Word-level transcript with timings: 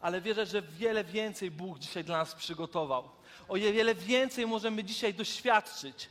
ale 0.00 0.20
wierzę, 0.20 0.46
że 0.46 0.62
wiele 0.62 1.04
więcej 1.04 1.50
Bóg 1.50 1.78
dzisiaj 1.78 2.04
dla 2.04 2.18
nas 2.18 2.34
przygotował. 2.34 3.10
O 3.48 3.54
wiele 3.54 3.94
więcej 3.94 4.46
możemy 4.46 4.84
dzisiaj 4.84 5.14
doświadczyć, 5.14 6.08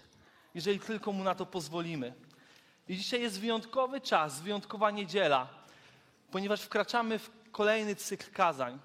jeżeli 0.55 0.79
tylko 0.79 1.11
Mu 1.11 1.23
na 1.23 1.35
to 1.35 1.45
pozwolimy. 1.45 2.13
I 2.87 2.97
dzisiaj 2.97 3.21
jest 3.21 3.39
wyjątkowy 3.39 4.01
czas, 4.01 4.41
wyjątkowa 4.41 4.91
niedziela, 4.91 5.47
ponieważ 6.31 6.61
wkraczamy 6.61 7.19
w 7.19 7.29
kolejny 7.51 7.95
cykl 7.95 8.31
kazań. 8.31 8.79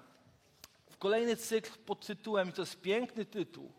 W 0.91 0.97
kolejny 0.97 1.35
cykl 1.35 1.71
pod 1.85 2.05
tytułem, 2.05 2.49
i 2.49 2.53
to 2.53 2.61
jest 2.61 2.81
piękny 2.81 3.25
tytuł, 3.25 3.71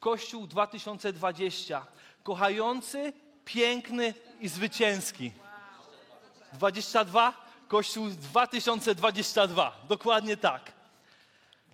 Kościół 0.00 0.46
2020. 0.46 1.86
Kochający, 2.22 3.12
piękny 3.44 4.14
i 4.40 4.48
zwycięski. 4.48 5.32
22, 6.52 7.49
Kościół 7.70 8.08
2022. 8.10 9.84
Dokładnie 9.88 10.36
tak. 10.36 10.72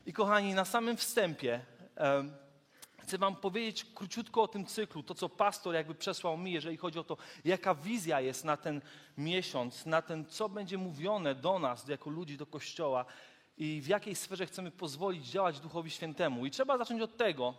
I 0.06 0.12
kochani, 0.12 0.55
na 0.55 0.64
samym 0.64 0.96
wstępie 0.96 1.61
em, 1.97 2.33
chcę 2.98 3.19
Wam 3.19 3.36
powiedzieć 3.36 3.84
króciutko 3.94 4.42
o 4.42 4.48
tym 4.48 4.67
cyklu, 4.67 5.02
to 5.02 5.14
co 5.14 5.28
pastor 5.28 5.74
jakby 5.74 5.94
przesłał 5.94 6.36
mi, 6.36 6.52
jeżeli 6.52 6.77
chodzi 6.77 6.98
o 6.98 7.05
to, 7.05 7.17
jaka 7.44 7.74
wizja 7.74 8.20
jest 8.20 8.44
na 8.44 8.56
ten 8.56 8.80
miesiąc, 9.19 9.86
na 9.86 10.02
ten, 10.02 10.27
co 10.27 10.48
będzie 10.48 10.78
mówione 10.78 11.34
do 11.34 11.58
nas, 11.58 11.89
jako 11.89 12.11
ludzi, 12.11 12.36
do 12.36 12.47
Kościoła 12.47 13.05
i 13.58 13.80
w 13.80 13.86
jakiej 13.86 14.14
sferze 14.14 14.47
chcemy 14.47 14.70
pozwolić 14.70 15.27
działać 15.27 15.61
Duchowi 15.61 15.91
Świętemu. 15.91 16.47
I 16.47 16.50
trzeba 16.50 16.78
zacząć 16.78 17.02
od 17.02 17.17
tego, 17.17 17.55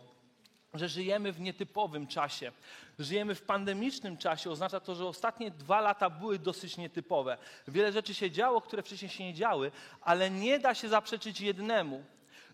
że 0.74 0.88
żyjemy 0.88 1.32
w 1.32 1.40
nietypowym 1.40 2.06
czasie. 2.06 2.52
Żyjemy 2.98 3.34
w 3.34 3.42
pandemicznym 3.42 4.16
czasie. 4.16 4.50
Oznacza 4.50 4.80
to, 4.80 4.94
że 4.94 5.06
ostatnie 5.06 5.50
dwa 5.50 5.80
lata 5.80 6.10
były 6.10 6.38
dosyć 6.38 6.76
nietypowe. 6.76 7.38
Wiele 7.68 7.92
rzeczy 7.92 8.14
się 8.14 8.30
działo, 8.30 8.60
które 8.60 8.82
wcześniej 8.82 9.10
się 9.10 9.24
nie 9.24 9.34
działy, 9.34 9.70
ale 10.00 10.30
nie 10.30 10.58
da 10.58 10.74
się 10.74 10.88
zaprzeczyć 10.88 11.40
jednemu, 11.40 12.04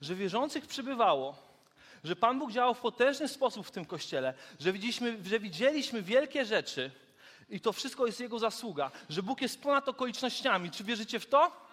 że 0.01 0.15
wierzących 0.15 0.67
przybywało, 0.67 1.37
że 2.05 2.17
Pan 2.17 2.39
Bóg 2.39 2.53
działał 2.53 2.75
w 2.75 2.81
potężny 2.81 3.29
sposób 3.29 3.67
w 3.67 3.71
tym 3.71 3.85
kościele, 3.85 4.35
że 4.61 4.73
widzieliśmy, 4.73 5.19
że 5.25 5.41
widzieliśmy 5.41 6.03
wielkie 6.03 6.45
rzeczy 6.45 6.91
i 7.51 7.61
to 7.61 7.73
wszystko 7.73 8.07
jest 8.07 8.21
Jego 8.21 8.39
zasługa, 8.39 8.91
że 9.09 9.23
Bóg 9.23 9.43
jest 9.43 9.63
ponad 9.63 9.89
okolicznościami. 9.89 10.71
Czy 10.71 10.85
wierzycie 10.85 11.21
w 11.21 11.27
to? 11.27 11.64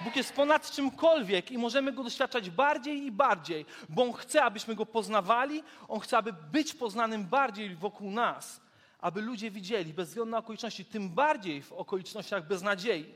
Bóg 0.00 0.16
jest 0.16 0.32
ponad 0.32 0.70
czymkolwiek 0.70 1.50
i 1.50 1.58
możemy 1.58 1.92
Go 1.92 2.04
doświadczać 2.04 2.50
bardziej 2.50 3.02
i 3.02 3.12
bardziej, 3.12 3.66
bo 3.88 4.02
On 4.02 4.12
chce, 4.12 4.44
abyśmy 4.44 4.74
Go 4.74 4.86
poznawali, 4.86 5.62
On 5.88 6.00
chce, 6.00 6.18
aby 6.18 6.32
być 6.32 6.74
poznanym 6.74 7.24
bardziej 7.24 7.76
wokół 7.76 8.10
nas, 8.10 8.60
aby 8.98 9.22
ludzie 9.22 9.50
widzieli, 9.50 9.94
bez 9.94 10.08
względu 10.08 10.30
na 10.30 10.38
okoliczności, 10.38 10.84
tym 10.84 11.10
bardziej 11.10 11.62
w 11.62 11.72
okolicznościach 11.72 12.46
beznadziei. 12.46 13.14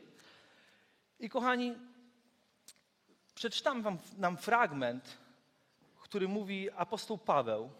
I 1.21 1.29
kochani, 1.29 1.75
przeczytam 3.35 3.83
wam 3.83 3.99
nam 4.19 4.37
fragment, 4.37 5.19
który 6.01 6.29
mówi 6.29 6.71
apostoł 6.71 7.19
Paweł. 7.19 7.71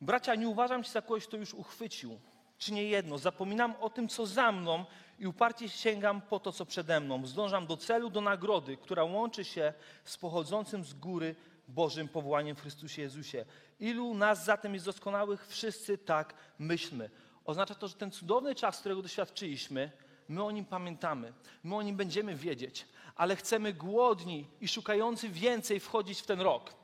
Bracia, 0.00 0.34
nie 0.34 0.48
uważam 0.48 0.84
się 0.84 0.90
za 0.90 1.02
kogoś, 1.02 1.26
kto 1.26 1.36
już 1.36 1.54
uchwycił, 1.54 2.20
czy 2.58 2.72
nie 2.72 2.84
jedno. 2.84 3.18
Zapominam 3.18 3.74
o 3.80 3.90
tym, 3.90 4.08
co 4.08 4.26
za 4.26 4.52
mną 4.52 4.84
i 5.20 5.26
uparcie 5.26 5.68
sięgam 5.68 6.20
po 6.20 6.40
to, 6.40 6.52
co 6.52 6.66
przede 6.66 7.00
mną. 7.00 7.26
Zdążam 7.26 7.66
do 7.66 7.76
celu, 7.76 8.10
do 8.10 8.20
nagrody, 8.20 8.76
która 8.76 9.04
łączy 9.04 9.44
się 9.44 9.72
z 10.04 10.16
pochodzącym 10.16 10.84
z 10.84 10.94
góry 10.94 11.34
Bożym 11.68 12.08
powołaniem 12.08 12.56
w 12.56 12.60
Chrystusie 12.60 13.02
Jezusie. 13.02 13.44
Ilu 13.80 14.14
nas 14.14 14.44
zatem 14.44 14.74
jest 14.74 14.86
doskonałych? 14.86 15.46
Wszyscy 15.46 15.98
tak 15.98 16.34
myślmy. 16.58 17.10
Oznacza 17.44 17.74
to, 17.74 17.88
że 17.88 17.94
ten 17.94 18.10
cudowny 18.10 18.54
czas, 18.54 18.80
którego 18.80 19.02
doświadczyliśmy, 19.02 19.90
my 20.28 20.44
o 20.44 20.50
nim 20.50 20.64
pamiętamy, 20.64 21.32
my 21.64 21.76
o 21.76 21.82
nim 21.82 21.96
będziemy 21.96 22.36
wiedzieć, 22.36 22.86
ale 23.16 23.36
chcemy 23.36 23.72
głodni 23.72 24.46
i 24.60 24.68
szukający 24.68 25.28
więcej 25.28 25.80
wchodzić 25.80 26.20
w 26.20 26.26
ten 26.26 26.40
rok. 26.40 26.74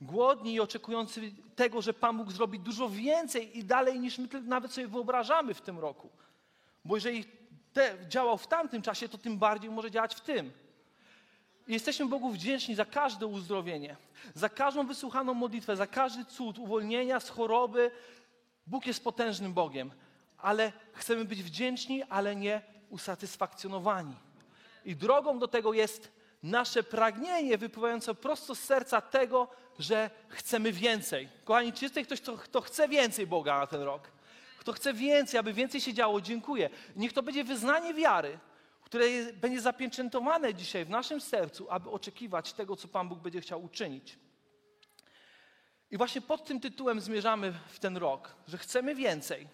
Głodni 0.00 0.54
i 0.54 0.60
oczekujący 0.60 1.32
tego, 1.56 1.82
że 1.82 1.94
Pan 1.94 2.16
Bóg 2.16 2.32
zrobi 2.32 2.60
dużo 2.60 2.88
więcej 2.88 3.58
i 3.58 3.64
dalej 3.64 4.00
niż 4.00 4.18
my 4.18 4.28
nawet 4.42 4.72
sobie 4.72 4.88
wyobrażamy 4.88 5.54
w 5.54 5.60
tym 5.60 5.78
roku. 5.78 6.10
Bo 6.84 6.96
jeżeli 6.96 7.24
te, 7.76 7.96
działał 8.08 8.38
w 8.38 8.46
tamtym 8.46 8.82
czasie, 8.82 9.08
to 9.08 9.18
tym 9.18 9.38
bardziej 9.38 9.70
może 9.70 9.90
działać 9.90 10.14
w 10.14 10.20
tym. 10.20 10.52
Jesteśmy 11.68 12.06
Bogu 12.06 12.30
wdzięczni 12.30 12.74
za 12.74 12.84
każde 12.84 13.26
uzdrowienie, 13.26 13.96
za 14.34 14.48
każdą 14.48 14.86
wysłuchaną 14.86 15.34
modlitwę, 15.34 15.76
za 15.76 15.86
każdy 15.86 16.24
cud 16.24 16.58
uwolnienia 16.58 17.20
z 17.20 17.28
choroby. 17.28 17.90
Bóg 18.66 18.86
jest 18.86 19.04
potężnym 19.04 19.52
Bogiem, 19.52 19.90
ale 20.38 20.72
chcemy 20.92 21.24
być 21.24 21.42
wdzięczni, 21.42 22.02
ale 22.02 22.36
nie 22.36 22.60
usatysfakcjonowani. 22.90 24.14
I 24.84 24.96
drogą 24.96 25.38
do 25.38 25.48
tego 25.48 25.72
jest 25.72 26.12
nasze 26.42 26.82
pragnienie 26.82 27.58
wypływające 27.58 28.14
prosto 28.14 28.54
z 28.54 28.60
serca 28.60 29.00
tego, 29.00 29.48
że 29.78 30.10
chcemy 30.28 30.72
więcej. 30.72 31.28
Kochani, 31.44 31.72
czy 31.72 31.84
jest 31.84 31.96
ktoś, 32.04 32.20
kto, 32.20 32.36
kto 32.36 32.60
chce 32.60 32.88
więcej 32.88 33.26
Boga 33.26 33.58
na 33.58 33.66
ten 33.66 33.82
rok? 33.82 34.15
Kto 34.66 34.72
chce 34.72 34.94
więcej, 34.94 35.40
aby 35.40 35.52
więcej 35.52 35.80
się 35.80 35.94
działo, 35.94 36.20
dziękuję. 36.20 36.70
Niech 36.96 37.12
to 37.12 37.22
będzie 37.22 37.44
wyznanie 37.44 37.94
wiary, 37.94 38.38
które 38.82 39.06
będzie 39.32 39.60
zapieczętowane 39.60 40.54
dzisiaj 40.54 40.84
w 40.84 40.90
naszym 40.90 41.20
sercu, 41.20 41.66
aby 41.70 41.90
oczekiwać 41.90 42.52
tego, 42.52 42.76
co 42.76 42.88
Pan 42.88 43.08
Bóg 43.08 43.18
będzie 43.18 43.40
chciał 43.40 43.64
uczynić. 43.64 44.18
I 45.90 45.96
właśnie 45.96 46.20
pod 46.20 46.44
tym 46.44 46.60
tytułem 46.60 47.00
zmierzamy 47.00 47.52
w 47.68 47.78
ten 47.78 47.96
rok, 47.96 48.34
że 48.48 48.58
chcemy 48.58 48.94
więcej. 48.94 49.48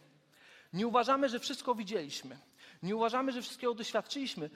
Nie 0.73 0.87
uważamy, 0.87 1.29
że 1.29 1.39
wszystko 1.39 1.75
widzieliśmy. 1.75 2.39
Nie 2.83 2.97
uważamy, 2.97 3.33
że 3.33 3.43
wszystkiego 3.43 3.75
doświadczyliśmy. 3.75 4.51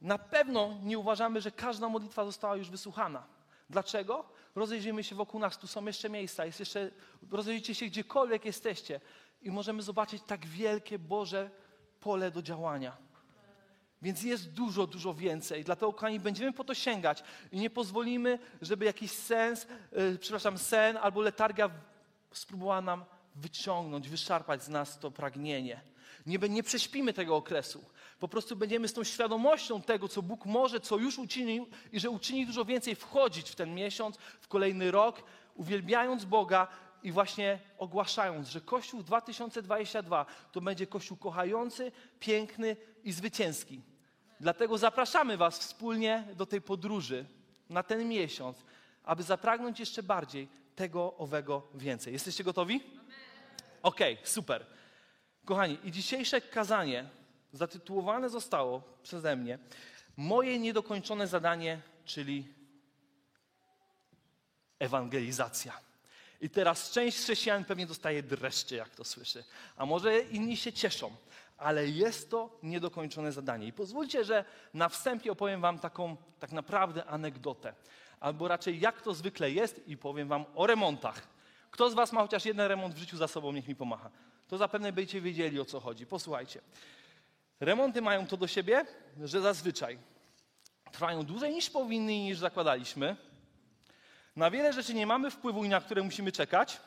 Na 0.00 0.18
pewno 0.18 0.78
nie 0.82 0.98
uważamy, 0.98 1.40
że 1.40 1.50
każda 1.50 1.88
modlitwa 1.88 2.24
została 2.24 2.56
już 2.56 2.70
wysłuchana. 2.70 3.26
Dlaczego? 3.70 4.24
Rozejrzyjmy 4.54 5.04
się 5.04 5.14
wokół 5.14 5.40
nas, 5.40 5.58
tu 5.58 5.66
są 5.66 5.86
jeszcze 5.86 6.10
miejsca, 6.10 6.46
jest 6.46 6.60
jeszcze, 6.60 6.90
rozejrzyjcie 7.30 7.74
się 7.74 7.86
gdziekolwiek 7.86 8.44
jesteście 8.44 9.00
i 9.44 9.50
możemy 9.50 9.82
zobaczyć 9.82 10.22
tak 10.26 10.46
wielkie 10.46 10.98
Boże 10.98 11.50
pole 12.00 12.30
do 12.30 12.42
działania. 12.42 12.96
Więc 14.02 14.22
jest 14.22 14.52
dużo, 14.52 14.86
dużo 14.86 15.14
więcej. 15.14 15.64
Dlatego, 15.64 15.92
kochani, 15.92 16.20
będziemy 16.20 16.52
po 16.52 16.64
to 16.64 16.74
sięgać 16.74 17.24
i 17.52 17.58
nie 17.58 17.70
pozwolimy, 17.70 18.38
żeby 18.62 18.84
jakiś 18.84 19.10
sens, 19.10 19.66
yy, 19.92 20.18
przepraszam, 20.20 20.58
sen 20.58 20.96
albo 20.96 21.20
letargia 21.20 21.70
spróbowała 22.32 22.80
nam 22.80 23.04
wyciągnąć, 23.34 24.08
wyszarpać 24.08 24.64
z 24.64 24.68
nas 24.68 24.98
to 24.98 25.10
pragnienie. 25.10 25.80
Nie, 26.26 26.38
nie 26.38 26.62
prześpimy 26.62 27.12
tego 27.12 27.36
okresu. 27.36 27.84
Po 28.18 28.28
prostu 28.28 28.56
będziemy 28.56 28.88
z 28.88 28.92
tą 28.92 29.04
świadomością 29.04 29.82
tego, 29.82 30.08
co 30.08 30.22
Bóg 30.22 30.46
może, 30.46 30.80
co 30.80 30.96
już 30.96 31.18
uczynił 31.18 31.66
i 31.92 32.00
że 32.00 32.10
uczyni 32.10 32.46
dużo 32.46 32.64
więcej, 32.64 32.94
wchodzić 32.94 33.50
w 33.50 33.54
ten 33.54 33.74
miesiąc, 33.74 34.16
w 34.40 34.48
kolejny 34.48 34.90
rok, 34.90 35.22
uwielbiając 35.54 36.24
Boga 36.24 36.68
i 37.04 37.12
właśnie 37.12 37.58
ogłaszając, 37.78 38.48
że 38.48 38.60
Kościół 38.60 39.02
2022 39.02 40.26
to 40.52 40.60
będzie 40.60 40.86
Kościół 40.86 41.16
kochający, 41.16 41.92
piękny 42.20 42.76
i 43.04 43.12
zwycięski. 43.12 43.80
Dlatego 44.40 44.78
zapraszamy 44.78 45.36
Was 45.36 45.58
wspólnie 45.58 46.24
do 46.36 46.46
tej 46.46 46.60
podróży 46.60 47.26
na 47.70 47.82
ten 47.82 48.08
miesiąc, 48.08 48.64
aby 49.04 49.22
zapragnąć 49.22 49.80
jeszcze 49.80 50.02
bardziej 50.02 50.48
tego, 50.76 51.16
owego 51.16 51.62
więcej. 51.74 52.12
Jesteście 52.12 52.44
gotowi? 52.44 52.80
Okej, 53.82 54.14
okay, 54.14 54.26
super. 54.26 54.66
Kochani, 55.44 55.78
i 55.84 55.92
dzisiejsze 55.92 56.40
kazanie 56.40 57.08
zatytułowane 57.52 58.30
zostało 58.30 58.82
przeze 59.02 59.36
mnie 59.36 59.58
Moje 60.16 60.58
niedokończone 60.58 61.26
zadanie, 61.26 61.80
czyli 62.04 62.48
ewangelizacja. 64.78 65.80
I 66.44 66.50
teraz 66.50 66.90
część 66.90 67.18
chrześcijan 67.18 67.64
pewnie 67.64 67.86
dostaje 67.86 68.22
dreszcze, 68.22 68.76
jak 68.76 68.88
to 68.88 69.04
słyszy, 69.04 69.44
a 69.76 69.86
może 69.86 70.20
inni 70.20 70.56
się 70.56 70.72
cieszą, 70.72 71.10
ale 71.58 71.88
jest 71.88 72.30
to 72.30 72.58
niedokończone 72.62 73.32
zadanie. 73.32 73.66
I 73.66 73.72
pozwólcie, 73.72 74.24
że 74.24 74.44
na 74.74 74.88
wstępie 74.88 75.32
opowiem 75.32 75.60
Wam 75.60 75.78
taką 75.78 76.16
tak 76.40 76.52
naprawdę 76.52 77.04
anegdotę, 77.04 77.74
albo 78.20 78.48
raczej 78.48 78.80
jak 78.80 79.02
to 79.02 79.14
zwykle 79.14 79.50
jest 79.50 79.88
i 79.88 79.96
powiem 79.96 80.28
Wam 80.28 80.44
o 80.54 80.66
remontach. 80.66 81.28
Kto 81.70 81.90
z 81.90 81.94
Was 81.94 82.12
ma 82.12 82.22
chociaż 82.22 82.44
jeden 82.44 82.66
remont 82.66 82.94
w 82.94 82.98
życiu 82.98 83.16
za 83.16 83.28
sobą, 83.28 83.52
niech 83.52 83.68
mi 83.68 83.76
pomacha. 83.76 84.10
To 84.48 84.58
zapewne 84.58 84.92
będziecie 84.92 85.20
wiedzieli, 85.20 85.60
o 85.60 85.64
co 85.64 85.80
chodzi. 85.80 86.06
Posłuchajcie. 86.06 86.60
Remonty 87.60 88.02
mają 88.02 88.26
to 88.26 88.36
do 88.36 88.46
siebie, 88.46 88.86
że 89.22 89.40
zazwyczaj 89.40 89.98
trwają 90.92 91.22
dłużej 91.22 91.54
niż 91.54 91.70
powinny 91.70 92.14
i 92.14 92.20
niż 92.20 92.38
zakładaliśmy. 92.38 93.16
Na 94.36 94.50
wiele 94.50 94.72
rzeczy 94.72 94.94
nie 94.94 95.06
mamy 95.06 95.30
wpływu 95.30 95.64
i 95.64 95.68
na 95.68 95.80
które 95.80 96.02
musimy 96.02 96.32
czekać. 96.32 96.80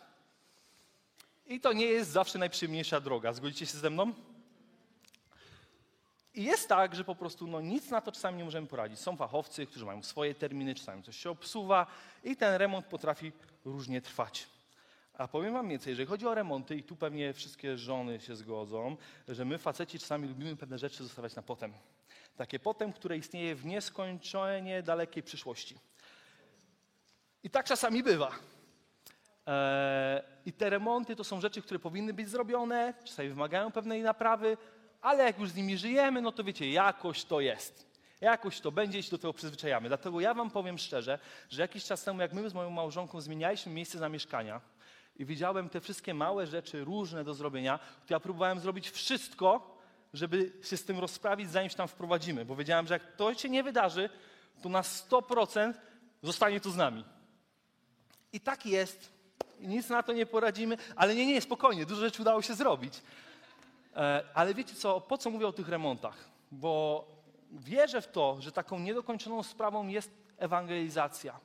I 1.45 1.59
to 1.59 1.73
nie 1.73 1.85
jest 1.85 2.11
zawsze 2.11 2.39
najprzyjemniejsza 2.39 2.99
droga. 2.99 3.33
Zgodzicie 3.33 3.65
się 3.65 3.77
ze 3.77 3.89
mną? 3.89 4.13
I 6.33 6.43
jest 6.43 6.69
tak, 6.69 6.95
że 6.95 7.03
po 7.03 7.15
prostu 7.15 7.47
no, 7.47 7.61
nic 7.61 7.89
na 7.89 8.01
to 8.01 8.11
czasami 8.11 8.37
nie 8.37 8.43
możemy 8.43 8.67
poradzić. 8.67 8.99
Są 8.99 9.17
fachowcy, 9.17 9.65
którzy 9.65 9.85
mają 9.85 10.03
swoje 10.03 10.35
terminy, 10.35 10.75
czasami 10.75 11.03
coś 11.03 11.17
się 11.17 11.29
obsuwa 11.29 11.87
i 12.23 12.35
ten 12.35 12.55
remont 12.55 12.85
potrafi 12.85 13.31
różnie 13.65 14.01
trwać. 14.01 14.47
A 15.13 15.27
powiem 15.27 15.53
wam 15.53 15.69
więcej, 15.69 15.91
jeżeli 15.91 16.07
chodzi 16.07 16.27
o 16.27 16.35
remonty, 16.35 16.75
i 16.75 16.83
tu 16.83 16.95
pewnie 16.95 17.33
wszystkie 17.33 17.77
żony 17.77 18.19
się 18.19 18.35
zgodzą, 18.35 18.97
że 19.27 19.45
my 19.45 19.57
faceci 19.57 19.99
czasami 19.99 20.27
lubimy 20.27 20.55
pewne 20.55 20.79
rzeczy 20.79 21.03
zostawiać 21.03 21.35
na 21.35 21.41
potem. 21.41 21.73
Takie 22.37 22.59
potem, 22.59 22.93
które 22.93 23.17
istnieje 23.17 23.55
w 23.55 23.65
nieskończenie 23.65 24.83
dalekiej 24.83 25.23
przyszłości. 25.23 25.75
I 27.47 27.49
tak 27.49 27.65
czasami 27.65 28.03
bywa. 28.03 28.31
Eee, 29.45 30.21
I 30.45 30.53
te 30.53 30.69
remonty 30.69 31.15
to 31.15 31.23
są 31.23 31.41
rzeczy, 31.41 31.61
które 31.61 31.79
powinny 31.79 32.13
być 32.13 32.29
zrobione, 32.29 32.93
czasami 33.03 33.29
wymagają 33.29 33.71
pewnej 33.71 34.01
naprawy, 34.01 34.57
ale 35.01 35.23
jak 35.23 35.39
już 35.39 35.49
z 35.49 35.55
nimi 35.55 35.77
żyjemy, 35.77 36.21
no 36.21 36.31
to 36.31 36.43
wiecie, 36.43 36.71
jakoś 36.71 37.25
to 37.25 37.41
jest. 37.41 37.87
Jakoś 38.21 38.59
to 38.59 38.71
będzie 38.71 38.99
i 38.99 39.03
się 39.03 39.11
do 39.11 39.17
tego 39.17 39.33
przyzwyczajamy. 39.33 39.87
Dlatego 39.87 40.19
ja 40.19 40.33
wam 40.33 40.51
powiem 40.51 40.77
szczerze, 40.77 41.19
że 41.49 41.61
jakiś 41.61 41.85
czas 41.85 42.03
temu, 42.03 42.21
jak 42.21 42.33
my 42.33 42.49
z 42.49 42.53
moją 42.53 42.69
małżonką 42.69 43.21
zmienialiśmy 43.21 43.71
miejsce 43.71 43.97
zamieszkania 43.97 44.61
i 45.15 45.25
widziałem 45.25 45.69
te 45.69 45.81
wszystkie 45.81 46.13
małe 46.13 46.47
rzeczy 46.47 46.83
różne 46.83 47.23
do 47.23 47.33
zrobienia, 47.33 47.79
to 48.07 48.13
ja 48.13 48.19
próbowałem 48.19 48.59
zrobić 48.59 48.89
wszystko, 48.89 49.77
żeby 50.13 50.51
się 50.63 50.77
z 50.77 50.85
tym 50.85 50.99
rozprawić, 50.99 51.51
zanim 51.51 51.69
się 51.69 51.75
tam 51.75 51.87
wprowadzimy. 51.87 52.45
Bo 52.45 52.55
wiedziałem, 52.55 52.87
że 52.87 52.93
jak 52.93 53.15
to 53.15 53.33
się 53.33 53.49
nie 53.49 53.63
wydarzy, 53.63 54.09
to 54.61 54.69
na 54.69 54.81
100% 54.81 55.73
zostanie 56.21 56.59
to 56.59 56.71
z 56.71 56.75
nami. 56.75 57.16
I 58.33 58.39
tak 58.39 58.65
jest. 58.65 59.17
Nic 59.59 59.89
na 59.89 60.03
to 60.03 60.13
nie 60.13 60.25
poradzimy, 60.25 60.77
ale 60.95 61.15
nie, 61.15 61.25
nie, 61.25 61.41
spokojnie, 61.41 61.85
dużo 61.85 62.01
rzeczy 62.01 62.21
udało 62.21 62.41
się 62.41 62.53
zrobić. 62.53 63.01
E, 63.95 64.23
ale 64.33 64.53
wiecie 64.53 64.75
co, 64.75 65.01
po 65.01 65.17
co 65.17 65.29
mówię 65.29 65.47
o 65.47 65.53
tych 65.53 65.69
remontach? 65.69 66.29
Bo 66.51 67.05
wierzę 67.51 68.01
w 68.01 68.07
to, 68.07 68.37
że 68.39 68.51
taką 68.51 68.79
niedokończoną 68.79 69.43
sprawą 69.43 69.87
jest 69.87 70.11
ewangelizacja. 70.37 71.39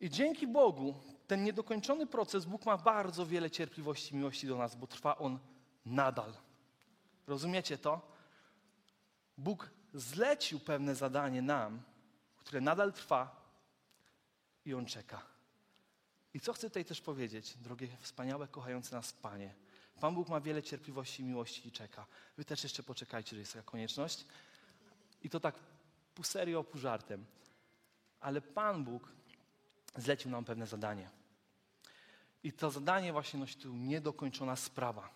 I 0.00 0.10
dzięki 0.10 0.46
Bogu 0.46 0.94
ten 1.26 1.44
niedokończony 1.44 2.06
proces, 2.06 2.44
Bóg 2.44 2.66
ma 2.66 2.76
bardzo 2.76 3.26
wiele 3.26 3.50
cierpliwości 3.50 4.14
i 4.14 4.16
miłości 4.16 4.46
do 4.46 4.58
nas, 4.58 4.76
bo 4.76 4.86
trwa 4.86 5.18
on 5.18 5.38
nadal. 5.86 6.32
Rozumiecie 7.26 7.78
to? 7.78 8.00
Bóg 9.38 9.70
zlecił 9.94 10.60
pewne 10.60 10.94
zadanie 10.94 11.42
nam, 11.42 11.82
które 12.36 12.60
nadal 12.60 12.92
trwa 12.92 13.39
i 14.70 14.74
on 14.74 14.86
czeka. 14.86 15.22
I 16.34 16.40
co 16.40 16.52
chcę 16.52 16.70
tutaj 16.70 16.84
też 16.84 17.00
powiedzieć, 17.00 17.56
drogie, 17.56 17.88
wspaniałe, 18.00 18.48
kochające 18.48 18.96
nas 18.96 19.12
Panie? 19.12 19.54
Pan 20.00 20.14
Bóg 20.14 20.28
ma 20.28 20.40
wiele 20.40 20.62
cierpliwości 20.62 21.24
miłości 21.24 21.68
i 21.68 21.72
czeka. 21.72 22.06
Wy 22.36 22.44
też 22.44 22.62
jeszcze 22.62 22.82
poczekajcie, 22.82 23.36
że 23.36 23.40
jest 23.40 23.52
taka 23.52 23.70
konieczność. 23.70 24.24
I 25.22 25.30
to 25.30 25.40
tak 25.40 25.54
pół 26.14 26.24
serio, 26.24 26.64
pół 26.64 26.80
żartem. 26.80 27.24
Ale 28.20 28.40
Pan 28.40 28.84
Bóg 28.84 29.12
zlecił 29.96 30.30
nam 30.30 30.44
pewne 30.44 30.66
zadanie. 30.66 31.10
I 32.42 32.52
to 32.52 32.70
zadanie 32.70 33.12
właśnie 33.12 33.40
nosi 33.40 33.56
tu 33.56 33.76
niedokończona 33.76 34.56
sprawa. 34.56 35.10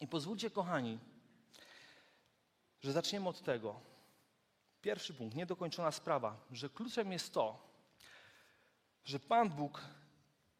I 0.00 0.06
pozwólcie, 0.06 0.50
kochani, 0.50 0.98
że 2.82 2.92
zaczniemy 2.92 3.28
od 3.28 3.42
tego. 3.42 3.80
Pierwszy 4.82 5.14
punkt, 5.14 5.36
niedokończona 5.36 5.92
sprawa, 5.92 6.36
że 6.52 6.68
kluczem 6.68 7.12
jest 7.12 7.32
to, 7.32 7.69
że 9.04 9.20
Pan 9.20 9.48
Bóg 9.50 9.80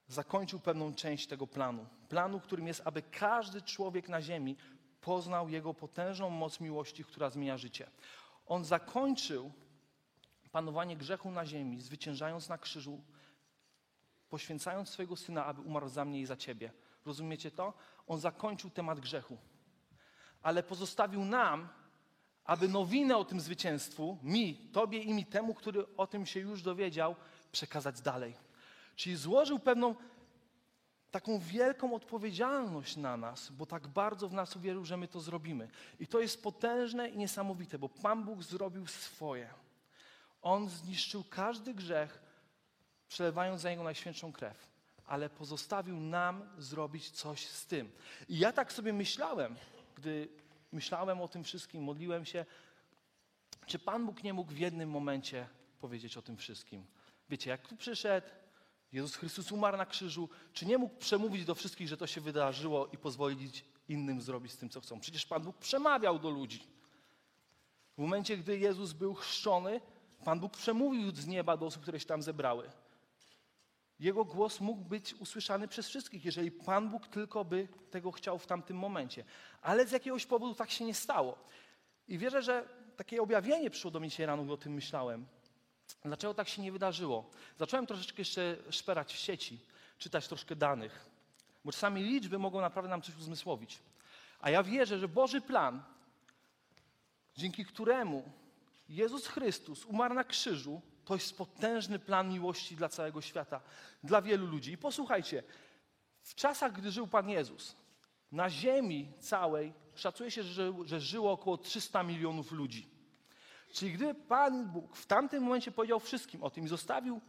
zakończył 0.08 0.60
pewną 0.60 0.94
część 0.94 1.26
tego 1.26 1.46
planu. 1.46 1.87
Planu, 2.08 2.40
którym 2.40 2.66
jest, 2.66 2.82
aby 2.84 3.02
każdy 3.02 3.62
człowiek 3.62 4.08
na 4.08 4.22
ziemi 4.22 4.56
poznał 5.00 5.48
Jego 5.48 5.75
potężną 5.75 6.31
moc 6.31 6.60
miłości, 6.60 7.04
która 7.04 7.31
zmienia 7.31 7.58
życie. 7.58 7.90
On 8.46 8.64
zakończył 8.64 9.52
panowanie 10.52 10.96
grzechu 10.96 11.31
na 11.31 11.46
ziemi, 11.46 11.81
zwyciężając 11.81 12.48
na 12.48 12.58
krzyżu, 12.58 13.00
poświęcając 14.28 14.88
swojego 14.88 15.16
Syna, 15.16 15.46
aby 15.46 15.60
umarł 15.60 15.88
za 15.88 16.04
mnie 16.04 16.20
i 16.20 16.26
za 16.26 16.36
Ciebie. 16.36 16.72
Rozumiecie 17.06 17.50
to? 17.50 17.72
On 18.06 18.20
zakończył 18.20 18.70
temat 18.70 19.00
grzechu. 19.00 19.38
Ale 20.43 20.62
pozostawił 20.62 21.25
nam, 21.25 21.69
aby 22.44 22.69
nowinę 22.69 23.16
o 23.16 23.25
tym 23.25 23.40
zwycięstwu, 23.40 24.19
mi, 24.22 24.70
Tobie 24.72 25.02
i 25.02 25.14
mi, 25.14 25.26
temu, 25.26 25.54
który 25.54 25.96
o 25.96 26.06
tym 26.06 26.26
się 26.26 26.40
już 26.40 26.62
dowiedział, 26.62 27.16
przekazać 27.52 28.00
dalej. 28.00 28.35
Czyli 28.97 29.17
złożył 29.17 29.58
pewną 29.58 29.94
taką 31.11 31.38
wielką 31.38 31.94
odpowiedzialność 31.94 32.97
na 32.97 33.17
nas, 33.17 33.50
bo 33.50 33.67
tak 33.67 33.88
bardzo 33.88 34.29
w 34.29 34.32
nas 34.32 34.56
uwierzył, 34.56 34.85
że 34.85 34.97
my 34.97 35.08
to 35.08 35.20
zrobimy. 35.20 35.69
I 36.00 36.06
to 36.06 36.20
jest 36.20 36.43
potężne 36.43 37.08
i 37.08 37.19
niesamowite, 37.19 37.79
bo 37.79 37.88
Pan 37.88 38.25
Bóg 38.25 38.43
zrobił 38.43 38.87
swoje. 38.87 39.49
On 40.43 40.69
zniszczył 40.69 41.25
każdy 41.31 41.75
grzech, 41.75 42.23
przelewając 43.08 43.61
za 43.61 43.70
niego 43.70 43.82
najświętszą 43.82 44.32
krew, 44.32 44.70
ale 45.06 45.31
pozostawił 45.31 46.00
nam 46.00 46.43
zrobić 46.58 47.11
coś 47.11 47.46
z 47.46 47.67
tym. 47.67 47.91
I 48.29 48.38
ja 48.38 48.53
tak 48.53 48.73
sobie 48.73 48.93
myślałem, 48.93 49.56
gdy 49.96 50.29
myślałem 50.73 51.20
o 51.20 51.29
tym 51.29 51.44
wszystkim, 51.44 51.82
modliłem 51.82 52.25
się, 52.25 52.46
czy 53.67 53.79
Pan 53.79 54.06
Bóg 54.06 54.23
nie 54.23 54.35
mógł 54.35 54.53
w 54.53 54.58
jednym 54.58 54.91
momencie 54.91 55.49
powiedzieć 55.81 56.17
o 56.17 56.23
tym 56.23 56.37
wszystkim. 56.37 56.87
Wiecie, 57.31 57.50
jak 57.50 57.69
tu 57.69 57.77
przyszedł, 57.77 58.27
Jezus 58.93 59.17
Chrystus 59.17 59.53
umarł 59.53 59.77
na 59.77 59.87
krzyżu, 59.87 60.29
czy 60.53 60.67
nie 60.67 60.79
mógł 60.79 60.97
przemówić 60.97 61.44
do 61.44 61.55
wszystkich, 61.55 61.88
że 61.88 61.97
to 61.97 62.06
się 62.06 62.21
wydarzyło 62.21 62.87
i 62.87 62.99
pozwolić 62.99 63.65
innym 63.88 64.23
zrobić 64.23 64.53
z 64.53 64.56
tym, 64.56 64.69
co 64.69 64.81
chcą? 64.81 65.00
Przecież 65.00 65.27
Pan 65.27 65.43
Bóg 65.43 65.59
przemawiał 65.59 66.19
do 66.19 66.31
ludzi. 66.31 66.67
W 67.99 68.00
momencie, 68.00 68.37
gdy 68.37 68.59
Jezus 68.59 68.93
był 68.93 69.15
chrzczony, 69.15 69.81
Pan 70.25 70.41
Bóg 70.41 70.56
przemówił 70.56 71.11
z 71.11 71.27
nieba 71.27 71.56
do 71.56 71.67
osób, 71.67 71.82
które 71.82 72.00
się 72.00 72.06
tam 72.06 72.23
zebrały. 72.23 72.71
Jego 74.00 74.25
głos 74.25 74.61
mógł 74.61 74.85
być 74.85 75.15
usłyszany 75.15 75.69
przez 75.69 75.88
wszystkich, 75.88 76.25
jeżeli 76.25 76.50
Pan 76.50 76.88
Bóg 76.88 77.06
tylko 77.06 77.44
by 77.44 77.69
tego 77.91 78.12
chciał 78.12 78.38
w 78.38 78.47
tamtym 78.47 78.77
momencie. 78.77 79.25
Ale 79.62 79.87
z 79.87 79.93
jakiegoś 79.93 80.27
powodu 80.27 80.55
tak 80.55 80.71
się 80.71 80.85
nie 80.85 80.94
stało. 80.94 81.38
I 82.09 82.19
wierzę, 82.19 82.43
że 82.43 82.69
takie 82.97 83.23
objawienie 83.23 83.71
przyszło 83.71 83.91
do 83.91 84.00
mnie 84.00 84.09
dzisiaj 84.09 84.27
rano, 84.27 84.44
gdy 84.44 84.53
o 84.53 84.56
tym 84.56 84.73
myślałem. 84.73 85.27
Dlaczego 86.05 86.35
tak 86.35 86.49
się 86.49 86.63
nie 86.63 86.73
wydarzyło? 86.73 87.31
Zacząłem 87.59 87.87
troszeczkę 87.87 88.20
jeszcze 88.20 88.56
szperać 88.70 89.15
w 89.15 89.19
sieci, 89.19 89.59
czytać 89.99 90.29
troszkę 90.29 90.56
danych, 90.56 91.06
bo 91.65 91.73
czasami 91.73 92.03
liczby 92.03 92.39
mogą 92.39 92.61
naprawdę 92.61 92.91
nam 92.91 93.03
coś 93.03 93.17
uzmysłowić. 93.17 93.79
A 94.41 94.51
ja 94.51 94.63
wierzę, 94.63 94.99
że 94.99 95.09
Boży 95.09 95.41
plan, 95.41 95.82
dzięki 97.37 97.65
któremu 97.65 98.32
Jezus 98.89 99.27
Chrystus 99.27 99.85
umarł 99.85 100.15
na 100.15 100.25
krzyżu, 100.25 100.82
to 101.05 101.15
jest 101.15 101.39
potężny 101.39 101.99
plan 101.99 102.29
miłości 102.29 102.77
dla 102.77 102.89
całego 102.89 103.20
świata, 103.20 103.61
dla 104.05 104.23
wielu 104.23 104.47
ludzi. 104.47 104.73
I 104.73 104.79
posłuchajcie, 104.79 105.43
w 106.23 106.35
czasach, 106.35 106.73
gdy 106.73 106.91
żył 106.91 107.06
Pan 107.06 107.29
Jezus, 107.29 107.77
na 108.32 108.51
ziemi 108.51 109.13
całej 109.20 109.73
szacuje 109.94 110.31
się, 110.31 110.43
że, 110.43 110.73
że 110.85 111.01
żyło 111.01 111.32
około 111.32 111.59
300 111.59 112.03
milionów 112.03 112.53
ludzi. 112.53 112.99
Czyli 113.72 113.93
gdy 113.93 114.15
Pan 114.15 114.69
Bóg 114.69 114.96
w 114.96 115.06
tamtym 115.06 115.43
momencie 115.43 115.72
powiedział 115.72 116.00
wszystkim 116.00 116.43
o 116.43 116.50
tym 116.50 116.65
i 116.65 116.69
zostawił 116.69 117.20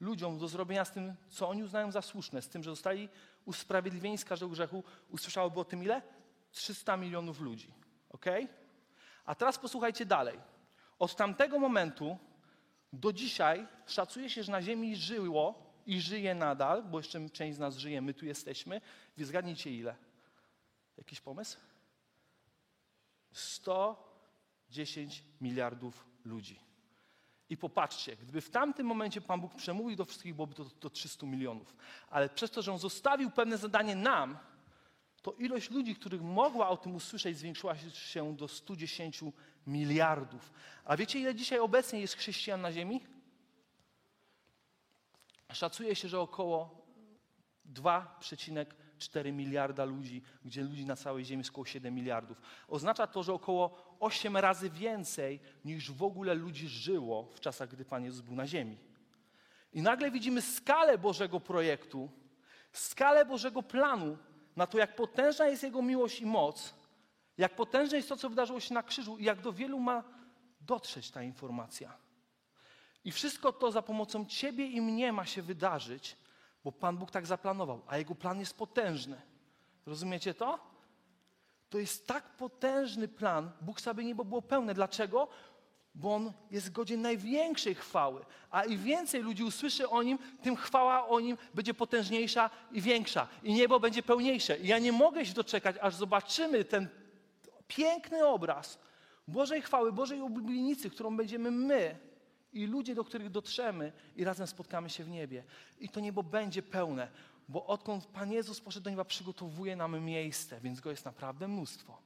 ludziom 0.00 0.38
do 0.38 0.48
zrobienia 0.48 0.84
z 0.84 0.92
tym, 0.92 1.14
co 1.28 1.48
oni 1.48 1.62
uznają 1.64 1.92
za 1.92 2.02
słuszne, 2.02 2.42
z 2.42 2.48
tym, 2.48 2.62
że 2.62 2.70
zostali 2.70 3.08
usprawiedliwieni 3.44 4.18
z 4.18 4.24
każdego 4.24 4.50
grzechu, 4.50 4.84
usłyszałoby 5.08 5.60
o 5.60 5.64
tym 5.64 5.82
ile? 5.82 6.02
300 6.50 6.96
milionów 6.96 7.40
ludzi. 7.40 7.74
Ok? 8.10 8.24
A 9.24 9.34
teraz 9.34 9.58
posłuchajcie 9.58 10.06
dalej. 10.06 10.40
Od 10.98 11.16
tamtego 11.16 11.58
momentu 11.58 12.18
do 12.92 13.12
dzisiaj 13.12 13.66
szacuje 13.86 14.30
się, 14.30 14.42
że 14.42 14.52
na 14.52 14.62
Ziemi 14.62 14.96
żyło 14.96 15.72
i 15.86 16.00
żyje 16.00 16.34
nadal, 16.34 16.82
bo 16.82 16.98
jeszcze 16.98 17.30
część 17.30 17.56
z 17.56 17.58
nas 17.58 17.76
żyje, 17.76 18.02
my 18.02 18.14
tu 18.14 18.26
jesteśmy. 18.26 18.80
Więc 19.16 19.28
zgadnijcie 19.28 19.70
ile? 19.70 19.96
Jakiś 20.96 21.20
pomysł? 21.20 21.58
110 24.68 25.24
miliardów 25.40 26.06
ludzi. 26.24 26.60
I 27.50 27.56
popatrzcie, 27.56 28.16
gdyby 28.16 28.40
w 28.40 28.50
tamtym 28.50 28.86
momencie 28.86 29.20
Pan 29.20 29.40
Bóg 29.40 29.54
przemówił 29.54 29.96
do 29.96 30.04
wszystkich, 30.04 30.34
byłoby 30.34 30.54
to 30.54 30.64
do 30.64 30.90
300 30.90 31.26
milionów. 31.26 31.76
Ale 32.10 32.28
przez 32.28 32.50
to, 32.50 32.62
że 32.62 32.72
On 32.72 32.78
zostawił 32.78 33.30
pewne 33.30 33.58
zadanie 33.58 33.96
nam, 33.96 34.38
to 35.22 35.32
ilość 35.32 35.70
ludzi, 35.70 35.94
których 35.94 36.22
mogła 36.22 36.68
o 36.68 36.76
tym 36.76 36.94
usłyszeć, 36.94 37.38
zwiększyła 37.38 37.76
się 37.92 38.36
do 38.36 38.48
110 38.48 39.20
miliardów. 39.66 40.52
A 40.84 40.96
wiecie, 40.96 41.20
ile 41.20 41.34
dzisiaj 41.34 41.58
obecnie 41.58 42.00
jest 42.00 42.14
chrześcijan 42.14 42.60
na 42.60 42.72
Ziemi? 42.72 43.00
Szacuje 45.52 45.96
się, 45.96 46.08
że 46.08 46.20
około 46.20 46.86
4 48.98 49.32
miliarda 49.32 49.84
ludzi, 49.84 50.22
gdzie 50.44 50.62
ludzi 50.62 50.86
na 50.86 50.96
całej 50.96 51.24
Ziemi 51.24 51.40
jest 51.40 51.50
około 51.50 51.64
7 51.64 51.94
miliardów. 51.94 52.40
Oznacza 52.68 53.06
to, 53.06 53.22
że 53.22 53.32
około 53.32 53.96
8 54.00 54.36
razy 54.36 54.70
więcej 54.70 55.40
niż 55.64 55.92
w 55.92 56.02
ogóle 56.02 56.34
ludzi 56.34 56.68
żyło 56.68 57.28
w 57.34 57.40
czasach, 57.40 57.68
gdy 57.68 57.84
Pan 57.84 58.04
Jezus 58.04 58.20
był 58.20 58.34
na 58.34 58.46
Ziemi. 58.46 58.76
I 59.72 59.82
nagle 59.82 60.10
widzimy 60.10 60.42
skalę 60.42 60.98
Bożego 60.98 61.40
projektu, 61.40 62.10
skalę 62.72 63.24
Bożego 63.24 63.62
planu 63.62 64.18
na 64.56 64.66
to, 64.66 64.78
jak 64.78 64.96
potężna 64.96 65.46
jest 65.46 65.62
Jego 65.62 65.82
miłość 65.82 66.20
i 66.20 66.26
moc, 66.26 66.74
jak 67.38 67.56
potężne 67.56 67.96
jest 67.96 68.08
to, 68.08 68.16
co 68.16 68.28
wydarzyło 68.28 68.60
się 68.60 68.74
na 68.74 68.82
krzyżu 68.82 69.18
i 69.18 69.24
jak 69.24 69.40
do 69.40 69.52
wielu 69.52 69.80
ma 69.80 70.04
dotrzeć 70.60 71.10
ta 71.10 71.22
informacja. 71.22 71.92
I 73.04 73.12
wszystko 73.12 73.52
to 73.52 73.72
za 73.72 73.82
pomocą 73.82 74.26
Ciebie 74.26 74.66
i 74.66 74.80
mnie 74.80 75.12
ma 75.12 75.26
się 75.26 75.42
wydarzyć, 75.42 76.16
bo 76.68 76.72
Pan 76.72 76.96
Bóg 76.96 77.10
tak 77.10 77.26
zaplanował, 77.26 77.80
a 77.86 77.98
Jego 77.98 78.14
plan 78.14 78.40
jest 78.40 78.56
potężny. 78.56 79.20
Rozumiecie 79.86 80.34
to? 80.34 80.58
To 81.70 81.78
jest 81.78 82.06
tak 82.06 82.24
potężny 82.36 83.08
plan. 83.08 83.50
Bóg 83.60 83.80
sobie 83.80 84.04
niebo 84.04 84.24
było 84.24 84.42
pełne. 84.42 84.74
Dlaczego? 84.74 85.28
Bo 85.94 86.14
On 86.14 86.32
jest 86.50 86.72
godzien 86.72 87.02
największej 87.02 87.74
chwały. 87.74 88.24
A 88.50 88.64
im 88.64 88.82
więcej 88.82 89.22
ludzi 89.22 89.44
usłyszy 89.44 89.88
o 89.88 90.02
Nim, 90.02 90.18
tym 90.42 90.56
chwała 90.56 91.08
o 91.08 91.20
Nim 91.20 91.36
będzie 91.54 91.74
potężniejsza 91.74 92.50
i 92.72 92.80
większa. 92.80 93.28
I 93.42 93.54
niebo 93.54 93.80
będzie 93.80 94.02
pełniejsze. 94.02 94.58
I 94.58 94.66
ja 94.66 94.78
nie 94.78 94.92
mogę 94.92 95.26
się 95.26 95.34
doczekać, 95.34 95.76
aż 95.80 95.94
zobaczymy 95.94 96.64
ten 96.64 96.88
piękny 97.68 98.26
obraz 98.26 98.78
Bożej 99.28 99.62
chwały, 99.62 99.92
Bożej 99.92 100.20
oblienicy, 100.20 100.90
którą 100.90 101.16
będziemy 101.16 101.50
my 101.50 101.98
i 102.52 102.66
ludzie, 102.66 102.94
do 102.94 103.04
których 103.04 103.30
dotrzemy 103.30 103.92
i 104.16 104.24
razem 104.24 104.46
spotkamy 104.46 104.90
się 104.90 105.04
w 105.04 105.08
niebie. 105.08 105.44
I 105.80 105.88
to 105.88 106.00
niebo 106.00 106.22
będzie 106.22 106.62
pełne, 106.62 107.08
bo 107.48 107.66
odkąd 107.66 108.06
Pan 108.06 108.32
Jezus 108.32 108.60
poszedł 108.60 108.84
do 108.84 108.90
nieba, 108.90 109.04
przygotowuje 109.04 109.76
nam 109.76 110.00
miejsce, 110.00 110.60
więc 110.60 110.80
go 110.80 110.90
jest 110.90 111.04
naprawdę 111.04 111.48
mnóstwo. 111.48 111.98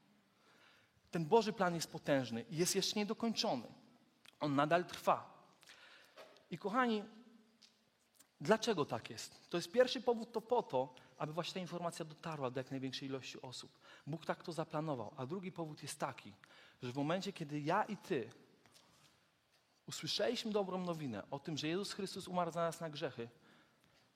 Ten 1.10 1.26
Boży 1.26 1.52
plan 1.52 1.74
jest 1.74 1.92
potężny 1.92 2.44
i 2.50 2.56
jest 2.56 2.76
jeszcze 2.76 3.00
niedokończony. 3.00 3.66
On 4.40 4.54
nadal 4.54 4.84
trwa. 4.84 5.32
I 6.50 6.58
kochani, 6.58 7.04
dlaczego 8.40 8.84
tak 8.84 9.10
jest? 9.10 9.50
To 9.50 9.56
jest 9.56 9.72
pierwszy 9.72 10.00
powód 10.00 10.32
to 10.32 10.40
po 10.40 10.62
to, 10.62 10.94
aby 11.18 11.32
właśnie 11.32 11.54
ta 11.54 11.60
informacja 11.60 12.04
dotarła 12.04 12.50
do 12.50 12.60
jak 12.60 12.70
największej 12.70 13.08
ilości 13.08 13.42
osób. 13.42 13.78
Bóg 14.06 14.26
tak 14.26 14.42
to 14.42 14.52
zaplanował. 14.52 15.14
A 15.16 15.26
drugi 15.26 15.52
powód 15.52 15.82
jest 15.82 15.98
taki, 15.98 16.32
że 16.82 16.92
w 16.92 16.96
momencie, 16.96 17.32
kiedy 17.32 17.60
ja 17.60 17.84
i 17.84 17.96
ty 17.96 18.30
usłyszeliśmy 19.92 20.52
dobrą 20.52 20.78
nowinę 20.78 21.30
o 21.30 21.38
tym, 21.38 21.58
że 21.58 21.68
Jezus 21.68 21.92
Chrystus 21.92 22.28
umarł 22.28 22.50
za 22.50 22.60
nas 22.60 22.80
na 22.80 22.90
grzechy, 22.90 23.28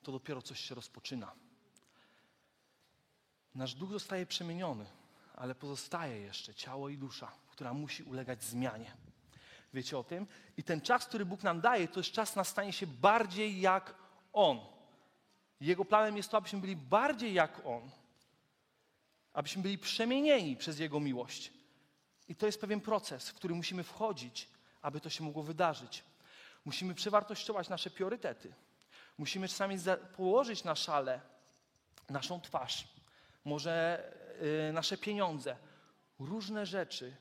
to 0.02 0.12
dopiero 0.12 0.42
coś 0.42 0.60
się 0.60 0.74
rozpoczyna. 0.74 1.32
Nasz 3.54 3.74
duch 3.74 3.90
zostaje 3.90 4.26
przemieniony, 4.26 4.86
ale 5.34 5.54
pozostaje 5.54 6.20
jeszcze 6.20 6.54
ciało 6.54 6.88
i 6.88 6.98
dusza, 6.98 7.32
która 7.50 7.74
musi 7.74 8.02
ulegać 8.02 8.44
zmianie. 8.44 8.96
Wiecie 9.74 9.98
o 9.98 10.04
tym? 10.04 10.26
I 10.56 10.62
ten 10.62 10.80
czas, 10.80 11.06
który 11.06 11.26
Bóg 11.26 11.42
nam 11.42 11.60
daje, 11.60 11.88
to 11.88 12.00
jest 12.00 12.12
czas 12.12 12.36
na 12.36 12.44
stanie 12.44 12.72
się 12.72 12.86
bardziej 12.86 13.60
jak 13.60 13.94
On. 14.32 14.60
Jego 15.60 15.84
planem 15.84 16.16
jest 16.16 16.30
to, 16.30 16.36
abyśmy 16.36 16.60
byli 16.60 16.76
bardziej 16.76 17.34
jak 17.34 17.66
On. 17.66 17.90
Abyśmy 19.32 19.62
byli 19.62 19.78
przemienieni 19.78 20.56
przez 20.56 20.78
Jego 20.78 21.00
miłość. 21.00 21.52
I 22.28 22.36
to 22.36 22.46
jest 22.46 22.60
pewien 22.60 22.80
proces, 22.80 23.30
w 23.30 23.34
który 23.34 23.54
musimy 23.54 23.82
wchodzić, 23.82 24.55
aby 24.86 25.00
to 25.00 25.10
się 25.10 25.24
mogło 25.24 25.42
wydarzyć. 25.42 26.04
Musimy 26.64 26.94
przewartościować 26.94 27.68
nasze 27.68 27.90
priorytety. 27.90 28.54
Musimy 29.18 29.48
czasami 29.48 29.76
położyć 30.16 30.64
na 30.64 30.74
szale 30.74 31.20
naszą 32.10 32.40
twarz, 32.40 32.88
może 33.44 34.04
yy, 34.66 34.72
nasze 34.72 34.98
pieniądze, 34.98 35.56
różne 36.18 36.66
rzeczy, 36.66 37.16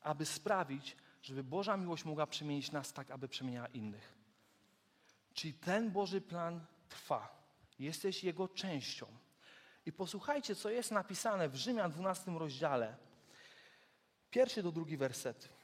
aby 0.00 0.26
sprawić, 0.26 0.96
żeby 1.22 1.44
Boża 1.44 1.76
miłość 1.76 2.04
mogła 2.04 2.26
przemienić 2.26 2.72
nas 2.72 2.92
tak, 2.92 3.10
aby 3.10 3.28
przemieniała 3.28 3.66
innych. 3.68 4.14
Czyli 5.34 5.54
ten 5.54 5.90
Boży 5.90 6.20
plan 6.20 6.66
trwa. 6.88 7.42
Jesteś 7.78 8.24
Jego 8.24 8.48
częścią. 8.48 9.06
I 9.86 9.92
posłuchajcie, 9.92 10.54
co 10.54 10.70
jest 10.70 10.90
napisane 10.90 11.48
w 11.48 11.56
Rzymian 11.56 11.90
12 11.90 12.30
rozdziale. 12.30 12.96
Pierwszy 14.30 14.62
do 14.62 14.72
drugi 14.72 14.96
werset. 14.96 15.59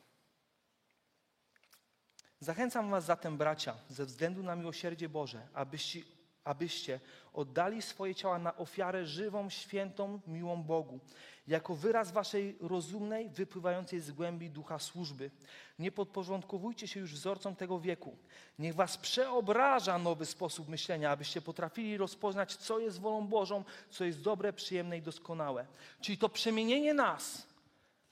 Zachęcam 2.47 2.91
Was 2.91 3.05
zatem, 3.05 3.37
bracia, 3.37 3.75
ze 3.89 4.05
względu 4.05 4.43
na 4.43 4.57
miłosierdzie 4.57 5.09
Boże, 5.09 5.49
abyście, 5.55 6.01
abyście 6.45 7.01
oddali 7.33 7.83
swoje 7.83 8.15
ciała 8.15 8.39
na 8.39 8.57
ofiarę 8.57 9.07
żywą, 9.07 9.51
świętą, 9.51 10.21
miłą 10.27 10.63
Bogu, 10.63 11.01
jako 11.47 11.75
wyraz 11.75 12.13
Waszej 12.13 12.57
rozumnej, 12.61 13.29
wypływającej 13.29 14.01
z 14.01 14.11
głębi 14.13 14.51
ducha 14.51 14.79
służby. 14.79 15.31
Nie 15.79 15.93
podporządkowujcie 15.93 16.89
się 16.89 17.01
już 17.01 17.15
wzorcom 17.15 17.57
tego 17.57 17.81
wieku. 17.81 18.17
Niech 18.59 18.75
Was 18.75 18.97
przeobraża 18.97 19.99
nowy 19.99 20.27
sposób 20.27 20.69
myślenia, 20.69 21.11
abyście 21.11 21.41
potrafili 21.41 21.97
rozpoznać, 21.97 22.57
co 22.57 22.79
jest 22.79 23.01
wolą 23.01 23.27
Bożą, 23.27 23.65
co 23.91 24.05
jest 24.05 24.23
dobre, 24.23 24.53
przyjemne 24.53 24.99
i 24.99 25.03
doskonałe. 25.03 25.67
Czyli 26.01 26.19
to 26.19 26.29
przemienienie 26.29 26.95
nas 26.95 27.47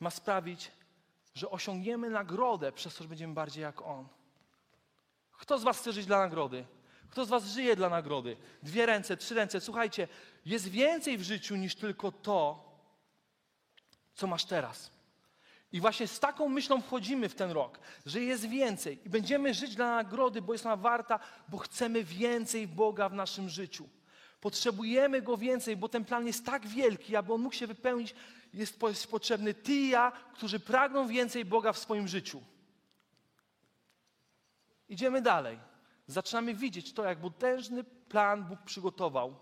ma 0.01 0.11
sprawić, 0.11 0.71
że 1.35 1.51
osiągniemy 1.51 2.11
nagrodę 2.11 2.73
przez 2.73 2.95
to, 2.95 3.05
że 3.05 3.09
będziemy 3.09 3.35
bardziej 3.35 3.63
jak 3.63 3.83
On. 3.83 4.09
Kto 5.45 5.59
z 5.59 5.63
Was 5.63 5.79
chce 5.79 5.93
żyć 5.93 6.07
dla 6.07 6.19
nagrody? 6.19 6.65
Kto 7.11 7.25
z 7.25 7.29
Was 7.29 7.45
żyje 7.45 7.77
dla 7.77 7.89
nagrody? 7.89 8.37
Dwie 8.63 8.87
ręce, 8.87 9.17
trzy 9.17 9.35
ręce. 9.35 9.61
Słuchajcie, 9.61 10.09
jest 10.47 10.69
więcej 10.69 11.19
w 11.19 11.23
życiu 11.23 11.57
niż 11.57 11.75
tylko 11.75 12.13
to, 12.13 12.65
co 14.15 14.27
masz 14.27 14.45
teraz. 14.45 14.91
I 15.73 15.81
właśnie 15.81 16.07
z 16.09 16.21
taką 16.21 16.49
myślą 16.49 16.81
wchodzimy 16.81 17.29
w 17.29 17.35
ten 17.35 17.51
rok, 17.51 17.79
że 18.07 18.21
jest 18.21 18.49
więcej 18.49 19.01
i 19.07 19.11
będziemy 19.11 19.55
żyć 19.55 19.75
dla 19.77 19.97
nagrody, 19.97 20.43
bo 20.43 20.53
jest 20.53 20.67
ona 20.67 20.77
warta, 20.77 21.21
bo 21.49 21.59
chcemy 21.59 22.05
więcej 22.05 22.69
Boga 22.69 23.09
w 23.09 23.15
naszym 23.15 23.49
życiu. 23.49 23.89
Potrzebujemy 24.41 25.23
Go 25.23 25.37
więcej, 25.37 25.77
bo 25.77 25.89
ten 25.89 26.05
plan 26.05 26.27
jest 26.27 26.47
tak 26.47 26.67
wielki, 26.67 27.17
aby 27.17 27.33
On 27.33 27.41
mógł 27.41 27.55
się 27.55 27.67
wypełnić 27.67 28.15
jest 28.55 28.79
potrzebny 29.11 29.55
Ty 29.55 29.73
i 29.73 29.89
ja, 29.89 30.13
którzy 30.35 30.61
pragną 30.61 31.07
więcej 31.07 31.45
Boga 31.45 31.73
w 31.73 31.79
swoim 31.79 32.09
życiu. 32.09 32.43
Idziemy 34.95 35.23
dalej. 35.23 35.59
Zaczynamy 36.07 36.55
widzieć 36.55 36.93
to, 36.93 37.05
jak 37.05 37.19
potężny 37.19 37.85
plan 37.85 38.45
Bóg 38.45 38.63
przygotował 38.63 39.35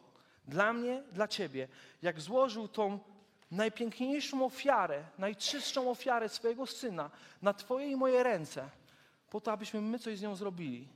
dla 0.49 0.73
mnie, 0.73 1.03
dla 1.13 1.29
Ciebie. 1.29 1.69
Jak 2.03 2.21
złożył 2.21 2.69
tą 2.69 2.99
najpiękniejszą 3.51 4.45
ofiarę, 4.45 5.05
najczystszą 5.19 5.91
ofiarę 5.91 6.29
swojego 6.29 6.67
Syna 6.67 7.11
na 7.43 7.55
Twoje 7.55 7.91
i 7.91 7.97
moje 7.97 8.23
ręce, 8.23 8.71
po 9.31 9.41
to, 9.41 9.53
abyśmy 9.53 9.81
my 9.81 9.99
coś 9.99 10.19
z 10.19 10.23
nią 10.23 10.37
zrobili. 10.37 10.89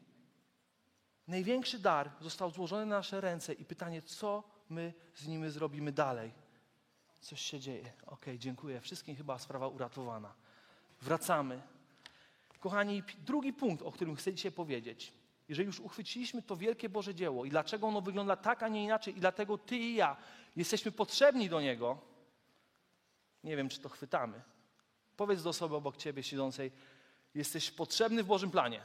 Największy 1.29 1.79
dar 1.79 2.11
został 2.21 2.51
złożony 2.51 2.87
na 2.87 2.97
nasze 2.97 3.21
ręce 3.21 3.53
i 3.53 3.65
pytanie, 3.65 4.03
co 4.03 4.43
my 4.71 4.93
z 5.15 5.27
nimi 5.27 5.51
zrobimy 5.51 5.93
dalej. 5.93 6.33
Coś 7.21 7.41
się 7.41 7.61
dzieje. 7.61 7.93
Ok, 8.07 8.25
dziękuję. 8.39 8.81
Wszystkim 8.81 9.17
chyba 9.17 9.39
sprawa 9.39 9.69
uratowana. 9.69 10.35
Wracamy. 11.03 11.76
Kochani, 12.67 13.03
drugi 13.19 13.53
punkt, 13.53 13.83
o 13.83 13.93
którym 13.93 14.17
chcę 14.17 14.35
dzisiaj 14.35 14.53
powiedzieć. 14.53 15.13
Jeżeli 15.49 15.67
już 15.67 15.81
uchwyciliśmy 15.81 16.43
to 16.43 16.57
wielkie 16.57 16.89
Boże 16.89 17.15
dzieło 17.15 17.45
i 17.45 17.51
dlaczego 17.51 17.87
ono 17.87 18.01
wygląda 18.01 18.37
tak, 18.37 18.63
a 18.63 18.69
nie 18.69 18.85
inaczej, 18.85 19.17
i 19.17 19.21
dlatego 19.21 19.59
Ty 19.59 19.77
i 19.77 19.95
ja 19.95 20.17
jesteśmy 20.57 20.93
potrzebni 20.93 21.49
do 21.49 21.61
niego, 21.61 21.99
nie 23.45 23.57
wiem, 23.57 23.69
czy 23.69 23.81
to 23.81 23.89
chwytamy. 23.89 24.43
Powiedz 25.17 25.43
do 25.43 25.51
osoby 25.51 25.77
obok 25.77 25.97
Ciebie 25.97 26.23
siedzącej, 26.23 26.73
jesteś 27.35 27.71
potrzebny 27.71 28.23
w 28.23 28.27
Bożym 28.27 28.51
planie. 28.51 28.81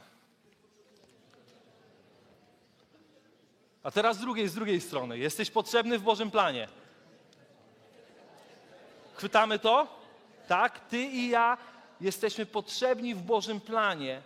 A 3.82 3.90
teraz 3.90 4.16
z 4.16 4.20
drugiej, 4.20 4.48
z 4.48 4.54
drugiej 4.54 4.80
strony, 4.80 5.18
jesteś 5.18 5.50
potrzebny 5.50 5.98
w 5.98 6.02
Bożym 6.02 6.30
planie. 6.30 6.68
Chwytamy 9.14 9.58
to? 9.58 10.00
Tak? 10.48 10.88
Ty 10.88 11.02
i 11.02 11.28
ja 11.28 11.58
jesteśmy 12.02 12.46
potrzebni 12.46 13.14
w 13.14 13.22
Bożym 13.22 13.60
planie 13.60 14.22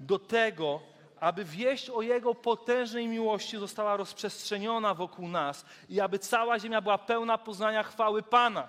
do 0.00 0.18
tego, 0.18 0.80
aby 1.20 1.44
wieść 1.44 1.90
o 1.90 2.02
Jego 2.02 2.34
potężnej 2.34 3.08
miłości 3.08 3.58
została 3.58 3.96
rozprzestrzeniona 3.96 4.94
wokół 4.94 5.28
nas 5.28 5.64
i 5.88 6.00
aby 6.00 6.18
cała 6.18 6.58
ziemia 6.58 6.80
była 6.80 6.98
pełna 6.98 7.38
poznania 7.38 7.82
chwały 7.82 8.22
Pana. 8.22 8.68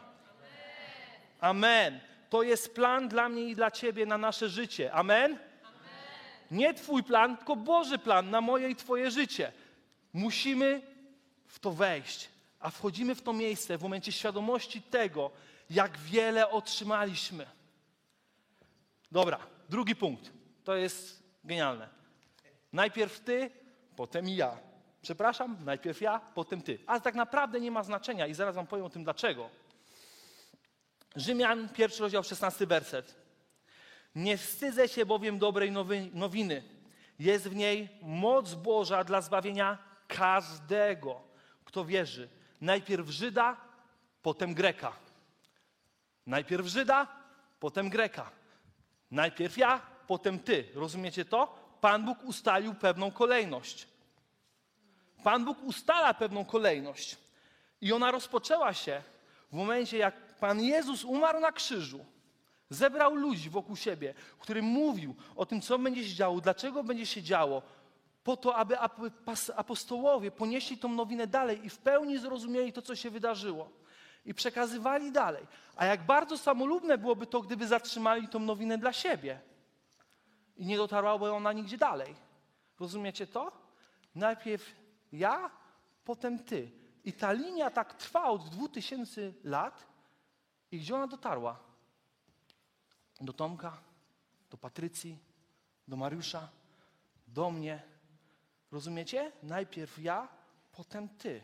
Amen. 1.42 2.00
To 2.30 2.44
jest 2.44 2.76
plan 2.76 3.08
dla 3.08 3.30
mnie 3.30 3.44
i 3.44 3.56
dla 3.56 3.72
Ciebie 3.72 4.06
na 4.06 4.18
nasze 4.18 4.50
życie. 4.50 4.94
Amen? 4.94 5.38
Nie 6.52 6.74
Twój 6.74 7.04
plan, 7.04 7.38
tylko 7.38 7.56
Boży 7.56 7.98
plan 7.98 8.30
na 8.30 8.42
moje 8.42 8.70
i 8.70 8.76
Twoje 8.76 9.12
życie. 9.12 9.52
Musimy 10.14 10.82
w 11.48 11.60
to 11.60 11.72
wejść, 11.72 12.30
a 12.60 12.70
wchodzimy 12.70 13.16
w 13.16 13.22
to 13.22 13.34
miejsce 13.34 13.78
w 13.78 13.82
momencie 13.82 14.12
świadomości 14.12 14.82
tego, 14.82 15.32
jak 15.70 15.98
wiele 15.98 16.50
otrzymaliśmy. 16.50 17.59
Dobra, 19.12 19.40
drugi 19.70 19.96
punkt. 19.96 20.32
To 20.64 20.76
jest 20.76 21.24
genialne. 21.44 21.90
Najpierw 22.74 23.20
ty, 23.20 23.52
potem 23.96 24.30
ja. 24.30 24.58
Przepraszam, 25.02 25.58
najpierw 25.66 26.02
ja, 26.02 26.20
potem 26.36 26.62
ty. 26.62 26.80
A 26.88 27.00
tak 27.00 27.16
naprawdę 27.16 27.60
nie 27.60 27.72
ma 27.72 27.84
znaczenia 27.84 28.28
i 28.28 28.34
zaraz 28.34 28.56
wam 28.56 28.68
powiem 28.68 28.86
o 28.86 28.90
tym 28.90 29.04
dlaczego. 29.04 29.50
Rzymian, 31.16 31.70
pierwszy 31.70 32.02
rozdział, 32.02 32.24
16 32.24 32.68
werset. 32.68 33.16
Nie 34.16 34.38
wstydzę 34.38 34.88
się 34.88 35.06
bowiem 35.06 35.40
dobrej 35.40 35.72
nowiny. 36.14 36.64
Jest 37.20 37.48
w 37.50 37.56
niej 37.56 37.90
moc 38.02 38.54
Boża 38.54 39.04
dla 39.04 39.22
zbawienia 39.22 39.78
każdego, 40.08 41.22
kto 41.66 41.86
wierzy. 41.86 42.30
Najpierw 42.62 43.08
Żyda, 43.08 43.58
potem 44.22 44.54
Greka. 44.54 44.94
Najpierw 46.26 46.68
Żyda, 46.68 47.08
potem 47.60 47.90
Greka. 47.90 48.32
Najpierw 49.12 49.58
ja, 49.58 49.82
potem 50.08 50.40
ty. 50.40 50.66
Rozumiecie 50.76 51.26
to? 51.26 51.56
Pan 51.82 52.06
Bóg 52.06 52.24
ustalił 52.24 52.74
pewną 52.74 53.12
kolejność. 53.12 53.88
Pan 55.24 55.46
Bóg 55.46 55.64
ustala 55.64 56.14
pewną 56.14 56.46
kolejność. 56.46 57.18
I 57.82 57.94
ona 57.94 58.12
rozpoczęła 58.12 58.74
się 58.74 59.04
w 59.52 59.56
momencie, 59.56 59.98
jak 59.98 60.40
Pan 60.40 60.62
Jezus 60.62 61.04
umarł 61.04 61.40
na 61.40 61.52
krzyżu. 61.52 62.06
Zebrał 62.70 63.16
ludzi 63.16 63.50
wokół 63.50 63.76
siebie, 63.76 64.14
którym 64.40 64.66
mówił 64.66 65.16
o 65.36 65.46
tym, 65.46 65.62
co 65.62 65.80
będzie 65.80 66.10
się 66.10 66.16
działo, 66.16 66.42
dlaczego 66.42 66.84
będzie 66.84 67.06
się 67.06 67.24
działo, 67.24 67.62
po 68.24 68.38
to, 68.38 68.56
aby 68.56 68.78
apostołowie 69.56 70.32
ponieśli 70.32 70.78
tą 70.78 70.90
nowinę 70.90 71.28
dalej 71.28 71.66
i 71.66 71.70
w 71.70 71.78
pełni 71.78 72.18
zrozumieli 72.18 72.74
to, 72.74 72.82
co 72.82 72.96
się 72.96 73.10
wydarzyło. 73.10 73.70
I 74.26 74.34
przekazywali 74.34 75.12
dalej. 75.12 75.48
A 75.76 75.86
jak 75.86 76.06
bardzo 76.06 76.38
samolubne 76.38 76.98
byłoby 76.98 77.28
to, 77.28 77.42
gdyby 77.42 77.68
zatrzymali 77.68 78.28
tą 78.28 78.40
nowinę 78.40 78.78
dla 78.78 78.94
siebie 78.94 79.42
i 80.60 80.66
nie 80.66 80.78
dotarłaby 80.78 81.32
ona 81.32 81.54
nigdzie 81.54 81.78
dalej. 81.78 82.16
Rozumiecie 82.80 83.28
to? 83.28 83.52
Najpierw 84.16 84.76
ja, 85.12 85.52
potem 86.06 86.40
ty. 86.40 86.72
I 87.04 87.14
ta 87.14 87.32
linia 87.32 87.72
tak 87.72 87.94
trwa 87.94 88.24
od 88.24 88.50
2000 88.50 89.34
lat. 89.44 89.86
I 90.72 90.80
gdzie 90.80 90.96
ona 90.96 91.08
dotarła? 91.08 91.60
Do 93.22 93.34
Tomka, 93.34 93.78
do 94.50 94.58
Patrycji, 94.58 95.18
do 95.88 95.96
Mariusza, 95.96 96.50
do 97.28 97.52
mnie. 97.52 97.82
Rozumiecie? 98.72 99.32
Najpierw 99.44 100.00
ja, 100.00 100.28
potem 100.72 101.10
ty. 101.10 101.42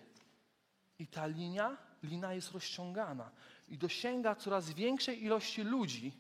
I 0.99 1.07
ta 1.07 1.25
linia, 1.25 1.77
lina 2.05 2.33
jest 2.33 2.51
rozciągana 2.51 3.31
i 3.69 3.77
dosięga 3.77 4.35
coraz 4.35 4.69
większej 4.69 5.23
ilości 5.23 5.63
ludzi, 5.63 6.11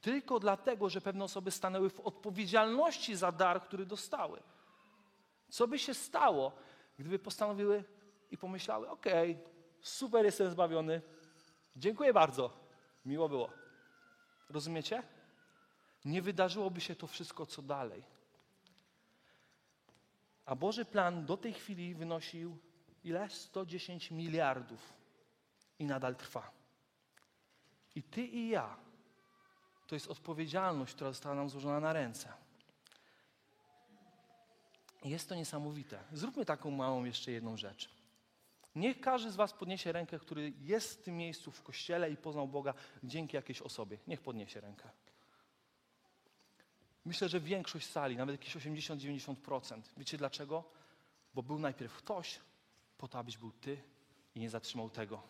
tylko 0.00 0.40
dlatego, 0.40 0.88
że 0.88 1.00
pewne 1.00 1.24
osoby 1.24 1.50
stanęły 1.50 1.90
w 1.90 2.00
odpowiedzialności 2.00 3.16
za 3.16 3.32
dar, 3.32 3.62
który 3.62 3.86
dostały. 3.86 4.42
Co 5.48 5.68
by 5.68 5.78
się 5.78 5.94
stało, 5.94 6.52
gdyby 6.98 7.18
postanowiły 7.18 7.84
i 8.30 8.38
pomyślały: 8.38 8.88
OK, 8.88 9.06
super, 9.80 10.24
jestem 10.24 10.50
zbawiony, 10.50 11.02
dziękuję 11.76 12.12
bardzo, 12.12 12.50
miło 13.06 13.28
było. 13.28 13.50
Rozumiecie? 14.50 15.02
Nie 16.04 16.22
wydarzyłoby 16.22 16.80
się 16.80 16.96
to 16.96 17.06
wszystko, 17.06 17.46
co 17.46 17.62
dalej. 17.62 18.04
A 20.44 20.54
Boży 20.54 20.84
plan 20.84 21.26
do 21.26 21.36
tej 21.36 21.52
chwili 21.52 21.94
wynosił 21.94 22.58
ile? 23.06 23.30
110 23.30 24.10
miliardów 24.10 24.92
i 25.78 25.84
nadal 25.84 26.16
trwa. 26.16 26.50
I 27.94 28.02
ty 28.02 28.22
i 28.22 28.48
ja 28.48 28.76
to 29.86 29.94
jest 29.94 30.06
odpowiedzialność, 30.06 30.94
która 30.94 31.10
została 31.10 31.34
nam 31.34 31.50
złożona 31.50 31.80
na 31.80 31.92
ręce. 31.92 32.32
Jest 35.04 35.28
to 35.28 35.34
niesamowite. 35.34 35.98
Zróbmy 36.12 36.44
taką 36.44 36.70
małą 36.70 37.04
jeszcze 37.04 37.32
jedną 37.32 37.56
rzecz. 37.56 37.90
Niech 38.74 39.00
każdy 39.00 39.30
z 39.30 39.36
Was 39.36 39.52
podniesie 39.52 39.92
rękę, 39.92 40.18
który 40.18 40.52
jest 40.60 41.00
w 41.00 41.02
tym 41.02 41.16
miejscu 41.16 41.50
w 41.50 41.62
kościele 41.62 42.10
i 42.10 42.16
poznał 42.16 42.48
Boga 42.48 42.74
dzięki 43.04 43.36
jakiejś 43.36 43.62
osobie. 43.62 43.98
Niech 44.06 44.20
podniesie 44.20 44.60
rękę. 44.60 44.90
Myślę, 47.04 47.28
że 47.28 47.40
większość 47.40 47.90
sali, 47.90 48.16
nawet 48.16 48.40
jakieś 48.40 48.56
80-90%. 48.56 49.82
Wiecie 49.96 50.18
dlaczego? 50.18 50.64
Bo 51.34 51.42
był 51.42 51.58
najpierw 51.58 51.96
ktoś, 51.96 52.40
po 52.98 53.08
to, 53.08 53.18
abyś 53.18 53.38
był 53.38 53.52
Ty 53.52 53.82
i 54.34 54.40
nie 54.40 54.50
zatrzymał 54.50 54.90
tego. 54.90 55.22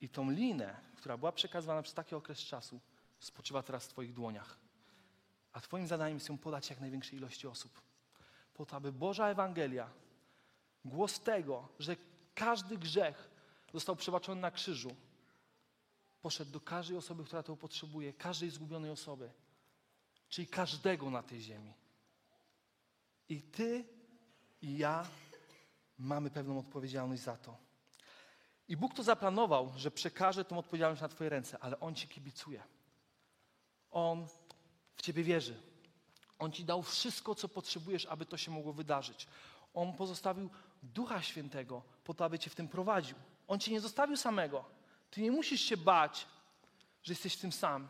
I 0.00 0.08
tą 0.08 0.30
linę, 0.30 0.80
która 0.96 1.16
była 1.16 1.32
przekazywana 1.32 1.82
przez 1.82 1.94
taki 1.94 2.14
okres 2.14 2.38
czasu, 2.38 2.80
spoczywa 3.20 3.62
teraz 3.62 3.84
w 3.84 3.88
Twoich 3.88 4.12
dłoniach. 4.12 4.58
A 5.52 5.60
Twoim 5.60 5.86
zadaniem 5.86 6.16
jest 6.16 6.28
ją 6.28 6.38
podać 6.38 6.70
jak 6.70 6.80
największej 6.80 7.18
ilości 7.18 7.46
osób. 7.46 7.82
Po 8.54 8.66
to, 8.66 8.76
aby 8.76 8.92
Boża 8.92 9.28
Ewangelia, 9.28 9.90
głos 10.84 11.20
tego, 11.20 11.68
że 11.78 11.96
każdy 12.34 12.78
grzech 12.78 13.30
został 13.74 13.96
przebaczony 13.96 14.40
na 14.40 14.50
krzyżu, 14.50 14.96
poszedł 16.22 16.50
do 16.50 16.60
każdej 16.60 16.96
osoby, 16.96 17.24
która 17.24 17.42
to 17.42 17.56
potrzebuje, 17.56 18.12
każdej 18.12 18.50
zgubionej 18.50 18.90
osoby, 18.90 19.30
czyli 20.28 20.46
każdego 20.46 21.10
na 21.10 21.22
tej 21.22 21.40
ziemi. 21.40 21.72
I 23.28 23.42
Ty 23.42 23.84
i 24.62 24.78
ja 24.78 25.06
mamy 26.02 26.30
pewną 26.30 26.58
odpowiedzialność 26.58 27.22
za 27.22 27.36
to. 27.36 27.56
I 28.68 28.76
Bóg 28.76 28.94
to 28.94 29.02
zaplanował, 29.02 29.72
że 29.76 29.90
przekaże 29.90 30.44
tę 30.44 30.58
odpowiedzialność 30.58 31.02
na 31.02 31.08
Twoje 31.08 31.30
ręce, 31.30 31.58
ale 31.58 31.80
On 31.80 31.94
Ci 31.94 32.08
kibicuje. 32.08 32.62
On 33.90 34.26
w 34.96 35.02
Ciebie 35.02 35.22
wierzy. 35.22 35.56
On 36.38 36.52
Ci 36.52 36.64
dał 36.64 36.82
wszystko, 36.82 37.34
co 37.34 37.48
potrzebujesz, 37.48 38.06
aby 38.06 38.26
to 38.26 38.36
się 38.36 38.50
mogło 38.50 38.72
wydarzyć. 38.72 39.26
On 39.74 39.92
pozostawił 39.92 40.50
Ducha 40.82 41.22
Świętego 41.22 41.82
po 42.04 42.14
to, 42.14 42.24
aby 42.24 42.38
Cię 42.38 42.50
w 42.50 42.54
tym 42.54 42.68
prowadził. 42.68 43.16
On 43.48 43.60
Cię 43.60 43.72
nie 43.72 43.80
zostawił 43.80 44.16
samego. 44.16 44.64
Ty 45.10 45.22
nie 45.22 45.30
musisz 45.30 45.60
się 45.60 45.76
bać, 45.76 46.26
że 47.02 47.12
jesteś 47.12 47.34
w 47.34 47.40
tym 47.40 47.52
sam. 47.52 47.88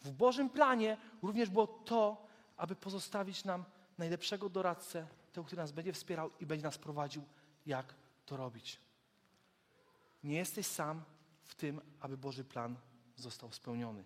W 0.00 0.12
Bożym 0.12 0.50
planie 0.50 0.96
również 1.22 1.50
było 1.50 1.66
to, 1.66 2.26
aby 2.56 2.76
pozostawić 2.76 3.44
nam 3.44 3.64
najlepszego 3.98 4.48
doradcę, 4.48 5.06
tego, 5.32 5.44
który 5.44 5.62
nas 5.62 5.72
będzie 5.72 5.92
wspierał 5.92 6.30
i 6.40 6.46
będzie 6.46 6.64
nas 6.64 6.78
prowadził, 6.78 7.24
jak 7.66 7.94
to 8.26 8.36
robić. 8.36 8.80
Nie 10.24 10.36
jesteś 10.36 10.66
sam 10.66 11.02
w 11.44 11.54
tym, 11.54 11.80
aby 12.00 12.16
Boży 12.16 12.44
plan 12.44 12.76
został 13.16 13.52
spełniony. 13.52 14.04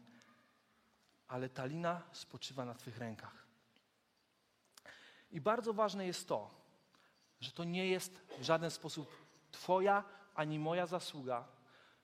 Ale 1.28 1.48
ta 1.48 1.64
lina 1.64 2.02
spoczywa 2.12 2.64
na 2.64 2.74
Twych 2.74 2.98
rękach. 2.98 3.46
I 5.30 5.40
bardzo 5.40 5.72
ważne 5.72 6.06
jest 6.06 6.28
to, 6.28 6.50
że 7.40 7.52
to 7.52 7.64
nie 7.64 7.88
jest 7.88 8.20
w 8.38 8.42
żaden 8.42 8.70
sposób 8.70 9.24
Twoja 9.50 10.04
ani 10.34 10.58
moja 10.58 10.87
zasługa, 10.87 11.44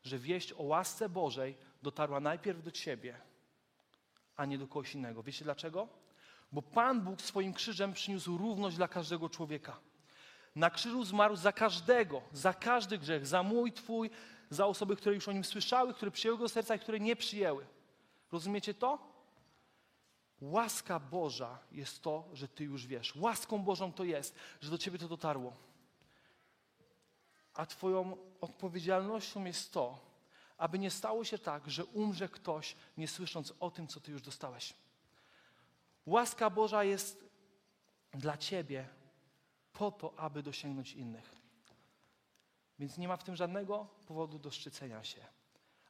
że 0.03 0.19
wieść 0.19 0.53
o 0.53 0.63
łasce 0.63 1.09
Bożej 1.09 1.57
dotarła 1.83 2.21
najpierw 2.21 2.63
do 2.63 2.71
Ciebie, 2.71 3.21
a 4.37 4.47
nie 4.47 4.59
do 4.59 4.67
kogoś 4.67 4.95
innego. 4.95 5.23
Wiecie 5.23 5.45
dlaczego? 5.45 5.89
Bo 6.53 6.63
Pan 6.63 7.01
Bóg 7.01 7.23
swoim 7.23 7.55
krzyżem 7.55 7.93
przyniósł 7.93 8.39
równość 8.39 8.77
dla 8.77 8.89
każdego 8.89 9.29
człowieka. 9.29 9.77
Na 10.55 10.71
krzyżu 10.71 11.05
zmarł 11.05 11.37
za 11.37 11.53
każdego, 11.53 12.23
za 12.33 12.55
każdy 12.55 12.99
grzech, 12.99 13.27
za 13.27 13.43
mój, 13.43 13.73
Twój, 13.73 14.11
za 14.51 14.67
osoby, 14.67 14.97
które 14.97 15.15
już 15.15 15.29
o 15.29 15.33
nim 15.33 15.45
słyszały, 15.45 15.95
które 15.95 16.11
przyjęły 16.11 16.39
go 16.39 16.45
do 16.45 16.49
serca 16.49 16.75
i 16.75 16.79
które 16.79 17.01
nie 17.01 17.17
przyjęły. 17.17 17.67
Rozumiecie 18.33 18.75
to? 18.75 18.99
Łaska 20.41 21.01
Boża 21.01 21.59
jest 21.73 22.03
to, 22.03 22.29
że 22.33 22.49
Ty 22.49 22.65
już 22.65 22.87
wiesz. 22.87 23.17
Łaską 23.17 23.59
Bożą 23.59 23.93
to 23.93 24.05
jest, 24.05 24.35
że 24.61 24.71
do 24.71 24.79
Ciebie 24.79 24.99
to 24.99 25.09
dotarło. 25.09 25.53
A 27.55 27.67
Twoją 27.67 28.17
odpowiedzialnością 28.41 29.45
jest 29.45 29.73
to, 29.73 29.99
aby 30.59 30.79
nie 30.79 30.91
stało 30.91 31.25
się 31.25 31.39
tak, 31.39 31.71
że 31.71 31.85
umrze 31.85 32.29
ktoś, 32.29 32.77
nie 32.97 33.09
słysząc 33.09 33.55
o 33.61 33.71
tym, 33.71 33.87
co 33.89 34.01
Ty 34.01 34.13
już 34.13 34.23
dostałeś. 34.23 34.75
Łaska 36.11 36.51
Boża 36.51 36.85
jest 36.85 37.25
dla 38.13 38.37
Ciebie 38.37 38.89
po 39.73 39.91
to, 39.91 40.19
aby 40.19 40.43
dosięgnąć 40.43 40.93
innych. 40.93 41.35
Więc 42.79 42.99
nie 42.99 43.09
ma 43.09 43.17
w 43.17 43.25
tym 43.25 43.37
żadnego 43.37 43.87
powodu 44.07 44.39
do 44.39 44.51
szczycenia 44.51 45.05
się. 45.05 45.21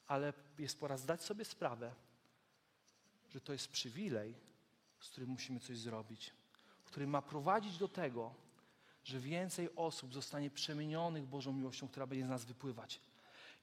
Ale 0.07 0.33
jest 0.59 0.81
pora 0.81 0.97
zdać 0.97 1.23
sobie 1.23 1.45
sprawę, 1.45 1.95
że 3.31 3.41
to 3.41 3.53
jest 3.53 3.69
przywilej, 3.69 4.35
z 5.01 5.09
którym 5.09 5.31
musimy 5.31 5.61
coś 5.61 5.79
zrobić, 5.79 6.33
który 6.85 7.07
ma 7.07 7.23
prowadzić 7.23 7.79
do 7.79 7.89
tego, 7.89 8.35
że 9.05 9.21
więcej 9.21 9.77
osób 9.77 10.15
zostanie 10.15 10.51
przemienionych 10.51 11.27
Bożą 11.27 11.53
miłością, 11.53 11.89
która 11.89 12.07
będzie 12.07 12.27
z 12.27 12.29
nas 12.29 12.45
wypływać. 12.45 13.01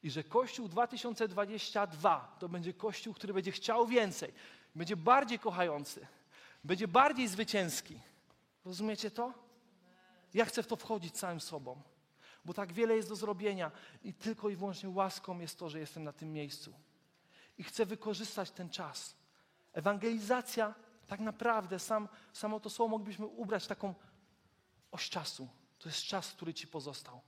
I 0.03 0.11
że 0.11 0.23
Kościół 0.23 0.67
2022 0.67 2.35
to 2.39 2.49
będzie 2.49 2.73
Kościół, 2.73 3.13
który 3.13 3.33
będzie 3.33 3.51
chciał 3.51 3.87
więcej, 3.87 4.33
będzie 4.75 4.95
bardziej 4.95 5.39
kochający, 5.39 6.07
będzie 6.63 6.87
bardziej 6.87 7.27
zwycięski. 7.27 7.99
Rozumiecie 8.65 9.11
to? 9.11 9.33
Ja 10.33 10.45
chcę 10.45 10.63
w 10.63 10.67
to 10.67 10.75
wchodzić 10.75 11.15
całym 11.15 11.41
sobą, 11.41 11.81
bo 12.45 12.53
tak 12.53 12.73
wiele 12.73 12.95
jest 12.95 13.09
do 13.09 13.15
zrobienia 13.15 13.71
i 14.03 14.13
tylko 14.13 14.49
i 14.49 14.55
wyłącznie 14.55 14.89
łaską 14.89 15.39
jest 15.39 15.59
to, 15.59 15.69
że 15.69 15.79
jestem 15.79 16.03
na 16.03 16.13
tym 16.13 16.33
miejscu. 16.33 16.73
I 17.57 17.63
chcę 17.63 17.85
wykorzystać 17.85 18.51
ten 18.51 18.69
czas. 18.69 19.15
Ewangelizacja, 19.73 20.73
tak 21.07 21.19
naprawdę, 21.19 21.79
sam, 21.79 22.07
samo 22.33 22.59
to 22.59 22.69
słowo 22.69 22.89
moglibyśmy 22.89 23.25
ubrać 23.25 23.67
taką 23.67 23.95
oś 24.91 25.09
czasu. 25.09 25.49
To 25.79 25.89
jest 25.89 26.03
czas, 26.03 26.31
który 26.31 26.53
ci 26.53 26.67
pozostał 26.67 27.21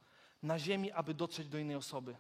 na 0.44 0.60
ziemi, 0.60 0.92
aby 0.92 1.14
dotrzeć 1.14 1.48
do 1.48 1.58
innej 1.58 1.76
osoby. 1.76 2.16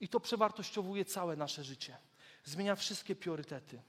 I 0.00 0.08
to 0.08 0.20
przewartościowuje 0.20 1.04
całe 1.04 1.36
nasze 1.36 1.64
życie. 1.64 1.96
Zmienia 2.44 2.76
wszystkie 2.76 3.16
priorytety. 3.16 3.82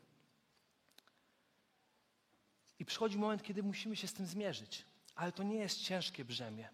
I 2.83 2.85
przychodzi 2.85 3.17
moment, 3.17 3.43
kiedy 3.43 3.63
musimy 3.63 3.95
się 3.95 4.07
z 4.07 4.13
tym 4.13 4.25
zmierzyć. 4.25 4.85
Ale 5.15 5.31
to 5.31 5.43
nie 5.43 5.55
jest 5.55 5.81
ciężkie 5.81 6.25
brzemię, 6.25 6.69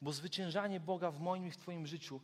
bo 0.00 0.12
zwyciężanie 0.12 0.80
Boga 0.80 1.10
w 1.10 1.20
moim 1.20 1.46
i 1.46 1.50
w 1.50 1.56
Twoim 1.56 1.86
życiu 1.86 2.20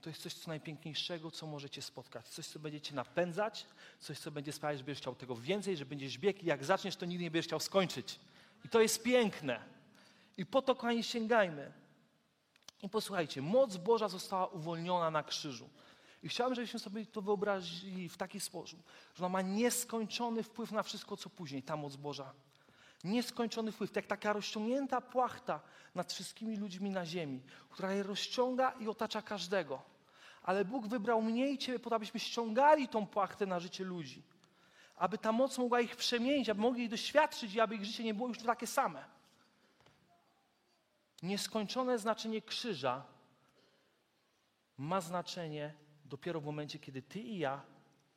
to 0.00 0.10
jest 0.10 0.22
coś, 0.22 0.34
co 0.34 0.48
najpiękniejszego, 0.48 1.30
co 1.30 1.46
możecie 1.46 1.82
spotkać. 1.82 2.28
Coś, 2.28 2.46
co 2.46 2.58
będziecie 2.58 2.94
napędzać, 2.94 3.66
coś, 3.98 4.18
co 4.18 4.30
będzie 4.30 4.52
sprawiać, 4.52 4.78
że 4.78 4.84
będziesz 4.84 5.02
chciał 5.02 5.14
tego 5.14 5.36
więcej, 5.36 5.76
że 5.76 5.86
będziesz 5.86 6.18
biegł 6.18 6.40
i 6.40 6.46
jak 6.46 6.64
zaczniesz, 6.64 6.96
to 6.96 7.06
nigdy 7.06 7.24
nie 7.24 7.30
będziesz 7.30 7.46
chciał 7.46 7.60
skończyć. 7.60 8.20
I 8.64 8.68
to 8.68 8.80
jest 8.80 9.02
piękne. 9.02 9.60
I 10.36 10.46
po 10.46 10.62
to, 10.62 10.74
kochani, 10.74 11.02
sięgajmy. 11.02 11.72
I 12.82 12.88
posłuchajcie, 12.88 13.42
moc 13.42 13.76
Boża 13.76 14.08
została 14.08 14.46
uwolniona 14.46 15.10
na 15.10 15.22
krzyżu. 15.22 15.68
I 16.22 16.28
chciałem, 16.28 16.54
żebyśmy 16.54 16.80
sobie 16.80 17.06
to 17.06 17.22
wyobrazili 17.22 18.08
w 18.08 18.16
taki 18.16 18.40
sposób, 18.40 18.82
że 19.14 19.26
ona 19.26 19.32
ma 19.32 19.42
nieskończony 19.42 20.42
wpływ 20.42 20.72
na 20.72 20.82
wszystko, 20.82 21.16
co 21.16 21.30
później, 21.30 21.62
ta 21.62 21.76
moc 21.76 21.96
Boża. 21.96 22.32
Nieskończony 23.04 23.72
wpływ, 23.72 23.90
tak 23.90 23.96
jak 23.96 24.06
taka 24.06 24.32
rozciągnięta 24.32 25.00
płachta 25.00 25.60
nad 25.94 26.12
wszystkimi 26.12 26.56
ludźmi 26.56 26.90
na 26.90 27.06
ziemi, 27.06 27.42
która 27.70 27.92
je 27.92 28.02
rozciąga 28.02 28.70
i 28.70 28.88
otacza 28.88 29.22
każdego. 29.22 29.82
Ale 30.42 30.64
Bóg 30.64 30.86
wybrał 30.86 31.22
mnie 31.22 31.50
i 31.50 31.58
Ciebie 31.58 31.78
po 31.78 31.90
to, 31.90 31.96
abyśmy 31.96 32.20
ściągali 32.20 32.88
tą 32.88 33.06
płachtę 33.06 33.46
na 33.46 33.60
życie 33.60 33.84
ludzi. 33.84 34.22
Aby 34.96 35.18
ta 35.18 35.32
moc 35.32 35.58
mogła 35.58 35.80
ich 35.80 35.96
przemienić, 35.96 36.48
aby 36.48 36.60
mogli 36.60 36.80
jej 36.80 36.88
doświadczyć 36.88 37.54
i 37.54 37.60
aby 37.60 37.74
ich 37.74 37.84
życie 37.84 38.04
nie 38.04 38.14
było 38.14 38.28
już 38.28 38.38
takie 38.38 38.66
same. 38.66 39.04
Nieskończone 41.22 41.98
znaczenie 41.98 42.42
krzyża 42.42 43.04
ma 44.78 45.00
znaczenie 45.00 45.74
dopiero 46.10 46.40
w 46.40 46.44
momencie, 46.44 46.78
kiedy 46.78 47.02
Ty 47.02 47.20
i 47.20 47.38
ja 47.38 47.62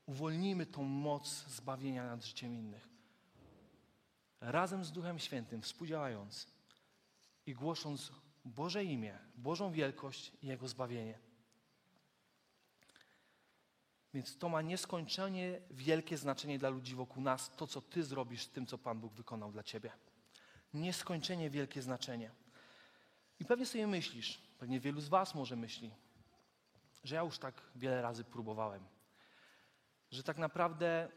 uwolnimy 0.05 0.65
tą 0.65 0.83
moc 0.83 1.47
zbawienia 1.47 2.05
nad 2.05 2.25
życiem 2.25 2.55
innych. 2.55 2.87
Razem 4.41 4.85
z 4.85 4.91
Duchem 4.91 5.19
Świętym, 5.19 5.61
współdziałając 5.61 6.47
i 7.45 7.53
głosząc 7.53 8.11
Boże 8.45 8.83
imię, 8.83 9.19
Bożą 9.35 9.71
wielkość 9.71 10.31
i 10.41 10.47
Jego 10.47 10.67
zbawienie. 10.67 11.19
Więc 14.13 14.37
to 14.37 14.49
ma 14.49 14.61
nieskończenie 14.61 15.61
wielkie 15.71 16.17
znaczenie 16.17 16.59
dla 16.59 16.69
ludzi 16.69 16.95
wokół 16.95 17.23
nas, 17.23 17.55
to 17.55 17.67
co 17.67 17.81
Ty 17.81 18.03
zrobisz 18.03 18.43
z 18.43 18.49
tym, 18.49 18.65
co 18.65 18.77
Pan 18.77 18.99
Bóg 18.99 19.13
wykonał 19.13 19.51
dla 19.51 19.63
Ciebie. 19.63 19.91
Nieskończenie 20.73 21.49
wielkie 21.49 21.81
znaczenie. 21.81 22.31
I 23.39 23.45
pewnie 23.45 23.65
sobie 23.65 23.87
myślisz, 23.87 24.41
pewnie 24.59 24.79
wielu 24.79 25.01
z 25.01 25.09
Was 25.09 25.35
może 25.35 25.55
myśli, 25.55 25.91
że 27.03 27.15
ja 27.15 27.21
już 27.21 27.39
tak 27.39 27.61
wiele 27.75 28.01
razy 28.01 28.23
próbowałem, 28.23 28.83
że 30.11 30.23
tak 30.23 30.37
naprawdę 30.37 31.09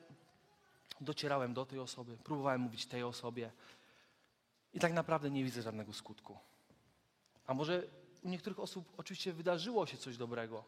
docierałem 1.01 1.55
do 1.55 1.67
tej 1.67 1.79
osoby, 1.79 2.17
próbowałem 2.17 2.61
mówić 2.61 2.87
tej 2.87 3.03
osobie 3.03 3.53
i 4.73 4.81
tak 4.81 4.93
naprawdę 4.93 5.31
nie 5.31 5.45
widzę 5.45 5.63
żadnego 5.63 5.93
skutku. 5.93 6.39
A 7.47 7.55
może 7.55 7.83
u 8.23 8.29
niektórych 8.29 8.61
osób 8.61 8.93
oczywiście 8.97 9.33
wydarzyło 9.33 9.87
się 9.87 9.97
coś 9.97 10.17
dobrego, 10.17 10.65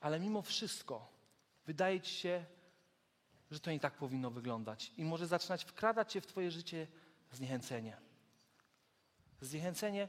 ale 0.00 0.20
mimo 0.20 0.42
wszystko 0.42 1.08
wydaje 1.66 2.00
ci 2.00 2.14
się, 2.14 2.44
że 3.50 3.60
to 3.60 3.70
nie 3.70 3.80
tak 3.80 3.94
powinno 3.94 4.30
wyglądać 4.30 4.92
i 4.96 5.04
może 5.04 5.26
zaczynać 5.26 5.64
wkradać 5.64 6.12
się 6.12 6.20
w 6.20 6.26
Twoje 6.26 6.50
życie 6.50 6.86
zniechęcenie. 7.32 7.96
Zniechęcenie, 9.40 10.08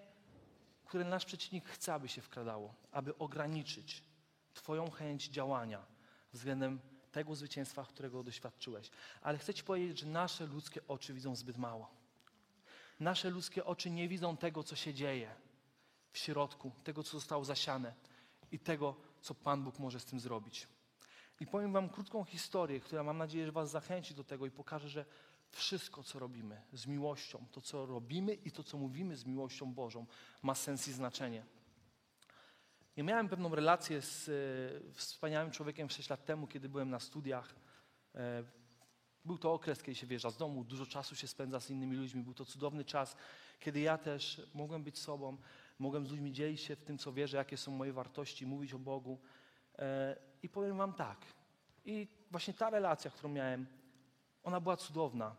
które 0.92 1.06
nasz 1.06 1.26
przeciwnik 1.26 1.66
chce, 1.70 1.94
aby 1.94 2.08
się 2.10 2.22
wkradało, 2.22 2.74
aby 2.92 3.18
ograniczyć 3.18 4.04
Twoją 4.54 4.92
chęć 4.92 5.28
działania 5.28 5.86
względem 6.34 6.80
tego 7.12 7.36
zwycięstwa, 7.36 7.86
którego 7.86 8.24
doświadczyłeś. 8.24 8.90
Ale 9.22 9.38
chcę 9.38 9.54
Ci 9.54 9.64
powiedzieć, 9.64 10.00
że 10.00 10.06
nasze 10.06 10.46
ludzkie 10.46 10.82
oczy 10.88 11.14
widzą 11.14 11.36
zbyt 11.36 11.58
mało. 11.58 11.92
Nasze 13.00 13.30
ludzkie 13.30 13.66
oczy 13.66 13.90
nie 13.90 14.08
widzą 14.08 14.38
tego, 14.38 14.64
co 14.64 14.76
się 14.76 14.94
dzieje 14.94 15.36
w 16.12 16.18
środku, 16.18 16.72
tego, 16.84 17.04
co 17.04 17.12
zostało 17.12 17.46
zasiane 17.46 17.94
i 18.52 18.60
tego, 18.60 18.96
co 19.22 19.36
Pan 19.36 19.64
Bóg 19.64 19.80
może 19.80 20.00
z 20.00 20.06
tym 20.06 20.20
zrobić. 20.20 20.68
I 21.40 21.48
powiem 21.48 21.74
Wam 21.74 21.90
krótką 21.90 22.24
historię, 22.24 22.80
która 22.80 23.04
mam 23.04 23.18
nadzieję, 23.18 23.46
że 23.46 23.52
Was 23.52 23.72
zachęci 23.72 24.16
do 24.16 24.24
tego 24.24 24.46
i 24.46 24.52
pokaże, 24.52 24.90
że 24.90 25.06
wszystko, 25.52 26.04
co 26.04 26.20
robimy 26.20 26.62
z 26.74 26.88
miłością, 26.88 27.46
to, 27.52 27.62
co 27.62 27.86
robimy 27.86 28.34
i 28.34 28.52
to, 28.52 28.64
co 28.64 28.78
mówimy 28.78 29.16
z 29.16 29.26
miłością 29.26 29.74
Bożą, 29.74 30.06
ma 30.42 30.56
sens 30.56 30.88
i 30.88 30.94
znaczenie. 30.94 31.46
Ja 32.96 33.04
miałem 33.04 33.30
pewną 33.30 33.56
relację 33.56 34.02
z 34.02 34.30
e, 34.30 34.94
wspaniałym 34.94 35.52
człowiekiem 35.52 35.90
6 35.90 36.10
lat 36.10 36.26
temu, 36.26 36.48
kiedy 36.48 36.70
byłem 36.70 36.90
na 36.90 37.00
studiach. 37.00 37.56
E, 38.16 38.44
był 39.26 39.38
to 39.38 39.54
okres, 39.54 39.84
kiedy 39.84 39.96
się 39.96 40.08
wyjeżdża 40.08 40.30
z 40.30 40.38
domu, 40.38 40.64
dużo 40.64 40.86
czasu 40.86 41.16
się 41.16 41.28
spędza 41.28 41.60
z 41.60 41.70
innymi 41.70 41.96
ludźmi. 41.96 42.24
Był 42.24 42.34
to 42.34 42.46
cudowny 42.46 42.86
czas, 42.86 43.16
kiedy 43.60 43.80
ja 43.80 43.98
też 43.98 44.42
mogłem 44.54 44.84
być 44.84 45.00
sobą, 45.00 45.38
mogłem 45.80 46.08
z 46.08 46.12
ludźmi 46.12 46.32
dzielić 46.32 46.62
się 46.62 46.76
w 46.76 46.84
tym, 46.84 46.98
co 46.98 47.14
wierzę, 47.14 47.38
jakie 47.38 47.58
są 47.58 47.72
moje 47.72 47.94
wartości, 47.94 48.46
mówić 48.46 48.74
o 48.74 48.80
Bogu. 48.80 49.20
E, 49.80 50.16
I 50.44 50.50
powiem 50.50 50.78
Wam 50.78 50.94
tak. 50.94 51.18
I 51.86 52.08
właśnie 52.32 52.54
ta 52.54 52.70
relacja, 52.70 53.12
którą 53.12 53.30
miałem, 53.30 53.68
ona 54.44 54.60
była 54.60 54.78
cudowna, 54.78 55.36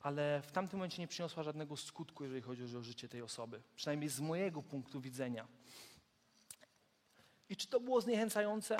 ale 0.00 0.42
w 0.42 0.52
tamtym 0.52 0.78
momencie 0.78 1.02
nie 1.02 1.08
przyniosła 1.08 1.42
żadnego 1.42 1.76
skutku, 1.76 2.24
jeżeli 2.24 2.42
chodzi 2.42 2.76
o 2.76 2.82
życie 2.82 3.08
tej 3.08 3.22
osoby. 3.22 3.62
Przynajmniej 3.76 4.08
z 4.08 4.20
mojego 4.20 4.62
punktu 4.62 5.00
widzenia. 5.00 5.48
I 7.48 7.56
czy 7.56 7.66
to 7.66 7.80
było 7.80 8.00
zniechęcające? 8.00 8.76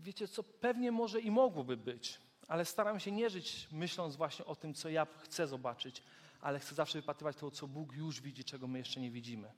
Wiecie 0.00 0.28
co, 0.28 0.42
pewnie 0.42 0.92
może 0.92 1.20
i 1.20 1.30
mogłoby 1.30 1.76
być, 1.76 2.20
ale 2.48 2.64
staram 2.64 3.00
się 3.00 3.12
nie 3.12 3.30
żyć 3.30 3.68
myśląc 3.72 4.16
właśnie 4.16 4.44
o 4.44 4.56
tym, 4.56 4.74
co 4.74 4.88
ja 4.88 5.06
chcę 5.18 5.46
zobaczyć, 5.46 6.02
ale 6.40 6.58
chcę 6.58 6.74
zawsze 6.74 7.00
wypatrywać 7.00 7.36
to, 7.36 7.50
co 7.50 7.68
Bóg 7.68 7.92
już 7.92 8.20
widzi, 8.20 8.44
czego 8.44 8.68
my 8.68 8.78
jeszcze 8.78 9.00
nie 9.00 9.10
widzimy. 9.10 9.52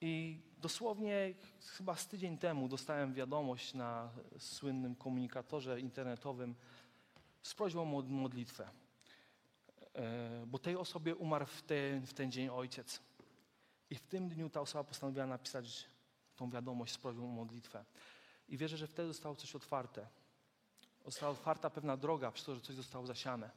I 0.00 0.40
dosłownie 0.58 1.34
chyba 1.76 1.96
z 1.96 2.06
tydzień 2.06 2.38
temu 2.38 2.68
dostałem 2.68 3.14
wiadomość 3.14 3.74
na 3.74 4.10
słynnym 4.38 4.94
komunikatorze 4.94 5.80
internetowym 5.80 6.54
z 7.42 7.54
prośbą 7.54 7.82
o 7.82 8.02
modlitwę, 8.02 8.70
E, 9.94 10.46
bo 10.46 10.58
tej 10.58 10.76
osobie 10.76 11.16
umarł 11.16 11.46
w 11.46 11.62
ten, 11.62 12.06
w 12.06 12.14
ten 12.14 12.32
dzień 12.32 12.48
ojciec. 12.48 13.00
I 13.90 13.94
w 13.94 14.00
tym 14.00 14.28
dniu 14.28 14.50
ta 14.50 14.60
osoba 14.60 14.84
postanowiła 14.84 15.26
napisać 15.26 15.86
tą 16.36 16.50
wiadomość 16.50 16.92
z 16.92 16.98
prośbą 16.98 17.24
o 17.24 17.32
modlitwę. 17.32 17.84
I 18.48 18.56
wierzę, 18.56 18.76
że 18.76 18.86
wtedy 18.86 19.08
zostało 19.08 19.36
coś 19.36 19.54
otwarte. 19.54 20.06
Została 21.04 21.32
otwarta 21.32 21.70
pewna 21.70 21.96
droga 21.96 22.32
przez 22.32 22.46
to, 22.46 22.54
że 22.54 22.60
coś 22.60 22.76
zostało 22.76 23.06
zasiane. 23.06 23.50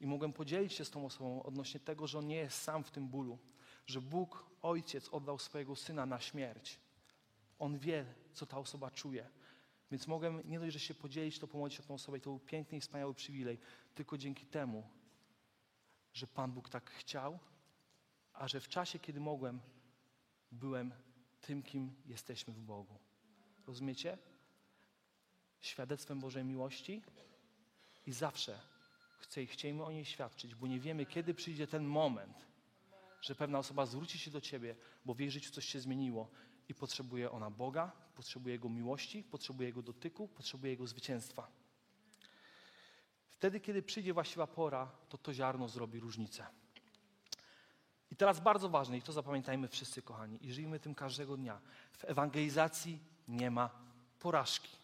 I 0.00 0.06
mogłem 0.06 0.32
podzielić 0.32 0.72
się 0.72 0.84
z 0.84 0.90
tą 0.90 1.06
osobą 1.06 1.42
odnośnie 1.42 1.80
tego, 1.80 2.06
że 2.06 2.18
on 2.18 2.26
nie 2.26 2.36
jest 2.36 2.62
sam 2.62 2.84
w 2.84 2.90
tym 2.90 3.08
bólu, 3.08 3.38
że 3.86 4.00
Bóg, 4.00 4.44
Ojciec, 4.62 5.08
oddał 5.08 5.38
swojego 5.38 5.76
Syna 5.76 6.06
na 6.06 6.20
śmierć. 6.20 6.80
On 7.58 7.78
wie, 7.78 8.14
co 8.32 8.46
ta 8.46 8.58
osoba 8.58 8.90
czuje. 8.90 9.30
Więc 9.94 10.06
mogłem 10.06 10.42
nie 10.44 10.60
dość, 10.60 10.72
że 10.72 10.78
się 10.78 10.94
podzielić, 10.94 11.38
to 11.38 11.48
pomodlić 11.48 11.76
się 11.76 11.82
tą 11.82 11.94
osobę 11.94 12.18
i 12.18 12.20
to 12.20 12.30
był 12.30 12.38
piękny 12.38 12.78
i 12.78 12.80
wspaniały 12.80 13.14
przywilej. 13.14 13.58
Tylko 13.94 14.18
dzięki 14.18 14.46
temu, 14.46 14.88
że 16.12 16.26
Pan 16.26 16.52
Bóg 16.52 16.68
tak 16.68 16.90
chciał, 16.90 17.38
a 18.32 18.48
że 18.48 18.60
w 18.60 18.68
czasie, 18.68 18.98
kiedy 18.98 19.20
mogłem, 19.20 19.60
byłem 20.52 20.92
tym, 21.40 21.62
kim 21.62 21.94
jesteśmy 22.06 22.54
w 22.54 22.60
Bogu. 22.60 22.98
Rozumiecie? 23.66 24.18
Świadectwem 25.60 26.20
Bożej 26.20 26.44
miłości 26.44 27.02
i 28.06 28.12
zawsze 28.12 28.60
chcę 29.18 29.42
i 29.42 29.80
o 29.80 29.92
niej 29.92 30.04
świadczyć, 30.04 30.54
bo 30.54 30.66
nie 30.66 30.80
wiemy, 30.80 31.06
kiedy 31.06 31.34
przyjdzie 31.34 31.66
ten 31.66 31.84
moment, 31.84 32.46
że 33.20 33.34
pewna 33.34 33.58
osoba 33.58 33.86
zwróci 33.86 34.18
się 34.18 34.30
do 34.30 34.40
Ciebie, 34.40 34.76
bo 35.04 35.14
w 35.14 35.20
jej 35.20 35.30
życiu 35.30 35.50
coś 35.50 35.64
się 35.64 35.80
zmieniło 35.80 36.30
i 36.68 36.74
potrzebuje 36.74 37.30
ona 37.30 37.50
Boga, 37.50 37.92
potrzebuje 38.14 38.54
Jego 38.54 38.68
miłości, 38.68 39.22
potrzebuje 39.22 39.68
Jego 39.68 39.82
dotyku, 39.82 40.28
potrzebuje 40.28 40.72
Jego 40.72 40.86
zwycięstwa. 40.86 41.46
Wtedy, 43.28 43.60
kiedy 43.60 43.82
przyjdzie 43.82 44.12
właściwa 44.14 44.46
pora, 44.46 44.90
to 45.08 45.18
to 45.18 45.34
ziarno 45.34 45.68
zrobi 45.68 46.00
różnicę. 46.00 46.46
I 48.10 48.16
teraz 48.16 48.40
bardzo 48.40 48.68
ważne, 48.68 48.98
i 48.98 49.02
to 49.02 49.12
zapamiętajmy 49.12 49.68
wszyscy, 49.68 50.02
kochani, 50.02 50.46
i 50.46 50.52
żyjmy 50.52 50.80
tym 50.80 50.94
każdego 50.94 51.36
dnia. 51.36 51.60
W 51.92 52.04
ewangelizacji 52.04 52.98
nie 53.28 53.50
ma 53.50 53.70
porażki. 54.20 54.76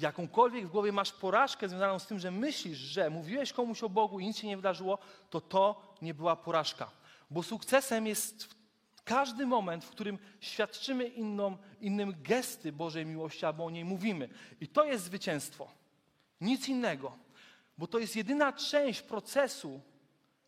Jakąkolwiek 0.00 0.66
w 0.66 0.70
głowie 0.70 0.92
masz 0.92 1.12
porażkę 1.12 1.68
związaną 1.68 1.98
z 1.98 2.06
tym, 2.06 2.18
że 2.18 2.30
myślisz, 2.30 2.78
że 2.78 3.10
mówiłeś 3.10 3.52
komuś 3.52 3.82
o 3.82 3.88
Bogu 3.88 4.20
i 4.20 4.26
nic 4.26 4.36
się 4.36 4.46
nie 4.46 4.56
wydarzyło, 4.56 4.98
to 5.30 5.40
to 5.40 5.96
nie 6.02 6.14
była 6.14 6.36
porażka. 6.36 6.90
Bo 7.30 7.42
sukcesem 7.42 8.06
jest 8.06 8.61
każdy 9.04 9.46
moment, 9.46 9.84
w 9.84 9.90
którym 9.90 10.18
świadczymy 10.40 11.08
inną, 11.08 11.56
innym 11.80 12.14
gesty 12.22 12.72
Bożej 12.72 13.06
miłości 13.06 13.46
albo 13.46 13.64
o 13.64 13.70
niej 13.70 13.84
mówimy. 13.84 14.28
I 14.60 14.68
to 14.68 14.84
jest 14.84 15.04
zwycięstwo. 15.04 15.70
Nic 16.40 16.68
innego. 16.68 17.18
Bo 17.78 17.86
to 17.86 17.98
jest 17.98 18.16
jedyna 18.16 18.52
część 18.52 19.02
procesu, 19.02 19.80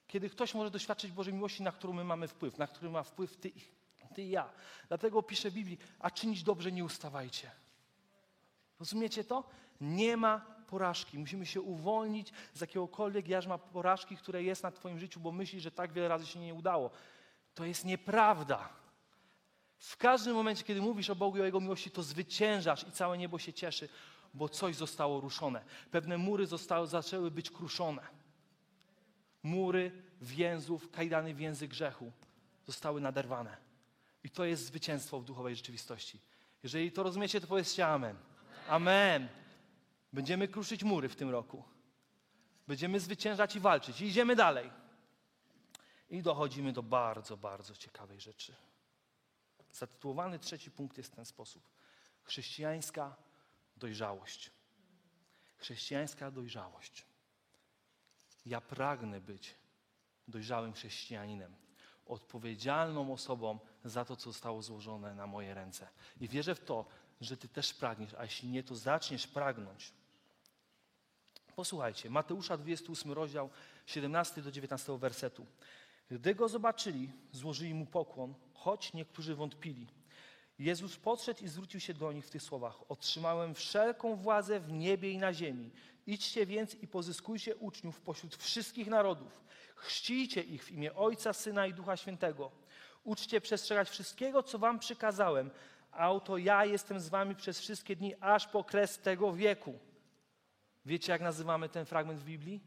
Kiedy 0.07 0.31
ktoś 0.31 0.55
może 0.55 0.71
doświadczyć 0.71 1.13
Bożej 1.13 1.35
miłości, 1.35 1.63
na 1.63 1.73
którą 1.73 1.93
my 1.93 2.05
mamy 2.05 2.29
wpływ, 2.29 2.59
na 2.59 2.67
który 2.67 2.91
ma 2.91 3.03
wpływ 3.03 3.37
ty, 3.37 3.53
ty 4.15 4.23
i 4.23 4.31
ja. 4.31 4.51
Dlatego 4.89 5.23
pisze 5.23 5.51
w 5.51 5.55
Biblii, 5.55 5.79
a 5.99 6.11
czynić 6.11 6.43
dobrze 6.43 6.73
nie 6.73 6.85
ustawajcie. 6.85 7.51
Rozumiecie 8.81 9.25
to? 9.25 9.45
Nie 9.81 10.17
ma 10.17 10.47
porażki. 10.67 11.19
Musimy 11.19 11.47
się 11.47 11.61
uwolnić 11.61 12.33
z 12.53 12.61
jakiegokolwiek 12.61 13.29
jarzma 13.29 13.59
porażki, 13.59 14.17
które 14.17 14.43
jest 14.43 14.63
na 14.63 14.71
Twoim 14.71 14.99
życiu, 14.99 15.21
bo 15.21 15.33
myślisz, 15.33 15.63
że 15.63 15.71
tak 15.71 15.93
wiele 15.93 16.09
razy 16.09 16.27
się 16.27 16.39
nie 16.41 16.55
udało. 16.55 16.91
To 17.55 17.65
jest 17.65 17.85
nieprawda. 17.85 18.69
W 19.79 19.97
każdym 19.97 20.35
momencie, 20.35 20.65
kiedy 20.65 20.81
mówisz 20.81 21.11
o 21.11 21.17
Bogu 21.17 21.39
i 21.39 21.41
o 21.41 21.45
Jego 21.45 21.61
miłości, 21.61 21.91
to 21.91 22.03
zwyciężasz 22.03 22.89
i 22.89 22.93
całe 22.93 23.19
niebo 23.19 23.39
się 23.39 23.53
cieszy, 23.53 23.89
bo 24.35 24.49
coś 24.49 24.77
zostało 24.77 25.21
ruszone. 25.21 25.65
Pewne 25.91 26.19
mury 26.19 26.47
zostały, 26.47 26.87
zaczęły 26.87 27.31
być 27.31 27.51
kruszone. 27.51 28.03
Mury 29.43 30.03
więzów, 30.21 30.91
kajdany 30.91 31.35
więzy 31.35 31.69
grzechu 31.69 32.13
zostały 32.67 33.01
naderwane. 33.01 33.57
I 34.25 34.31
to 34.31 34.45
jest 34.45 34.67
zwycięstwo 34.67 35.21
w 35.21 35.25
duchowej 35.25 35.57
rzeczywistości. 35.57 36.21
Jeżeli 36.63 36.93
to 36.93 37.03
rozumiecie, 37.03 37.41
to 37.41 37.47
powiedzcie 37.47 37.87
amen. 37.87 38.17
Amen. 38.69 39.29
Będziemy 40.13 40.49
kruszyć 40.49 40.85
mury 40.85 41.09
w 41.09 41.17
tym 41.17 41.31
roku. 41.31 41.65
Będziemy 42.69 43.01
zwyciężać 43.01 43.57
i 43.57 43.61
walczyć. 43.61 44.01
I 44.01 44.05
idziemy 44.05 44.37
dalej. 44.37 44.71
I 46.11 46.23
dochodzimy 46.23 46.73
do 46.73 46.83
bardzo, 46.83 47.37
bardzo 47.37 47.77
ciekawej 47.77 48.21
rzeczy. 48.21 48.55
Zatytułowany 49.73 50.39
trzeci 50.39 50.71
punkt 50.71 50.99
jest 50.99 51.13
w 51.13 51.17
ten 51.17 51.25
sposób. 51.25 51.69
Chrześcijańska 52.23 53.17
dojrzałość. 53.77 54.51
Chrześcijańska 55.57 56.31
dojrzałość. 56.31 57.07
Ja 58.47 58.61
pragnę 58.61 59.21
być 59.21 59.55
dojrzałym 60.29 60.73
chrześcijaninem, 60.73 61.57
odpowiedzialną 62.07 63.13
osobą 63.13 63.59
za 63.85 64.05
to, 64.05 64.17
co 64.17 64.33
zostało 64.33 64.63
złożone 64.63 65.15
na 65.15 65.27
moje 65.27 65.55
ręce. 65.55 65.89
I 66.21 66.29
wierzę 66.29 66.55
w 66.55 66.65
to, 66.65 66.87
że 67.21 67.37
Ty 67.37 67.49
też 67.49 67.75
pragniesz, 67.75 68.15
a 68.15 68.23
jeśli 68.23 68.49
nie, 68.49 68.63
to 68.63 68.77
zaczniesz 68.77 69.27
pragnąć. 69.27 69.93
Posłuchajcie, 71.57 72.11
Mateusza 72.11 72.57
28 72.57 73.13
rozdział 73.13 73.51
17 73.87 74.43
do 74.43 74.53
19 74.53 74.99
wersetu. 74.99 75.47
Gdy 76.11 76.35
go 76.35 76.49
zobaczyli, 76.49 77.13
złożyli 77.33 77.75
mu 77.75 77.87
pokłon, 77.87 78.35
choć 78.55 78.93
niektórzy 78.93 79.35
wątpili. 79.35 79.87
Jezus 80.59 80.97
podszedł 80.97 81.45
i 81.45 81.49
zwrócił 81.49 81.81
się 81.81 81.95
do 81.95 82.13
nich 82.13 82.27
w 82.27 82.31
tych 82.31 82.43
słowach: 82.43 82.91
Otrzymałem 82.91 83.55
wszelką 83.55 84.17
władzę 84.17 84.61
w 84.61 84.73
niebie 84.73 85.11
i 85.11 85.19
na 85.19 85.35
ziemi. 85.35 85.71
Idźcie 86.07 86.47
więc 86.47 86.75
i 86.75 86.89
pozyskujcie 86.89 87.57
uczniów 87.57 88.01
pośród 88.01 88.37
wszystkich 88.37 88.87
narodów. 88.87 89.45
Chrzcijcie 89.77 90.43
ich 90.43 90.65
w 90.65 90.71
imię 90.71 90.95
Ojca, 90.95 91.33
Syna 91.33 91.67
i 91.67 91.75
Ducha 91.75 91.97
Świętego. 91.97 92.51
Uczcie 93.05 93.41
przestrzegać 93.41 93.91
wszystkiego, 93.91 94.43
co 94.43 94.59
wam 94.59 94.79
przykazałem, 94.79 95.51
a 95.91 96.13
oto 96.13 96.39
ja 96.39 96.65
jestem 96.65 97.01
z 97.01 97.09
wami 97.09 97.35
przez 97.35 97.61
wszystkie 97.61 97.97
dni, 97.97 98.15
aż 98.21 98.47
po 98.47 98.65
kres 98.65 98.99
tego 98.99 99.33
wieku. 99.33 99.79
Wiecie, 100.87 101.13
jak 101.13 101.21
nazywamy 101.21 101.69
ten 101.69 101.87
fragment 101.87 102.21
w 102.21 102.25
Biblii? 102.25 102.61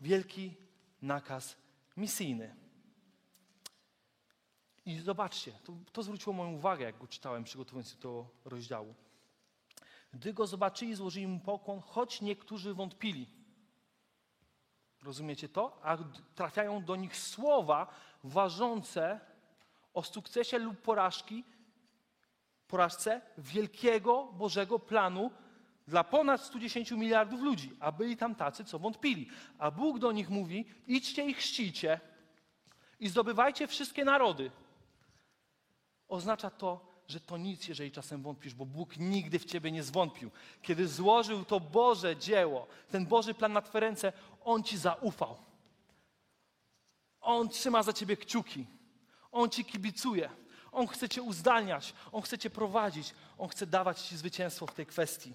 Wielki 0.00 0.54
nakaz 1.02 1.56
misyjny. 1.98 2.56
I 4.86 4.98
zobaczcie, 4.98 5.52
to, 5.64 5.72
to 5.92 6.02
zwróciło 6.02 6.36
moją 6.36 6.52
uwagę, 6.52 6.84
jak 6.84 6.98
go 6.98 7.06
czytałem, 7.06 7.44
przygotowując 7.44 7.90
się 7.90 7.96
do 7.96 8.26
rozdziału. 8.44 8.94
Gdy 10.12 10.32
go 10.32 10.46
zobaczyli, 10.46 10.94
złożyli 10.94 11.26
mu 11.26 11.40
pokłon, 11.40 11.80
choć 11.80 12.20
niektórzy 12.20 12.74
wątpili. 12.74 13.26
Rozumiecie 15.02 15.48
to? 15.48 15.80
A 15.82 15.98
trafiają 16.34 16.84
do 16.84 16.96
nich 16.96 17.16
słowa 17.16 17.86
ważące 18.24 19.20
o 19.94 20.02
sukcesie 20.02 20.58
lub 20.58 20.82
porażki, 20.82 21.44
porażce 22.68 23.20
wielkiego 23.38 24.24
Bożego 24.32 24.78
planu 24.78 25.30
dla 25.88 26.04
ponad 26.04 26.40
110 26.42 26.90
miliardów 26.90 27.40
ludzi, 27.40 27.76
a 27.80 27.92
byli 27.92 28.16
tam 28.16 28.34
tacy, 28.34 28.64
co 28.64 28.78
wątpili. 28.78 29.28
A 29.58 29.70
Bóg 29.70 29.98
do 29.98 30.12
nich 30.12 30.30
mówi: 30.30 30.64
idźcie 30.86 31.26
i 31.26 31.34
chrzcijcie 31.34 32.00
i 33.00 33.08
zdobywajcie 33.08 33.66
wszystkie 33.66 34.04
narody. 34.04 34.50
Oznacza 36.08 36.50
to, 36.50 36.88
że 37.08 37.20
to 37.20 37.36
nic, 37.36 37.68
jeżeli 37.68 37.90
czasem 37.90 38.22
wątpisz, 38.22 38.54
bo 38.54 38.66
Bóg 38.66 38.96
nigdy 38.96 39.38
w 39.38 39.44
ciebie 39.44 39.72
nie 39.72 39.82
zwątpił. 39.82 40.30
Kiedy 40.62 40.88
złożył 40.88 41.44
to 41.44 41.60
Boże 41.60 42.16
dzieło, 42.16 42.66
ten 42.90 43.06
Boży 43.06 43.34
plan 43.34 43.52
na 43.52 43.62
twoje 43.62 43.80
ręce, 43.80 44.12
On 44.44 44.62
ci 44.62 44.78
zaufał. 44.78 45.36
On 47.20 47.48
trzyma 47.48 47.82
za 47.82 47.92
ciebie 47.92 48.16
kciuki. 48.16 48.66
On 49.32 49.50
ci 49.50 49.64
kibicuje. 49.64 50.30
On 50.72 50.86
chce 50.86 51.08
cię 51.08 51.22
uzdalniać. 51.22 51.94
On 52.12 52.22
chce 52.22 52.38
cię 52.38 52.50
prowadzić. 52.50 53.14
On 53.38 53.48
chce 53.48 53.66
dawać 53.66 54.02
ci 54.02 54.16
zwycięstwo 54.16 54.66
w 54.66 54.74
tej 54.74 54.86
kwestii. 54.86 55.34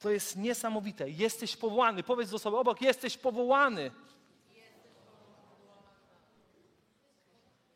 To 0.00 0.10
jest 0.10 0.36
niesamowite. 0.36 1.10
Jesteś 1.10 1.56
powołany. 1.56 2.02
Powiedz 2.02 2.30
do 2.30 2.36
osoby 2.36 2.56
obok, 2.56 2.80
jesteś 2.80 3.16
powołany. 3.16 3.90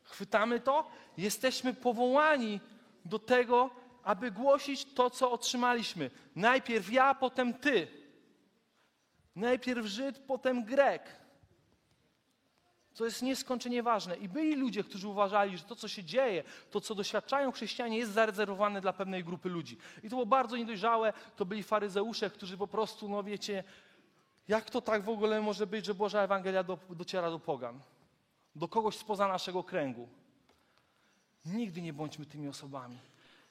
Chwytamy 0.03 0.59
to? 0.59 0.87
Jesteśmy 1.17 1.73
powołani 1.73 2.59
do 3.05 3.19
tego, 3.19 3.69
aby 4.03 4.31
głosić 4.31 4.85
to, 4.85 5.09
co 5.09 5.31
otrzymaliśmy. 5.31 6.11
Najpierw 6.35 6.91
ja, 6.91 7.15
potem 7.15 7.53
ty. 7.53 7.87
Najpierw 9.35 9.85
Żyd, 9.85 10.19
potem 10.19 10.63
Grek. 10.63 11.24
To 12.95 13.05
jest 13.05 13.21
nieskończenie 13.21 13.83
ważne. 13.83 14.17
I 14.17 14.29
byli 14.29 14.55
ludzie, 14.55 14.83
którzy 14.83 15.07
uważali, 15.07 15.57
że 15.57 15.63
to, 15.63 15.75
co 15.75 15.87
się 15.87 16.03
dzieje, 16.03 16.43
to, 16.71 16.81
co 16.81 16.95
doświadczają 16.95 17.51
chrześcijanie, 17.51 17.97
jest 17.97 18.11
zarezerwowane 18.11 18.81
dla 18.81 18.93
pewnej 18.93 19.23
grupy 19.23 19.49
ludzi. 19.49 19.77
I 19.97 20.01
to 20.01 20.09
było 20.09 20.25
bardzo 20.25 20.57
niedojrzałe. 20.57 21.13
To 21.35 21.45
byli 21.45 21.63
faryzeusze, 21.63 22.29
którzy 22.29 22.57
po 22.57 22.67
prostu, 22.67 23.09
no 23.09 23.23
wiecie, 23.23 23.63
jak 24.47 24.69
to 24.69 24.81
tak 24.81 25.03
w 25.03 25.09
ogóle 25.09 25.41
może 25.41 25.67
być, 25.67 25.85
że 25.85 25.93
Boża 25.93 26.21
Ewangelia 26.21 26.63
do, 26.63 26.77
dociera 26.89 27.29
do 27.29 27.39
pogan? 27.39 27.79
Do 28.55 28.67
kogoś 28.67 28.97
spoza 28.97 29.27
naszego 29.27 29.63
kręgu. 29.63 30.09
Nigdy 31.45 31.81
nie 31.81 31.93
bądźmy 31.93 32.25
tymi 32.25 32.47
osobami. 32.47 32.97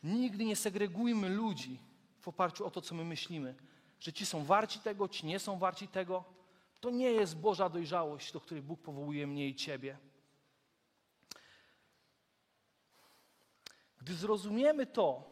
Nigdy 0.02 0.44
nie 0.44 0.56
segregujmy 0.56 1.28
ludzi 1.28 1.78
w 2.20 2.28
oparciu 2.28 2.66
o 2.66 2.70
to, 2.70 2.80
co 2.80 2.94
my 2.94 3.04
myślimy. 3.04 3.54
Że 4.00 4.12
ci 4.12 4.26
są 4.26 4.44
warci 4.44 4.78
tego, 4.78 5.08
ci 5.08 5.26
nie 5.26 5.38
są 5.38 5.58
warci 5.58 5.88
tego. 5.88 6.24
To 6.84 6.90
nie 6.90 7.12
jest 7.12 7.36
Boża 7.36 7.68
dojrzałość, 7.68 8.32
do 8.32 8.40
której 8.40 8.62
Bóg 8.62 8.80
powołuje 8.80 9.26
mnie 9.26 9.48
i 9.48 9.54
ciebie. 9.54 9.98
Gdy 13.98 14.14
zrozumiemy 14.14 14.86
to, 14.86 15.22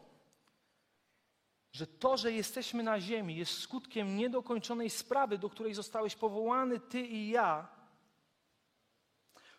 że 1.71 1.87
to, 1.87 2.17
że 2.17 2.31
jesteśmy 2.31 2.83
na 2.83 2.99
ziemi, 2.99 3.35
jest 3.35 3.57
skutkiem 3.57 4.17
niedokończonej 4.17 4.89
sprawy, 4.89 5.37
do 5.37 5.49
której 5.49 5.73
zostałeś 5.73 6.15
powołany 6.15 6.79
ty 6.79 7.01
i 7.01 7.29
ja, 7.29 7.67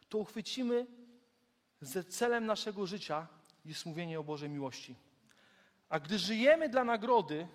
to 0.09 0.19
uchwycimy, 0.19 0.87
że 1.83 2.05
celem 2.05 2.47
naszego 2.47 2.87
życia 2.87 3.27
jest 3.65 3.87
mówienie 3.87 4.21
o 4.21 4.25
Bożej 4.25 4.51
miłości. 4.51 4.97
A 5.89 6.01
gdy 6.01 6.19
żyjemy 6.19 6.69
dla 6.69 6.85
nagrody, 6.85 7.49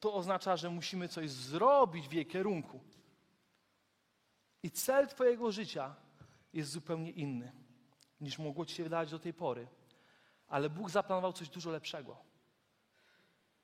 to 0.00 0.14
oznacza, 0.14 0.56
że 0.56 0.70
musimy 0.70 1.08
coś 1.08 1.30
zrobić 1.30 2.08
w 2.08 2.12
jej 2.12 2.26
kierunku. 2.26 2.80
I 4.66 4.70
cel 4.70 5.08
Twojego 5.08 5.52
życia 5.52 5.94
jest 6.52 6.70
zupełnie 6.70 7.10
inny, 7.10 7.52
niż 8.20 8.38
mogło 8.38 8.66
Ci 8.66 8.74
się 8.74 8.84
wydawać 8.84 9.10
do 9.10 9.18
tej 9.18 9.34
pory. 9.34 9.66
Ale 10.48 10.70
Bóg 10.70 10.90
zaplanował 10.90 11.32
coś 11.32 11.48
dużo 11.48 11.70
lepszego. 11.70 12.16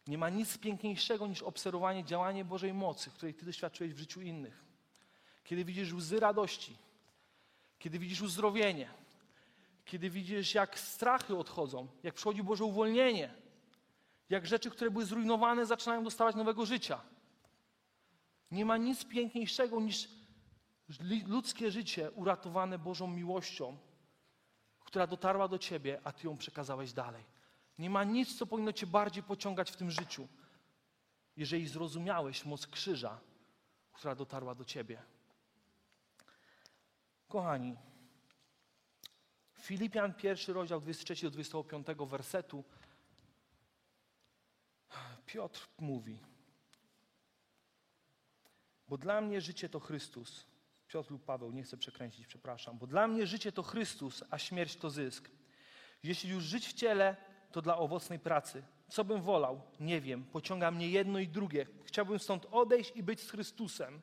Nie 0.07 0.19
ma 0.19 0.31
nic 0.31 0.59
piękniejszego 0.59 1.27
niż 1.27 1.43
obserwowanie 1.43 2.05
działania 2.05 2.45
Bożej 2.45 2.75
mocy, 2.75 3.11
której 3.11 3.35
Ty 3.35 3.47
doświadczyłeś 3.47 3.95
w 3.95 3.99
życiu 3.99 4.21
innych. 4.21 4.65
Kiedy 5.45 5.65
widzisz 5.65 5.93
łzy 5.93 6.21
radości, 6.21 6.77
kiedy 7.79 7.99
widzisz 7.99 8.23
uzdrowienie, 8.23 8.89
kiedy 9.85 10.11
widzisz, 10.11 10.55
jak 10.55 10.79
strachy 10.79 11.37
odchodzą, 11.37 11.89
jak 12.03 12.15
przychodzi 12.15 12.43
Boże 12.43 12.65
uwolnienie, 12.65 13.35
jak 14.31 14.47
rzeczy, 14.47 14.71
które 14.71 14.91
były 14.91 15.07
zrujnowane, 15.07 15.67
zaczynają 15.67 16.05
dostawać 16.05 16.37
nowego 16.37 16.67
życia. 16.67 17.01
Nie 18.51 18.65
ma 18.65 18.77
nic 18.77 19.05
piękniejszego 19.05 19.81
niż 19.81 20.22
ludzkie 21.27 21.71
życie 21.71 22.11
uratowane 22.11 22.79
Bożą 22.79 23.07
miłością, 23.07 23.79
która 24.81 25.07
dotarła 25.07 25.49
do 25.49 25.59
ciebie, 25.59 26.01
a 26.05 26.13
ty 26.13 26.27
ją 26.27 26.37
przekazałeś 26.37 26.93
dalej. 26.93 27.25
Nie 27.79 27.91
ma 27.91 28.05
nic, 28.05 28.39
co 28.39 28.47
powinno 28.47 28.73
cię 28.73 28.87
bardziej 28.87 29.23
pociągać 29.23 29.71
w 29.71 29.77
tym 29.77 29.91
życiu, 29.91 30.29
jeżeli 31.37 31.69
zrozumiałeś 31.69 32.45
moc 32.45 32.67
krzyża, 32.67 33.21
która 33.93 34.15
dotarła 34.15 34.55
do 34.55 34.65
ciebie. 34.65 35.03
Kochani, 37.29 37.77
Filipian 39.61 40.15
pierwszy 40.15 40.53
rozdział 40.53 40.81
23 40.81 41.27
do 41.27 41.31
25 41.31 41.87
wersetu 42.07 42.65
Piotr 45.27 45.69
mówi, 45.79 46.19
bo 48.89 48.99
dla 48.99 49.21
mnie 49.21 49.41
życie 49.41 49.69
to 49.69 49.81
Chrystus, 49.81 50.47
Piotr 50.93 51.11
lub 51.11 51.25
Paweł, 51.25 51.53
nie 51.53 51.63
chcę 51.63 51.77
przekręcić, 51.77 52.27
przepraszam. 52.27 52.79
Bo 52.79 52.87
dla 52.87 53.07
mnie 53.07 53.27
życie 53.27 53.53
to 53.53 53.63
Chrystus, 53.63 54.25
a 54.31 54.39
śmierć 54.39 54.77
to 54.77 54.91
zysk. 54.91 55.31
Jeśli 56.03 56.31
już 56.31 56.45
żyć 56.45 56.69
w 56.69 56.73
ciele, 56.73 57.17
to 57.53 57.63
dla 57.63 57.79
owocnej 57.79 58.19
pracy. 58.19 58.63
Co 58.89 59.05
bym 59.05 59.23
wolał? 59.23 59.61
Nie 59.81 60.01
wiem. 60.01 60.25
Pociąga 60.25 60.71
mnie 60.71 60.89
jedno 60.89 61.19
i 61.19 61.29
drugie. 61.29 61.67
Chciałbym 61.85 62.19
stąd 62.19 62.47
odejść 62.51 62.93
i 62.97 63.03
być 63.03 63.21
z 63.21 63.31
Chrystusem, 63.31 64.01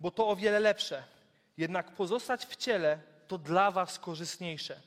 bo 0.00 0.10
to 0.10 0.28
o 0.28 0.36
wiele 0.36 0.60
lepsze. 0.60 1.04
Jednak 1.56 1.94
pozostać 1.94 2.46
w 2.46 2.56
ciele 2.56 2.98
to 3.28 3.38
dla 3.38 3.70
was 3.70 3.98
korzystniejsze. 3.98 4.80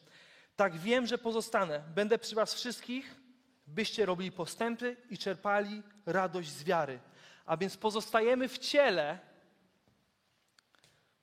Tak 0.56 0.78
wiem, 0.78 1.08
że 1.08 1.18
pozostanę. 1.18 1.84
Będę 1.96 2.18
przy 2.18 2.36
was 2.36 2.54
wszystkich, 2.54 3.15
byście 3.68 4.06
robili 4.06 4.32
postępy 4.32 4.98
i 5.10 5.18
czerpali 5.18 5.84
radość 6.06 6.50
z 6.50 6.63
wiary. 6.63 7.00
A 7.46 7.58
więc 7.58 7.78
pozostajemy 7.78 8.48
w 8.48 8.58
ciele, 8.58 9.20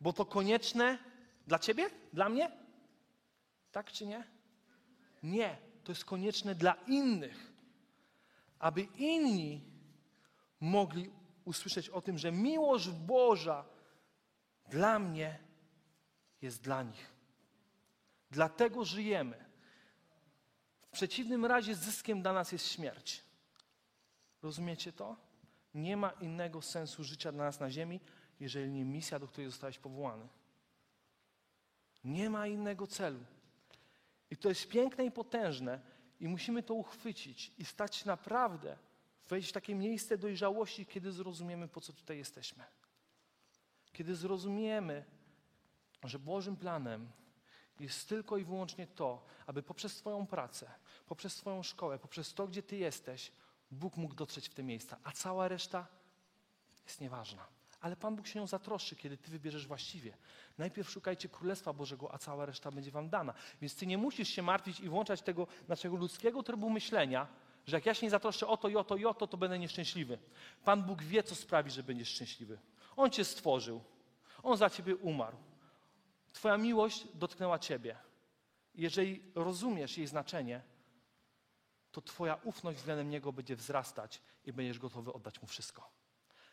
bo 0.02 0.12
to 0.12 0.26
konieczne 0.26 0.98
dla 1.46 1.58
ciebie? 1.58 1.90
Dla 2.12 2.28
mnie? 2.28 2.50
Tak 3.72 3.92
czy 3.92 4.06
nie? 4.06 4.24
Nie, 5.22 5.56
to 5.84 5.92
jest 5.92 6.04
konieczne 6.04 6.54
dla 6.54 6.74
innych, 6.86 7.52
aby 8.58 8.82
inni 8.82 9.64
mogli 10.60 11.10
usłyszeć 11.44 11.88
o 11.88 12.02
tym, 12.02 12.18
że 12.18 12.32
miłość 12.32 12.88
Boża 12.90 13.64
dla 14.68 14.98
mnie 14.98 15.38
jest 16.42 16.62
dla 16.62 16.82
nich. 16.82 17.12
Dlatego 18.30 18.84
żyjemy. 18.84 19.44
W 20.82 20.90
przeciwnym 20.90 21.46
razie 21.46 21.74
zyskiem 21.74 22.22
dla 22.22 22.32
nas 22.32 22.52
jest 22.52 22.68
śmierć. 22.68 23.24
Rozumiecie 24.42 24.92
to? 24.92 25.16
Nie 25.74 25.96
ma 25.96 26.10
innego 26.10 26.62
sensu 26.62 27.04
życia 27.04 27.32
dla 27.32 27.44
nas 27.44 27.60
na 27.60 27.70
ziemi, 27.70 28.00
jeżeli 28.40 28.70
nie 28.70 28.84
misja, 28.84 29.18
do 29.18 29.28
której 29.28 29.50
zostałeś 29.50 29.78
powołany. 29.78 30.28
Nie 32.04 32.30
ma 32.30 32.46
innego 32.46 32.86
celu. 32.86 33.20
I 34.30 34.36
to 34.36 34.48
jest 34.48 34.68
piękne 34.68 35.04
i 35.04 35.10
potężne, 35.10 35.80
i 36.20 36.28
musimy 36.28 36.62
to 36.62 36.74
uchwycić 36.74 37.52
i 37.58 37.64
stać 37.64 38.04
naprawdę, 38.04 38.78
wejść 39.28 39.48
w 39.48 39.52
takie 39.52 39.74
miejsce 39.74 40.18
dojrzałości, 40.18 40.86
kiedy 40.86 41.12
zrozumiemy, 41.12 41.68
po 41.68 41.80
co 41.80 41.92
tutaj 41.92 42.18
jesteśmy. 42.18 42.64
Kiedy 43.92 44.14
zrozumiemy, 44.14 45.04
że 46.04 46.18
Bożym 46.18 46.56
planem 46.56 47.10
jest 47.80 48.08
tylko 48.08 48.36
i 48.36 48.44
wyłącznie 48.44 48.86
to, 48.86 49.26
aby 49.46 49.62
poprzez 49.62 49.96
Twoją 49.96 50.26
pracę, 50.26 50.70
poprzez 51.06 51.36
Twoją 51.36 51.62
szkołę, 51.62 51.98
poprzez 51.98 52.34
to, 52.34 52.48
gdzie 52.48 52.62
Ty 52.62 52.76
jesteś, 52.76 53.32
Bóg 53.70 53.96
mógł 53.96 54.14
dotrzeć 54.14 54.48
w 54.48 54.54
te 54.54 54.62
miejsca, 54.62 54.98
a 55.04 55.12
cała 55.12 55.48
reszta 55.48 55.86
jest 56.86 57.00
nieważna. 57.00 57.46
Ale 57.82 57.96
Pan 57.96 58.16
Bóg 58.16 58.26
się 58.26 58.38
nią 58.40 58.46
zatroszczy, 58.46 58.96
kiedy 58.96 59.16
Ty 59.16 59.30
wybierzesz 59.30 59.66
właściwie. 59.66 60.16
Najpierw 60.58 60.90
szukajcie 60.90 61.28
Królestwa 61.28 61.72
Bożego, 61.72 62.14
a 62.14 62.18
cała 62.18 62.46
reszta 62.46 62.70
będzie 62.70 62.90
Wam 62.90 63.08
dana. 63.08 63.34
Więc 63.60 63.76
Ty 63.76 63.86
nie 63.86 63.98
musisz 63.98 64.28
się 64.28 64.42
martwić 64.42 64.80
i 64.80 64.88
włączać 64.88 65.22
tego 65.22 65.46
naszego 65.68 65.96
ludzkiego 65.96 66.42
trybu 66.42 66.70
myślenia, 66.70 67.26
że 67.66 67.76
jak 67.76 67.86
ja 67.86 67.94
się 67.94 68.06
nie 68.06 68.10
zatroszczę 68.10 68.46
o 68.46 68.56
to 68.56 68.68
i 68.68 68.76
o 68.76 68.84
to 68.84 68.96
i 68.96 69.04
o 69.04 69.14
to, 69.14 69.26
to 69.26 69.36
będę 69.36 69.58
nieszczęśliwy. 69.58 70.18
Pan 70.64 70.82
Bóg 70.82 71.02
wie, 71.02 71.22
co 71.22 71.34
sprawi, 71.34 71.70
że 71.70 71.82
będziesz 71.82 72.08
szczęśliwy. 72.08 72.58
On 72.96 73.10
Cię 73.10 73.24
stworzył. 73.24 73.84
On 74.42 74.56
za 74.56 74.70
Ciebie 74.70 74.96
umarł. 74.96 75.36
Twoja 76.32 76.56
miłość 76.58 77.06
dotknęła 77.14 77.58
Ciebie. 77.58 77.96
Jeżeli 78.74 79.22
rozumiesz 79.34 79.98
jej 79.98 80.06
znaczenie, 80.06 80.62
to 81.92 82.02
Twoja 82.02 82.34
ufność 82.44 82.78
względem 82.78 83.10
Niego 83.10 83.32
będzie 83.32 83.56
wzrastać 83.56 84.22
i 84.44 84.52
będziesz 84.52 84.78
gotowy 84.78 85.12
oddać 85.12 85.42
Mu 85.42 85.48
wszystko. 85.48 86.01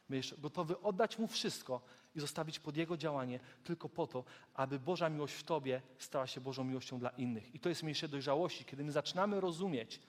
Będziesz 0.10 0.39
gotowy 0.39 0.80
oddać 0.82 1.17
Mu 1.17 1.28
wszystko 1.28 1.82
i 2.15 2.19
zostawić 2.19 2.60
pod 2.60 2.78
Jego 2.78 2.98
działanie 2.98 3.39
tylko 3.63 3.89
po 3.89 4.08
to, 4.08 4.24
aby 4.54 4.80
Boża 4.80 5.10
miłość 5.10 5.34
w 5.34 5.43
Tobie 5.43 5.82
stała 6.00 6.28
się 6.28 6.41
Bożą 6.41 6.63
miłością 6.63 7.00
dla 7.00 7.10
innych. 7.10 7.56
I 7.56 7.60
to 7.60 7.69
jest 7.69 7.84
miejsce 7.84 8.08
dojrzałości, 8.08 8.65
kiedy 8.65 8.84
my 8.84 8.91
zaczynamy 8.91 9.41
rozumieć, 9.41 10.02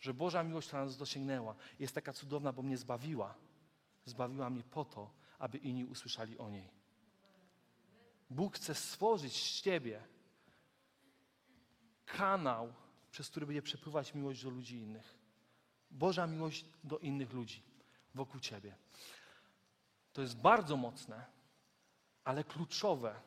że 0.00 0.14
Boża 0.14 0.42
miłość, 0.42 0.66
która 0.66 0.84
nas 0.84 0.96
dosięgnęła, 0.96 1.54
jest 1.78 1.94
taka 1.94 2.12
cudowna, 2.12 2.52
bo 2.52 2.62
mnie 2.62 2.76
zbawiła. 2.76 3.34
Zbawiła 4.04 4.50
mnie 4.50 4.62
po 4.62 4.84
to, 4.84 5.10
aby 5.38 5.58
inni 5.58 5.84
usłyszeli 5.84 6.38
o 6.38 6.50
niej. 6.50 6.70
Bóg 8.30 8.56
chce 8.56 8.74
stworzyć 8.74 9.32
z 9.32 9.62
Ciebie 9.62 10.02
kanał, 12.06 12.72
przez 13.10 13.30
który 13.30 13.46
będzie 13.46 13.62
przepływać 13.62 14.14
miłość 14.14 14.42
do 14.42 14.50
ludzi 14.50 14.76
innych. 14.76 15.18
Boża 15.90 16.26
miłość 16.26 16.64
do 16.84 16.98
innych 16.98 17.32
ludzi 17.32 17.62
wokół 18.14 18.40
Ciebie. 18.40 18.76
To 20.14 20.22
jest 20.22 20.36
bardzo 20.36 20.76
mocne, 20.76 21.24
ale 22.24 22.44
kluczowe. 22.44 23.20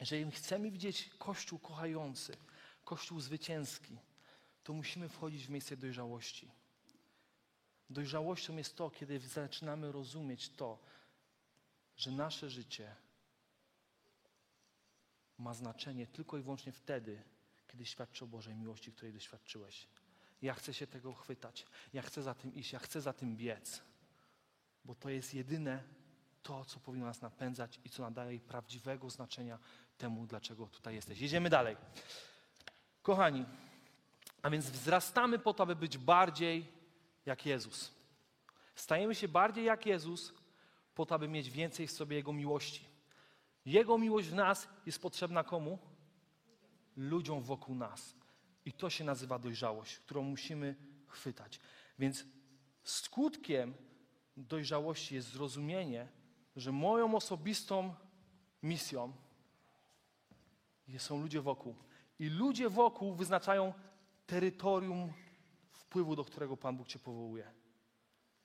Jeżeli 0.00 0.30
chcemy 0.30 0.70
widzieć 0.70 1.10
Kościół 1.18 1.58
kochający, 1.58 2.36
Kościół 2.84 3.20
zwycięski, 3.20 3.98
to 4.64 4.72
musimy 4.72 5.08
wchodzić 5.08 5.46
w 5.46 5.50
miejsce 5.50 5.76
dojrzałości. 5.76 6.50
Dojrzałością 7.90 8.56
jest 8.56 8.76
to, 8.76 8.90
kiedy 8.90 9.18
zaczynamy 9.18 9.92
rozumieć 9.92 10.48
to, 10.48 10.78
że 11.96 12.10
nasze 12.10 12.50
życie 12.50 12.96
ma 15.38 15.54
znaczenie 15.54 16.06
tylko 16.06 16.38
i 16.38 16.42
wyłącznie 16.42 16.72
wtedy, 16.72 17.22
kiedy 17.68 17.86
świadczy 17.86 18.24
o 18.24 18.28
Bożej 18.28 18.54
miłości, 18.54 18.92
której 18.92 19.12
doświadczyłeś. 19.12 19.88
Ja 20.42 20.54
chcę 20.54 20.74
się 20.74 20.86
tego 20.86 21.14
chwytać. 21.14 21.66
Ja 21.92 22.02
chcę 22.02 22.22
za 22.22 22.34
tym 22.34 22.54
iść. 22.54 22.72
Ja 22.72 22.78
chcę 22.78 23.00
za 23.00 23.12
tym 23.12 23.36
biec. 23.36 23.82
Bo 24.84 24.94
to 24.94 25.10
jest 25.10 25.34
jedyne 25.34 25.82
to, 26.42 26.64
co 26.64 26.80
powinno 26.80 27.06
nas 27.06 27.22
napędzać 27.22 27.80
i 27.84 27.90
co 27.90 28.02
nadaje 28.02 28.40
prawdziwego 28.40 29.10
znaczenia 29.10 29.58
temu, 29.98 30.26
dlaczego 30.26 30.66
tutaj 30.66 30.94
jesteś. 30.94 31.20
Jedziemy 31.20 31.50
dalej. 31.50 31.76
Kochani, 33.02 33.46
a 34.42 34.50
więc 34.50 34.70
wzrastamy 34.70 35.38
po 35.38 35.54
to, 35.54 35.62
aby 35.62 35.76
być 35.76 35.98
bardziej 35.98 36.72
jak 37.26 37.46
Jezus. 37.46 37.92
Stajemy 38.74 39.14
się 39.14 39.28
bardziej 39.28 39.64
jak 39.64 39.86
Jezus 39.86 40.32
po 40.94 41.06
to, 41.06 41.14
aby 41.14 41.28
mieć 41.28 41.50
więcej 41.50 41.86
w 41.86 41.92
sobie 41.92 42.16
Jego 42.16 42.32
miłości. 42.32 42.84
Jego 43.66 43.98
miłość 43.98 44.28
w 44.28 44.34
nas 44.34 44.68
jest 44.86 45.02
potrzebna 45.02 45.44
komu? 45.44 45.78
Ludziom 46.96 47.42
wokół 47.42 47.74
nas. 47.74 48.14
I 48.64 48.72
to 48.72 48.90
się 48.90 49.04
nazywa 49.04 49.38
dojrzałość, 49.38 49.98
którą 49.98 50.22
musimy 50.22 50.76
chwytać. 51.08 51.60
Więc 51.98 52.24
skutkiem 52.84 53.74
dojrzałości 54.36 55.14
jest 55.14 55.28
zrozumienie, 55.28 56.08
że 56.56 56.72
moją 56.72 57.14
osobistą 57.14 57.94
misją 58.62 59.12
są 60.98 61.20
ludzie 61.20 61.40
wokół. 61.40 61.74
I 62.18 62.28
ludzie 62.28 62.70
wokół 62.70 63.14
wyznaczają 63.14 63.72
terytorium 64.26 65.12
wpływu, 65.72 66.16
do 66.16 66.24
którego 66.24 66.56
Pan 66.56 66.76
Bóg 66.76 66.88
Cię 66.88 66.98
powołuje. 66.98 67.52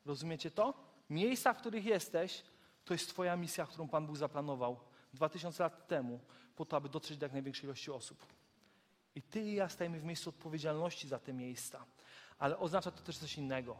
Rozumiecie 0.06 0.52
to? 0.52 0.73
Miejsca, 1.10 1.54
w 1.54 1.58
których 1.58 1.86
jesteś, 1.86 2.43
to 2.86 2.93
jest 2.93 3.10
Twoja 3.10 3.36
misja, 3.36 3.65
którą 3.65 3.88
Pan 3.88 4.08
Bóg 4.08 4.17
zaplanował 4.17 4.80
2000 5.13 5.63
lat 5.63 5.88
temu, 5.88 6.19
po 6.56 6.65
to, 6.65 6.78
aby 6.78 6.89
dotrzeć 6.89 7.17
do 7.17 7.26
jak 7.26 7.34
największej 7.34 7.65
ilości 7.65 7.91
osób. 7.91 8.26
I 9.15 9.21
Ty 9.21 9.41
i 9.41 9.54
ja 9.54 9.69
stajemy 9.69 10.00
w 10.00 10.04
miejscu 10.04 10.30
odpowiedzialności 10.30 11.08
za 11.08 11.19
te 11.19 11.34
miejsca. 11.34 11.86
Ale 12.39 12.58
oznacza 12.58 12.91
to 12.91 13.04
też 13.04 13.17
coś 13.17 13.38
innego, 13.38 13.78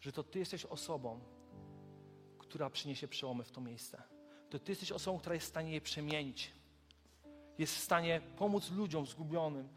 że 0.00 0.12
to 0.12 0.22
Ty 0.22 0.38
jesteś 0.38 0.64
osobą, 0.64 1.20
która 2.38 2.70
przyniesie 2.70 3.08
przełomy 3.08 3.44
w 3.44 3.50
to 3.50 3.60
miejsce. 3.60 4.02
To 4.50 4.58
Ty 4.58 4.72
jesteś 4.72 4.92
osobą, 4.92 5.18
która 5.18 5.34
jest 5.34 5.46
w 5.46 5.50
stanie 5.50 5.72
je 5.72 5.80
przemienić. 5.80 6.52
Jest 7.58 7.76
w 7.76 7.80
stanie 7.80 8.20
pomóc 8.36 8.70
ludziom 8.70 9.06
zgubionym, 9.06 9.68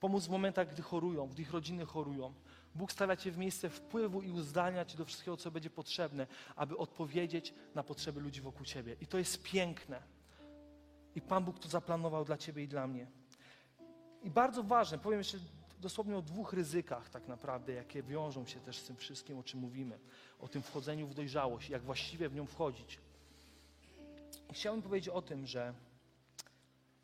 pomóc 0.00 0.26
w 0.26 0.30
momentach, 0.30 0.72
gdy 0.72 0.82
chorują, 0.82 1.28
gdy 1.28 1.42
ich 1.42 1.52
rodziny 1.52 1.84
chorują. 1.84 2.34
Bóg 2.74 2.92
stawia 2.92 3.16
Cię 3.16 3.30
w 3.30 3.38
miejsce 3.38 3.70
wpływu 3.70 4.22
i 4.22 4.30
uzdalnia 4.30 4.84
Cię 4.84 4.98
do 4.98 5.04
wszystkiego, 5.04 5.36
co 5.36 5.50
będzie 5.50 5.70
potrzebne, 5.70 6.26
aby 6.56 6.76
odpowiedzieć 6.76 7.54
na 7.74 7.82
potrzeby 7.82 8.20
ludzi 8.20 8.40
wokół 8.40 8.66
Ciebie. 8.66 8.96
I 9.00 9.06
to 9.06 9.18
jest 9.18 9.42
piękne. 9.42 10.02
I 11.14 11.20
Pan 11.20 11.44
Bóg 11.44 11.58
to 11.58 11.68
zaplanował 11.68 12.24
dla 12.24 12.36
Ciebie 12.36 12.62
i 12.62 12.68
dla 12.68 12.86
mnie. 12.86 13.06
I 14.22 14.30
bardzo 14.30 14.62
ważne, 14.62 14.98
powiem 14.98 15.18
jeszcze 15.18 15.38
dosłownie 15.80 16.16
o 16.16 16.22
dwóch 16.22 16.52
ryzykach 16.52 17.08
tak 17.08 17.28
naprawdę, 17.28 17.72
jakie 17.72 18.02
wiążą 18.02 18.46
się 18.46 18.60
też 18.60 18.78
z 18.78 18.84
tym 18.84 18.96
wszystkim, 18.96 19.38
o 19.38 19.42
czym 19.42 19.60
mówimy. 19.60 19.98
O 20.40 20.48
tym 20.48 20.62
wchodzeniu 20.62 21.06
w 21.06 21.14
dojrzałość, 21.14 21.68
jak 21.68 21.82
właściwie 21.82 22.28
w 22.28 22.34
nią 22.34 22.46
wchodzić. 22.46 22.98
I 24.50 24.54
chciałbym 24.54 24.82
powiedzieć 24.82 25.08
o 25.08 25.22
tym, 25.22 25.46
że 25.46 25.74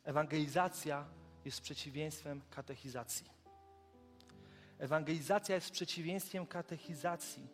ewangelizacja 0.05 1.07
jest 1.45 1.61
przeciwieństwem 1.61 2.41
katechizacji. 2.51 3.27
Ewangelizacja 4.79 5.55
jest 5.55 5.70
przeciwieństwem 5.70 6.47
katechizacji. 6.47 7.49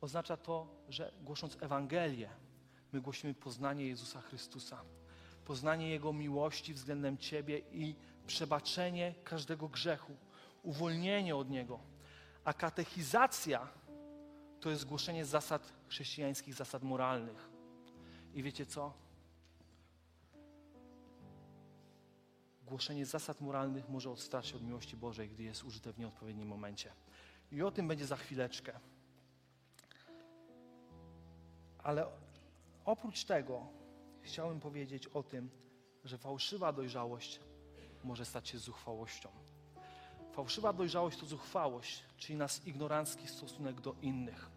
Oznacza 0.00 0.36
to, 0.36 0.66
że 0.88 1.12
głosząc 1.22 1.56
Ewangelię, 1.60 2.30
my 2.92 3.00
głosimy 3.00 3.34
poznanie 3.34 3.86
Jezusa 3.86 4.20
Chrystusa, 4.20 4.84
poznanie 5.44 5.90
Jego 5.90 6.12
miłości 6.12 6.74
względem 6.74 7.18
Ciebie 7.18 7.58
i 7.58 7.94
przebaczenie 8.26 9.14
każdego 9.24 9.68
grzechu, 9.68 10.16
uwolnienie 10.62 11.36
od 11.36 11.50
Niego. 11.50 11.80
A 12.44 12.52
katechizacja 12.52 13.68
to 14.60 14.70
jest 14.70 14.84
głoszenie 14.84 15.24
zasad 15.24 15.72
chrześcijańskich, 15.88 16.54
zasad 16.54 16.82
moralnych. 16.82 17.50
I 18.34 18.42
wiecie 18.42 18.66
co? 18.66 18.92
Głoszenie 22.66 23.06
zasad 23.06 23.40
moralnych 23.40 23.88
może 23.88 24.10
odstraszyć 24.10 24.54
od 24.54 24.62
miłości 24.62 24.96
Bożej, 24.96 25.28
gdy 25.28 25.42
jest 25.42 25.64
użyte 25.64 25.92
w 25.92 25.98
nieodpowiednim 25.98 26.48
momencie. 26.48 26.92
I 27.52 27.62
o 27.62 27.70
tym 27.70 27.88
będzie 27.88 28.06
za 28.06 28.16
chwileczkę. 28.16 28.80
Ale 31.78 32.06
oprócz 32.84 33.24
tego 33.24 33.66
chciałem 34.20 34.60
powiedzieć 34.60 35.06
o 35.06 35.22
tym, 35.22 35.50
że 36.04 36.18
fałszywa 36.18 36.72
dojrzałość 36.72 37.40
może 38.04 38.24
stać 38.24 38.48
się 38.48 38.58
zuchwałością. 38.58 39.28
Fałszywa 40.32 40.72
dojrzałość 40.72 41.18
to 41.18 41.26
zuchwałość, 41.26 42.02
czyli 42.16 42.38
nasz 42.38 42.66
ignorancki 42.66 43.28
stosunek 43.28 43.80
do 43.80 43.94
innych. 44.02 44.50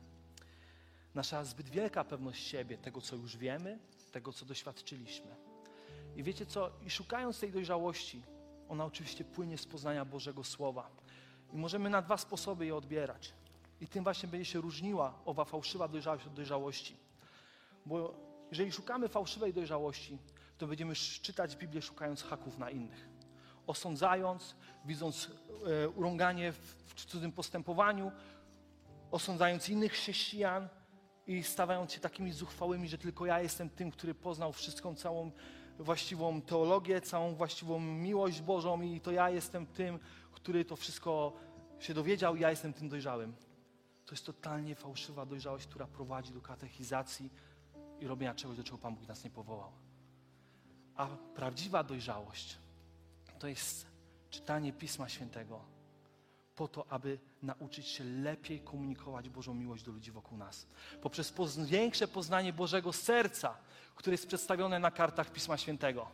Nasza 1.15 1.43
zbyt 1.43 1.69
wielka 1.69 2.03
pewność 2.03 2.47
siebie, 2.47 2.77
tego 2.77 3.01
co 3.01 3.15
już 3.15 3.37
wiemy, 3.37 3.79
tego 4.11 4.33
co 4.33 4.45
doświadczyliśmy. 4.45 5.35
I 6.15 6.23
wiecie 6.23 6.45
co? 6.45 6.71
I 6.85 6.89
szukając 6.89 7.39
tej 7.39 7.51
dojrzałości, 7.51 8.23
ona 8.69 8.85
oczywiście 8.85 9.23
płynie 9.23 9.57
z 9.57 9.65
poznania 9.65 10.05
Bożego 10.05 10.43
Słowa. 10.43 10.89
I 11.53 11.57
możemy 11.57 11.89
na 11.89 12.01
dwa 12.01 12.17
sposoby 12.17 12.65
je 12.65 12.75
odbierać. 12.75 13.33
I 13.81 13.87
tym 13.87 14.03
właśnie 14.03 14.29
będzie 14.29 14.45
się 14.45 14.61
różniła 14.61 15.19
owa 15.25 15.45
fałszywa 15.45 15.87
dojrzałość 15.87 16.27
od 16.27 16.33
dojrzałości. 16.33 16.97
Bo 17.85 18.15
jeżeli 18.51 18.71
szukamy 18.71 19.09
fałszywej 19.09 19.53
dojrzałości, 19.53 20.17
to 20.57 20.67
będziemy 20.67 20.95
czytać 20.95 21.55
Biblię 21.55 21.81
szukając 21.81 22.23
haków 22.23 22.57
na 22.57 22.69
innych. 22.69 23.07
Osądzając, 23.67 24.55
widząc 24.85 25.31
e, 25.83 25.89
urąganie 25.89 26.51
w, 26.51 26.75
w 26.85 27.05
cudzym 27.05 27.31
postępowaniu, 27.31 28.11
osądzając 29.11 29.69
innych 29.69 29.91
chrześcijan 29.91 30.69
i 31.27 31.43
stawając 31.43 31.93
się 31.93 31.99
takimi 31.99 32.31
zuchwałymi, 32.31 32.87
że 32.87 32.97
tylko 32.97 33.25
ja 33.25 33.41
jestem 33.41 33.69
tym, 33.69 33.91
który 33.91 34.13
poznał 34.13 34.53
wszystką, 34.53 34.95
całą 34.95 35.31
właściwą 35.79 36.41
teologię, 36.41 37.01
całą 37.01 37.35
właściwą 37.35 37.79
miłość 37.79 38.41
Bożą 38.41 38.81
i 38.81 39.01
to 39.01 39.11
ja 39.11 39.29
jestem 39.29 39.65
tym, 39.65 39.99
który 40.31 40.65
to 40.65 40.75
wszystko 40.75 41.33
się 41.79 41.93
dowiedział, 41.93 42.35
ja 42.35 42.49
jestem 42.49 42.73
tym 42.73 42.89
dojrzałym. 42.89 43.35
To 44.05 44.11
jest 44.11 44.25
totalnie 44.25 44.75
fałszywa 44.75 45.25
dojrzałość, 45.25 45.67
która 45.67 45.87
prowadzi 45.87 46.33
do 46.33 46.41
katechizacji 46.41 47.29
i 47.99 48.07
robienia 48.07 48.35
czegoś, 48.35 48.57
do 48.57 48.63
czego 48.63 48.77
Pan 48.77 48.95
Bóg 48.95 49.07
nas 49.07 49.23
nie 49.23 49.29
powołał. 49.29 49.71
A 50.95 51.07
prawdziwa 51.35 51.83
dojrzałość 51.83 52.57
to 53.39 53.47
jest 53.47 53.87
czytanie 54.29 54.73
Pisma 54.73 55.09
Świętego 55.09 55.75
po 56.55 56.67
to, 56.67 56.85
aby 56.89 57.19
nauczyć 57.43 57.87
się 57.87 58.03
lepiej 58.03 58.59
komunikować 58.59 59.29
Bożą 59.29 59.53
miłość 59.53 59.83
do 59.83 59.91
ludzi 59.91 60.11
wokół 60.11 60.37
nas. 60.37 60.67
Poprzez 61.01 61.33
większe 61.65 62.07
poznanie 62.07 62.53
Bożego 62.53 62.93
serca, 62.93 63.57
które 63.95 64.13
jest 64.13 64.27
przedstawione 64.27 64.79
na 64.79 64.91
kartach 64.91 65.31
Pisma 65.31 65.57
Świętego. 65.57 66.07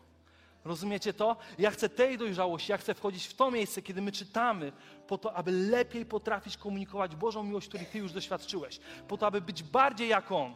Rozumiecie 0.65 1.13
to? 1.13 1.37
Ja 1.57 1.71
chcę 1.71 1.89
tej 1.89 2.17
dojrzałości, 2.17 2.71
ja 2.71 2.77
chcę 2.77 2.93
wchodzić 2.93 3.25
w 3.27 3.33
to 3.33 3.51
miejsce, 3.51 3.81
kiedy 3.81 4.01
my 4.01 4.11
czytamy, 4.11 4.71
po 5.07 5.17
to, 5.17 5.33
aby 5.33 5.51
lepiej 5.51 6.05
potrafić 6.05 6.57
komunikować 6.57 7.15
Bożą 7.15 7.43
miłość, 7.43 7.67
której 7.67 7.85
Ty 7.85 7.97
już 7.97 8.13
doświadczyłeś. 8.13 8.79
Po 9.07 9.17
to, 9.17 9.27
aby 9.27 9.41
być 9.41 9.63
bardziej 9.63 10.09
jak 10.09 10.31
On. 10.31 10.55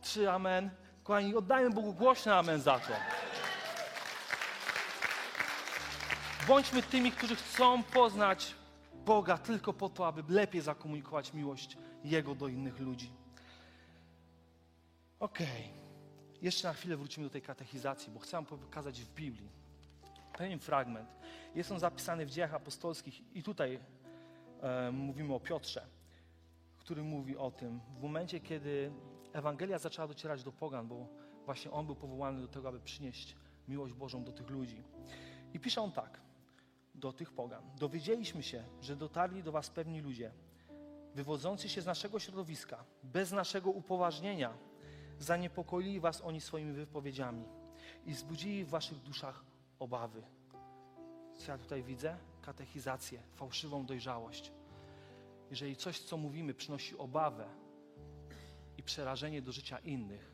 Trzy 0.00 0.30
amen. 0.30 0.70
Kochani, 1.04 1.34
oddajmy 1.34 1.70
Bogu 1.70 1.92
głośny 1.92 2.34
amen 2.34 2.60
za 2.60 2.78
to. 2.78 2.92
Bądźmy 6.48 6.82
tymi, 6.82 7.12
którzy 7.12 7.36
chcą 7.36 7.82
poznać 7.82 8.54
Boga 9.04 9.38
tylko 9.38 9.72
po 9.72 9.88
to, 9.88 10.06
aby 10.06 10.34
lepiej 10.34 10.60
zakomunikować 10.60 11.34
miłość 11.34 11.76
Jego 12.04 12.34
do 12.34 12.48
innych 12.48 12.80
ludzi. 12.80 13.10
Okej. 15.20 15.46
Okay. 15.46 16.42
Jeszcze 16.42 16.68
na 16.68 16.74
chwilę 16.74 16.96
wrócimy 16.96 17.26
do 17.26 17.30
tej 17.30 17.42
katechizacji, 17.42 18.12
bo 18.12 18.20
chcę 18.20 18.36
Wam 18.36 18.46
pokazać 18.46 19.00
w 19.00 19.14
Biblii 19.14 19.48
pewien 20.38 20.58
fragment. 20.58 21.08
Jest 21.54 21.72
on 21.72 21.78
zapisany 21.78 22.26
w 22.26 22.30
dziejach 22.30 22.54
apostolskich 22.54 23.36
i 23.36 23.42
tutaj 23.42 23.80
e, 24.62 24.90
mówimy 24.90 25.34
o 25.34 25.40
Piotrze, 25.40 25.86
który 26.78 27.02
mówi 27.02 27.36
o 27.36 27.50
tym 27.50 27.80
w 27.98 28.02
momencie, 28.02 28.40
kiedy 28.40 28.92
Ewangelia 29.32 29.78
zaczęła 29.78 30.08
docierać 30.08 30.42
do 30.42 30.52
pogan, 30.52 30.88
bo 30.88 31.08
właśnie 31.44 31.70
on 31.70 31.86
był 31.86 31.96
powołany 31.96 32.40
do 32.40 32.48
tego, 32.48 32.68
aby 32.68 32.80
przynieść 32.80 33.36
miłość 33.68 33.94
Bożą 33.94 34.24
do 34.24 34.32
tych 34.32 34.50
ludzi. 34.50 34.82
I 35.54 35.60
pisze 35.60 35.82
on 35.82 35.92
tak 35.92 36.29
do 36.94 37.12
tych 37.12 37.32
pogan. 37.32 37.62
Dowiedzieliśmy 37.78 38.42
się, 38.42 38.64
że 38.80 38.96
dotarli 38.96 39.42
do 39.42 39.52
was 39.52 39.70
pewni 39.70 40.00
ludzie, 40.00 40.32
wywodzący 41.14 41.68
się 41.68 41.82
z 41.82 41.86
naszego 41.86 42.18
środowiska, 42.18 42.84
bez 43.02 43.32
naszego 43.32 43.70
upoważnienia, 43.70 44.54
zaniepokoili 45.18 46.00
was 46.00 46.20
oni 46.20 46.40
swoimi 46.40 46.72
wypowiedziami 46.72 47.44
i 48.06 48.12
wzbudzili 48.12 48.64
w 48.64 48.68
waszych 48.68 48.98
duszach 48.98 49.44
obawy. 49.78 50.22
Co 51.36 51.52
ja 51.52 51.58
tutaj 51.58 51.82
widzę? 51.82 52.16
Katechizację, 52.42 53.22
fałszywą 53.34 53.86
dojrzałość. 53.86 54.52
Jeżeli 55.50 55.76
coś, 55.76 56.00
co 56.00 56.16
mówimy, 56.16 56.54
przynosi 56.54 56.98
obawę 56.98 57.48
i 58.78 58.82
przerażenie 58.82 59.42
do 59.42 59.52
życia 59.52 59.78
innych, 59.78 60.30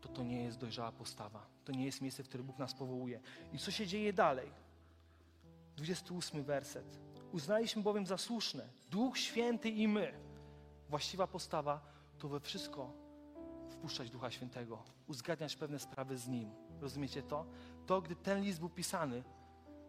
to 0.00 0.08
to 0.08 0.22
nie 0.22 0.42
jest 0.42 0.58
dojrzała 0.58 0.92
postawa. 0.92 1.46
To 1.64 1.72
nie 1.72 1.84
jest 1.84 2.00
miejsce, 2.00 2.22
w 2.22 2.28
które 2.28 2.44
Bóg 2.44 2.58
nas 2.58 2.74
powołuje. 2.74 3.20
I 3.52 3.58
co 3.58 3.70
się 3.70 3.86
dzieje 3.86 4.12
dalej? 4.12 4.50
28 5.78 6.44
werset. 6.44 6.98
Uznaliśmy 7.32 7.82
bowiem 7.82 8.06
za 8.06 8.18
słuszne, 8.18 8.68
Duch 8.90 9.18
Święty 9.18 9.68
i 9.68 9.88
my. 9.88 10.12
Właściwa 10.88 11.26
postawa 11.26 11.80
to 12.18 12.28
we 12.28 12.40
wszystko 12.40 12.92
wpuszczać 13.70 14.10
Ducha 14.10 14.30
Świętego, 14.30 14.84
uzgadniać 15.06 15.56
pewne 15.56 15.78
sprawy 15.78 16.18
z 16.18 16.28
Nim. 16.28 16.50
Rozumiecie 16.80 17.22
to? 17.22 17.46
To, 17.86 18.02
gdy 18.02 18.16
ten 18.16 18.42
list 18.42 18.58
był 18.60 18.68
pisany, 18.68 19.24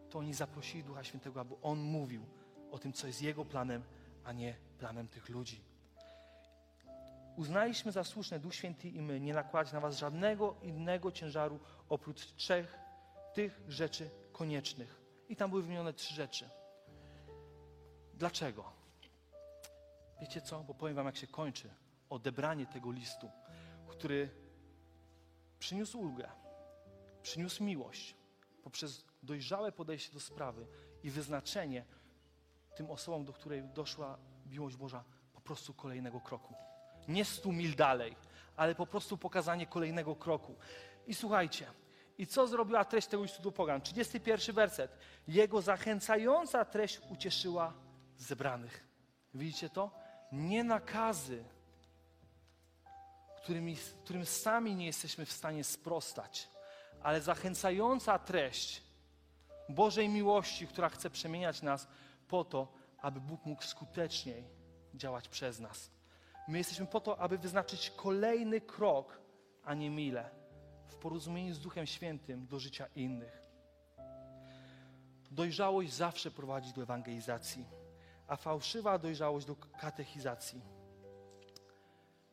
to 0.09 0.19
oni 0.19 0.33
zaprosili 0.33 0.83
Ducha 0.83 1.03
Świętego, 1.03 1.41
aby 1.41 1.55
On 1.61 1.79
mówił 1.79 2.25
o 2.71 2.79
tym, 2.79 2.93
co 2.93 3.07
jest 3.07 3.21
Jego 3.21 3.45
planem, 3.45 3.83
a 4.23 4.31
nie 4.31 4.55
planem 4.77 5.07
tych 5.07 5.29
ludzi. 5.29 5.61
Uznaliśmy 7.37 7.91
za 7.91 8.03
słuszne, 8.03 8.39
Duch 8.39 8.55
Święty 8.55 8.89
i 8.89 9.01
my, 9.01 9.19
nie 9.19 9.33
nakładać 9.33 9.73
na 9.73 9.79
was 9.79 9.97
żadnego 9.97 10.55
innego 10.61 11.11
ciężaru 11.11 11.59
oprócz 11.89 12.33
trzech 12.35 12.79
tych 13.33 13.61
rzeczy 13.67 14.09
koniecznych. 14.31 14.98
I 15.29 15.35
tam 15.35 15.49
były 15.49 15.63
wymienione 15.63 15.93
trzy 15.93 16.13
rzeczy. 16.13 16.49
Dlaczego? 18.13 18.71
Wiecie 20.21 20.41
co? 20.41 20.63
Bo 20.63 20.73
powiem 20.73 20.95
wam, 20.95 21.05
jak 21.05 21.17
się 21.17 21.27
kończy 21.27 21.69
odebranie 22.09 22.65
tego 22.65 22.91
listu, 22.91 23.31
który 23.87 24.29
przyniósł 25.59 25.99
ulgę, 25.99 26.29
przyniósł 27.21 27.63
miłość 27.63 28.15
poprzez 28.63 29.05
dojrzałe 29.23 29.71
podejście 29.71 30.13
do 30.13 30.19
sprawy 30.19 30.67
i 31.03 31.09
wyznaczenie 31.09 31.85
tym 32.75 32.91
osobom, 32.91 33.25
do 33.25 33.33
której 33.33 33.63
doszła 33.63 34.17
miłość 34.45 34.75
Boża, 34.75 35.03
po 35.33 35.41
prostu 35.41 35.73
kolejnego 35.73 36.21
kroku. 36.21 36.53
Nie 37.07 37.25
stu 37.25 37.51
mil 37.51 37.75
dalej, 37.75 38.15
ale 38.55 38.75
po 38.75 38.85
prostu 38.85 39.17
pokazanie 39.17 39.67
kolejnego 39.67 40.15
kroku. 40.15 40.55
I 41.07 41.15
słuchajcie, 41.15 41.67
i 42.19 42.27
co 42.27 42.47
zrobiła 42.47 42.85
treść 42.85 43.07
tego 43.07 43.23
listu 43.23 43.51
pogan? 43.51 43.81
31 43.81 44.55
werset. 44.55 44.97
Jego 45.27 45.61
zachęcająca 45.61 46.65
treść 46.65 47.01
ucieszyła 47.09 47.73
zebranych. 48.17 48.87
Widzicie 49.33 49.69
to? 49.69 49.91
Nie 50.31 50.63
nakazy, 50.63 51.43
którymi, 53.37 53.77
którym 54.03 54.25
sami 54.25 54.75
nie 54.75 54.85
jesteśmy 54.85 55.25
w 55.25 55.31
stanie 55.31 55.63
sprostać, 55.63 56.49
ale 57.01 57.21
zachęcająca 57.21 58.19
treść 58.19 58.83
Bożej 59.69 60.09
miłości, 60.09 60.67
która 60.67 60.89
chce 60.89 61.09
przemieniać 61.09 61.61
nas 61.61 61.87
po 62.27 62.43
to, 62.43 62.73
aby 62.97 63.21
Bóg 63.21 63.45
mógł 63.45 63.63
skuteczniej 63.63 64.43
działać 64.93 65.27
przez 65.27 65.59
nas. 65.59 65.91
My 66.47 66.57
jesteśmy 66.57 66.85
po 66.85 66.99
to, 66.99 67.19
aby 67.19 67.37
wyznaczyć 67.37 67.89
kolejny 67.89 68.61
krok, 68.61 69.21
a 69.63 69.73
nie 69.73 69.89
mile 69.89 70.38
w 70.89 70.95
porozumieniu 70.95 71.53
z 71.53 71.59
Duchem 71.59 71.85
Świętym 71.85 72.47
do 72.47 72.59
życia 72.59 72.87
innych. 72.95 73.41
Dojrzałość 75.31 75.93
zawsze 75.93 76.31
prowadzi 76.31 76.73
do 76.73 76.81
ewangelizacji, 76.81 77.65
a 78.27 78.35
fałszywa 78.35 78.99
dojrzałość 78.99 79.45
do 79.45 79.55
katechizacji. 79.55 80.61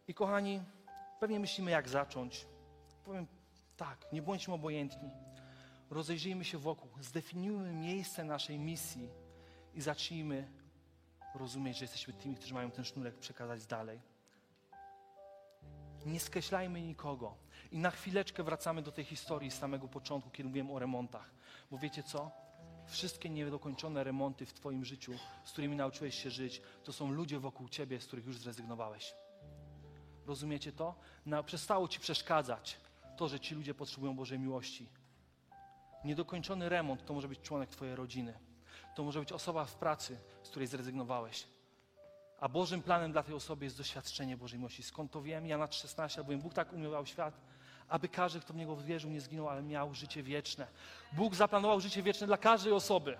I 0.09 0.15
kochani, 0.15 0.63
pewnie 1.21 1.41
myślimy, 1.41 1.71
jak 1.71 1.89
zacząć. 1.89 2.47
Powiem 3.05 3.27
tak, 3.77 4.13
nie 4.13 4.23
bądźmy 4.23 4.55
obojętni. 4.55 5.11
Rozejrzyjmy 5.91 6.45
się 6.45 6.59
wokół, 6.59 6.91
zdefiniujmy 7.01 7.73
miejsce 7.73 8.25
naszej 8.25 8.59
misji 8.59 9.09
i 9.75 9.81
zacznijmy 9.81 10.49
rozumieć, 11.35 11.79
że 11.79 11.85
jesteśmy 11.85 12.15
tymi, 12.15 12.37
którzy 12.37 12.55
mają 12.55 12.71
ten 12.71 12.85
sznurek 12.85 13.19
przekazać 13.19 13.67
dalej. 13.67 14.01
Nie 16.07 16.21
skreślajmy 16.21 16.83
nikogo. 16.83 17.35
I 17.73 17.79
na 17.79 17.91
chwileczkę 17.91 18.43
wracamy 18.43 18.83
do 18.83 18.93
tej 18.93 19.05
historii 19.05 19.51
z 19.51 19.59
samego 19.59 19.89
początku, 19.89 20.31
kiedy 20.31 20.49
mówiłem 20.49 20.71
o 20.71 20.79
remontach. 20.79 21.31
Bo 21.71 21.79
wiecie 21.79 22.03
co? 22.03 22.31
Wszystkie 22.87 23.31
niedokończone 23.31 24.05
remonty 24.05 24.47
w 24.47 24.53
Twoim 24.53 24.85
życiu, 24.85 25.13
z 25.45 25.53
którymi 25.53 25.77
nauczyłeś 25.77 26.23
się 26.23 26.31
żyć, 26.31 26.63
to 26.85 26.93
są 26.93 27.11
ludzie 27.11 27.39
wokół 27.39 27.69
Ciebie, 27.69 28.01
z 28.01 28.07
których 28.07 28.27
już 28.27 28.39
zrezygnowałeś. 28.39 29.15
Rozumiecie 30.27 30.73
to? 30.73 30.95
Przestało 31.47 31.89
ci 31.89 32.01
przeszkadzać 32.01 32.81
to, 33.17 33.29
że 33.29 33.41
ci 33.41 33.55
ludzie 33.55 33.75
potrzebują 33.75 34.17
Bożej 34.17 34.39
miłości. 34.39 34.89
Niedokończony 36.05 36.69
remont 36.69 37.05
to 37.05 37.15
może 37.15 37.29
być 37.29 37.41
członek 37.41 37.71
Twojej 37.71 37.97
rodziny. 37.97 38.39
To 38.95 39.05
może 39.05 39.21
być 39.21 39.33
osoba 39.33 39.65
w 39.65 39.75
pracy, 39.75 40.19
z 40.43 40.49
której 40.49 40.69
zrezygnowałeś. 40.69 41.56
A 42.41 42.49
Bożym 42.49 42.83
planem 42.83 43.13
dla 43.13 43.23
tej 43.23 43.35
osoby 43.35 43.65
jest 43.65 43.79
doświadczenie 43.79 44.37
Bożej 44.37 44.59
miłości. 44.59 44.83
Skąd 44.83 45.13
to 45.13 45.23
wiem? 45.23 45.47
Jana 45.47 45.67
3,16, 45.67 46.19
albowiem 46.19 46.41
Bóg 46.41 46.55
tak 46.55 46.73
umiłował 46.73 47.07
świat, 47.07 47.41
aby 47.89 48.09
każdy, 48.09 48.41
kto 48.41 48.53
w 48.53 48.57
Niego 48.57 48.77
wierzył, 48.77 49.11
nie 49.11 49.21
zginął, 49.21 49.49
ale 49.49 49.63
miał 49.63 49.95
życie 49.95 50.23
wieczne. 50.23 50.67
Bóg 51.13 51.35
zaplanował 51.35 51.81
życie 51.81 52.03
wieczne 52.03 52.27
dla 52.27 52.37
każdej 52.37 52.73
osoby. 52.73 53.17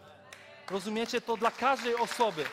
Rozumiecie? 0.71 1.21
To 1.21 1.37
dla 1.37 1.51
każdej 1.51 1.97
osoby. 1.97 2.45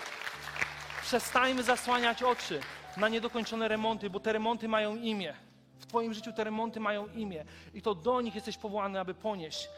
Przestańmy 1.01 1.63
zasłaniać 1.63 2.23
oczy 2.23 2.59
na 2.97 3.09
niedokończone 3.09 3.67
remonty, 3.67 4.09
bo 4.09 4.19
te 4.19 4.33
remonty 4.33 4.67
mają 4.67 4.95
imię. 4.95 5.33
W 5.79 5.85
Twoim 5.85 6.13
życiu 6.13 6.33
te 6.33 6.43
remonty 6.43 6.79
mają 6.79 7.07
imię 7.07 7.45
i 7.73 7.81
to 7.81 7.95
do 7.95 8.21
nich 8.21 8.35
jesteś 8.35 8.57
powołany, 8.57 8.99
aby 8.99 9.13
ponieść 9.13 9.69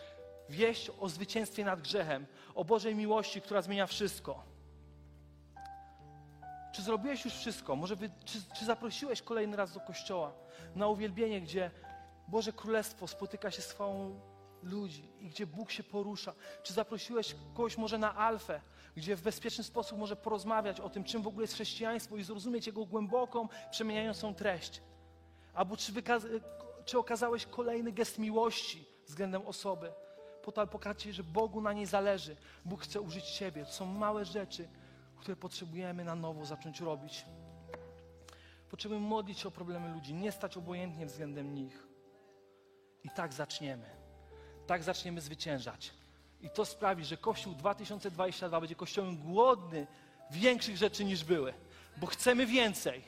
wieść 0.49 0.91
o 0.99 1.09
zwycięstwie 1.09 1.65
nad 1.65 1.81
grzechem, 1.81 2.25
o 2.55 2.65
Bożej 2.65 2.95
miłości, 2.95 3.41
która 3.41 3.61
zmienia 3.61 3.87
wszystko. 3.87 4.54
Czy 6.75 6.81
zrobiłeś 6.81 7.25
już 7.25 7.33
wszystko? 7.33 7.75
Może 7.75 7.95
wy, 7.95 8.09
czy, 8.25 8.39
czy 8.59 8.65
zaprosiłeś 8.65 9.21
kolejny 9.21 9.57
raz 9.57 9.73
do 9.73 9.79
kościoła 9.79 10.33
na 10.75 10.87
uwielbienie, 10.87 11.41
gdzie 11.41 11.71
Boże 12.27 12.53
Królestwo 12.53 13.07
spotyka 13.07 13.51
się 13.51 13.61
z 13.61 13.71
chwałą 13.71 14.19
ludzi 14.63 15.09
i 15.19 15.29
gdzie 15.29 15.47
Bóg 15.47 15.71
się 15.71 15.83
porusza? 15.83 16.33
Czy 16.63 16.73
zaprosiłeś 16.73 17.35
kogoś 17.53 17.77
może 17.77 17.97
na 17.97 18.15
alfę, 18.15 18.61
gdzie 18.95 19.15
w 19.15 19.21
bezpieczny 19.21 19.63
sposób 19.63 19.99
może 19.99 20.15
porozmawiać 20.15 20.79
o 20.79 20.89
tym, 20.89 21.03
czym 21.03 21.21
w 21.21 21.27
ogóle 21.27 21.43
jest 21.43 21.53
chrześcijaństwo 21.53 22.17
i 22.17 22.23
zrozumieć 22.23 22.67
jego 22.67 22.85
głęboką, 22.85 23.47
przemieniającą 23.71 24.35
treść? 24.35 24.81
Albo 25.53 25.77
czy, 25.77 25.93
czy 26.85 26.99
okazałeś 26.99 27.45
kolejny 27.45 27.91
gest 27.91 28.19
miłości 28.19 28.85
względem 29.07 29.47
osoby? 29.47 29.91
Po 30.43 30.51
to, 30.51 30.61
aby 30.61 30.71
pokazać, 30.71 31.03
że 31.03 31.23
Bogu 31.23 31.61
na 31.61 31.73
niej 31.73 31.85
zależy. 31.85 32.35
Bóg 32.65 32.81
chce 32.81 33.01
użyć 33.01 33.25
Ciebie. 33.25 33.65
To 33.65 33.71
są 33.71 33.85
małe 33.85 34.25
rzeczy, 34.25 34.67
które 35.25 35.35
potrzebujemy 35.35 36.03
na 36.03 36.15
nowo 36.15 36.45
zacząć 36.45 36.81
robić. 36.81 37.25
Potrzebujemy 38.69 39.07
modlić 39.07 39.39
się 39.39 39.47
o 39.47 39.51
problemy 39.51 39.93
ludzi, 39.93 40.13
nie 40.13 40.31
stać 40.31 40.57
obojętnie 40.57 41.05
względem 41.05 41.55
nich. 41.55 41.87
I 43.03 43.09
tak 43.09 43.33
zaczniemy. 43.33 43.89
Tak 44.67 44.83
zaczniemy 44.83 45.21
zwyciężać. 45.21 45.93
I 46.41 46.49
to 46.49 46.65
sprawi, 46.65 47.05
że 47.05 47.17
Kościół 47.17 47.53
2022 47.53 48.59
będzie 48.59 48.75
kościołem 48.75 49.17
głodny 49.17 49.87
większych 50.31 50.77
rzeczy 50.77 51.05
niż 51.05 51.23
były, 51.23 51.53
bo 51.97 52.07
chcemy 52.07 52.45
więcej. 52.45 53.03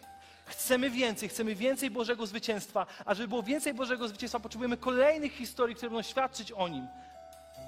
Chcemy 0.45 0.89
więcej, 0.89 1.29
chcemy 1.29 1.55
więcej 1.55 1.91
Bożego 1.91 2.25
zwycięstwa, 2.25 2.85
a 3.05 3.13
żeby 3.13 3.27
było 3.27 3.43
więcej 3.43 3.73
Bożego 3.73 4.07
zwycięstwa, 4.07 4.39
potrzebujemy 4.39 4.77
kolejnych 4.77 5.33
historii, 5.33 5.75
które 5.75 5.89
będą 5.89 6.03
świadczyć 6.03 6.51
o 6.51 6.67
Nim 6.67 6.87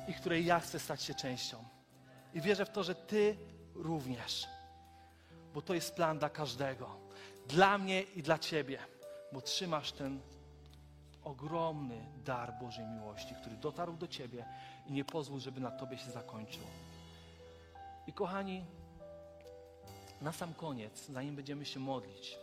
i 0.07 0.13
której 0.13 0.45
ja 0.45 0.59
chcę 0.59 0.79
stać 0.79 1.03
się 1.03 1.13
częścią. 1.13 1.63
I 2.33 2.41
wierzę 2.41 2.65
w 2.65 2.69
to, 2.69 2.83
że 2.83 2.95
Ty 2.95 3.37
również, 3.79 4.47
bo 5.53 5.61
to 5.61 5.73
jest 5.73 5.95
plan 5.95 6.19
dla 6.19 6.29
każdego, 6.29 6.89
dla 7.47 7.77
mnie 7.77 8.01
i 8.01 8.23
dla 8.23 8.37
Ciebie, 8.37 8.79
bo 9.31 9.41
trzymasz 9.41 9.91
ten 9.91 10.19
ogromny 11.23 12.05
dar 12.25 12.53
Bożej 12.59 12.85
miłości, 12.85 13.35
który 13.41 13.57
dotarł 13.57 13.93
do 13.93 14.07
Ciebie 14.07 14.45
i 14.87 14.93
nie 14.93 15.05
pozwól, 15.05 15.39
żeby 15.39 15.59
na 15.59 15.71
Tobie 15.71 15.97
się 15.97 16.11
zakończył. 16.11 16.63
I 18.07 18.13
kochani, 18.13 18.65
na 20.21 20.31
sam 20.31 20.53
koniec, 20.53 21.05
zanim 21.05 21.35
będziemy 21.35 21.65
się 21.65 21.79
modlić, 21.79 22.37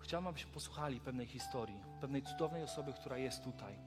chciałbym, 0.00 0.26
abyśmy 0.26 0.52
posłuchali 0.52 1.00
pewnej 1.00 1.26
historii, 1.26 1.80
pewnej 2.00 2.22
cudownej 2.22 2.62
osoby, 2.62 2.92
która 2.92 3.18
jest 3.18 3.44
tutaj. 3.44 3.78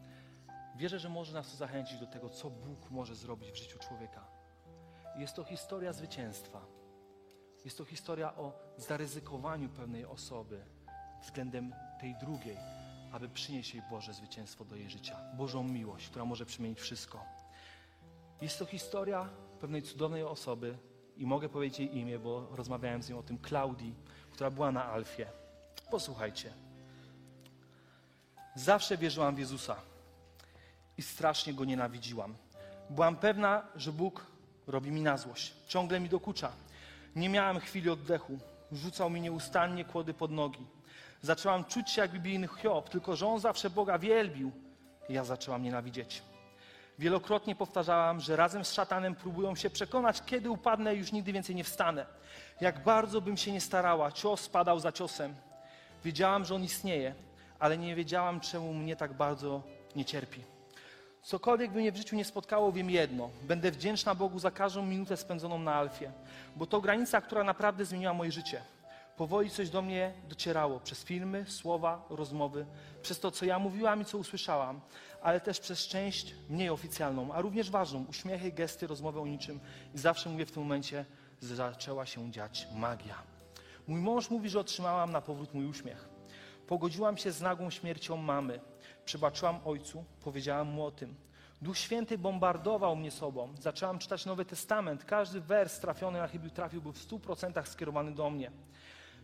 Wierzę, 0.75 0.99
że 0.99 1.09
może 1.09 1.33
nas 1.33 1.51
to 1.51 1.57
zachęcić 1.57 1.99
do 1.99 2.07
tego, 2.07 2.29
co 2.29 2.49
Bóg 2.49 2.91
może 2.91 3.15
zrobić 3.15 3.51
w 3.51 3.55
życiu 3.55 3.79
człowieka. 3.79 4.38
Jest 5.15 5.35
to 5.35 5.43
historia 5.43 5.93
zwycięstwa. 5.93 6.61
Jest 7.65 7.77
to 7.77 7.85
historia 7.85 8.35
o 8.35 8.53
zaryzykowaniu 8.77 9.69
pewnej 9.69 10.05
osoby 10.05 10.65
względem 11.21 11.73
tej 12.01 12.15
drugiej, 12.15 12.57
aby 13.11 13.29
przynieść 13.29 13.73
jej 13.73 13.83
Boże 13.89 14.13
zwycięstwo 14.13 14.65
do 14.65 14.75
jej 14.75 14.89
życia, 14.89 15.17
Bożą 15.33 15.63
miłość, 15.63 16.09
która 16.09 16.25
może 16.25 16.45
przemienić 16.45 16.79
wszystko. 16.79 17.25
Jest 18.41 18.59
to 18.59 18.65
historia 18.65 19.29
pewnej 19.59 19.81
cudownej 19.81 20.23
osoby 20.23 20.77
i 21.17 21.25
mogę 21.25 21.49
powiedzieć 21.49 21.79
jej 21.79 21.97
imię, 21.97 22.19
bo 22.19 22.55
rozmawiałem 22.55 23.03
z 23.03 23.09
nią 23.09 23.19
o 23.19 23.23
tym, 23.23 23.37
Klaudii, 23.37 23.95
która 24.31 24.51
była 24.51 24.71
na 24.71 24.85
Alfie. 24.85 25.25
Posłuchajcie. 25.91 26.53
Zawsze 28.55 28.97
wierzyłam 28.97 29.35
w 29.35 29.39
Jezusa 29.39 29.75
i 30.97 31.01
strasznie 31.01 31.53
Go 31.53 31.65
nienawidziłam. 31.65 32.35
Byłam 32.89 33.15
pewna, 33.15 33.67
że 33.75 33.91
Bóg 33.91 34.25
robi 34.69 34.91
mi 34.91 35.01
na 35.01 35.17
złość. 35.17 35.53
Ciągle 35.67 35.99
mi 35.99 36.09
dokucza. 36.09 36.51
Nie 37.15 37.29
miałam 37.29 37.59
chwili 37.59 37.89
oddechu. 37.89 38.39
Rzucał 38.71 39.09
mi 39.09 39.21
nieustannie 39.21 39.85
kłody 39.85 40.13
pod 40.13 40.31
nogi. 40.31 40.67
Zaczęłam 41.21 41.65
czuć 41.65 41.89
się 41.89 42.01
jak 42.01 42.11
biblijny 42.11 42.47
Hiob, 42.47 42.89
tylko 42.89 43.15
że 43.15 43.27
on 43.27 43.39
zawsze 43.39 43.69
Boga 43.69 43.99
wielbił. 43.99 44.51
Ja 45.09 45.23
zaczęłam 45.23 45.63
nienawidzieć. 45.63 46.21
Wielokrotnie 46.99 47.55
powtarzałam, 47.55 48.19
że 48.19 48.35
razem 48.35 48.65
z 48.65 48.73
szatanem 48.73 49.15
próbują 49.15 49.55
się 49.55 49.69
przekonać, 49.69 50.21
kiedy 50.25 50.49
upadnę 50.49 50.95
już 50.95 51.11
nigdy 51.11 51.33
więcej 51.33 51.55
nie 51.55 51.63
wstanę. 51.63 52.05
Jak 52.61 52.83
bardzo 52.83 53.21
bym 53.21 53.37
się 53.37 53.51
nie 53.51 53.61
starała, 53.61 54.11
cios 54.11 54.41
spadał 54.41 54.79
za 54.79 54.91
ciosem. 54.91 55.35
Wiedziałam, 56.05 56.45
że 56.45 56.55
on 56.55 56.63
istnieje, 56.63 57.15
ale 57.59 57.77
nie 57.77 57.95
wiedziałam, 57.95 58.39
czemu 58.39 58.73
mnie 58.73 58.95
tak 58.95 59.13
bardzo 59.13 59.63
nie 59.95 60.05
cierpi. 60.05 60.58
Cokolwiek 61.23 61.71
by 61.71 61.79
mnie 61.79 61.91
w 61.91 61.97
życiu 61.97 62.15
nie 62.15 62.25
spotkało, 62.25 62.71
wiem 62.71 62.89
jedno. 62.89 63.29
Będę 63.41 63.71
wdzięczna 63.71 64.15
Bogu 64.15 64.39
za 64.39 64.51
każdą 64.51 64.85
minutę 64.85 65.17
spędzoną 65.17 65.59
na 65.59 65.73
Alfie, 65.73 66.11
bo 66.55 66.65
to 66.65 66.81
granica, 66.81 67.21
która 67.21 67.43
naprawdę 67.43 67.85
zmieniła 67.85 68.13
moje 68.13 68.31
życie. 68.31 68.61
Powoli 69.17 69.49
coś 69.49 69.69
do 69.69 69.81
mnie 69.81 70.13
docierało 70.29 70.79
przez 70.79 71.03
filmy, 71.03 71.45
słowa, 71.47 72.05
rozmowy, 72.09 72.65
przez 73.01 73.19
to, 73.19 73.31
co 73.31 73.45
ja 73.45 73.59
mówiłam 73.59 74.01
i 74.01 74.05
co 74.05 74.17
usłyszałam, 74.17 74.81
ale 75.21 75.41
też 75.41 75.59
przez 75.59 75.87
część 75.87 76.35
mniej 76.49 76.69
oficjalną, 76.69 77.33
a 77.33 77.41
również 77.41 77.69
ważną, 77.69 78.05
uśmiechy, 78.09 78.51
gesty, 78.51 78.87
rozmowy 78.87 79.19
o 79.19 79.27
niczym. 79.27 79.59
I 79.95 79.97
zawsze 79.97 80.29
mówię 80.29 80.45
w 80.45 80.51
tym 80.51 80.63
momencie, 80.63 81.05
zaczęła 81.41 82.05
się 82.05 82.31
dziać 82.31 82.67
magia. 82.75 83.15
Mój 83.87 84.01
mąż 84.01 84.29
mówi, 84.29 84.49
że 84.49 84.59
otrzymałam 84.59 85.11
na 85.11 85.21
powrót 85.21 85.53
mój 85.53 85.65
uśmiech. 85.65 86.09
Pogodziłam 86.67 87.17
się 87.17 87.31
z 87.31 87.41
nagłą 87.41 87.69
śmiercią 87.69 88.17
mamy. 88.17 88.59
Przebaczyłam 89.09 89.59
ojcu, 89.65 90.03
powiedziałam 90.23 90.67
mu 90.67 90.85
o 90.85 90.91
tym. 90.91 91.15
Duch 91.61 91.77
Święty 91.77 92.17
bombardował 92.17 92.95
mnie 92.95 93.11
sobą. 93.11 93.53
Zaczęłam 93.59 93.99
czytać 93.99 94.25
Nowy 94.25 94.45
Testament. 94.45 95.05
Każdy 95.05 95.41
wers 95.41 95.79
trafiony 95.79 96.19
na 96.19 96.27
chybił 96.27 96.49
trafił 96.49 96.81
był 96.81 96.91
w 96.91 96.97
stu 96.97 97.19
procentach 97.19 97.67
skierowany 97.67 98.11
do 98.11 98.29
mnie. 98.29 98.51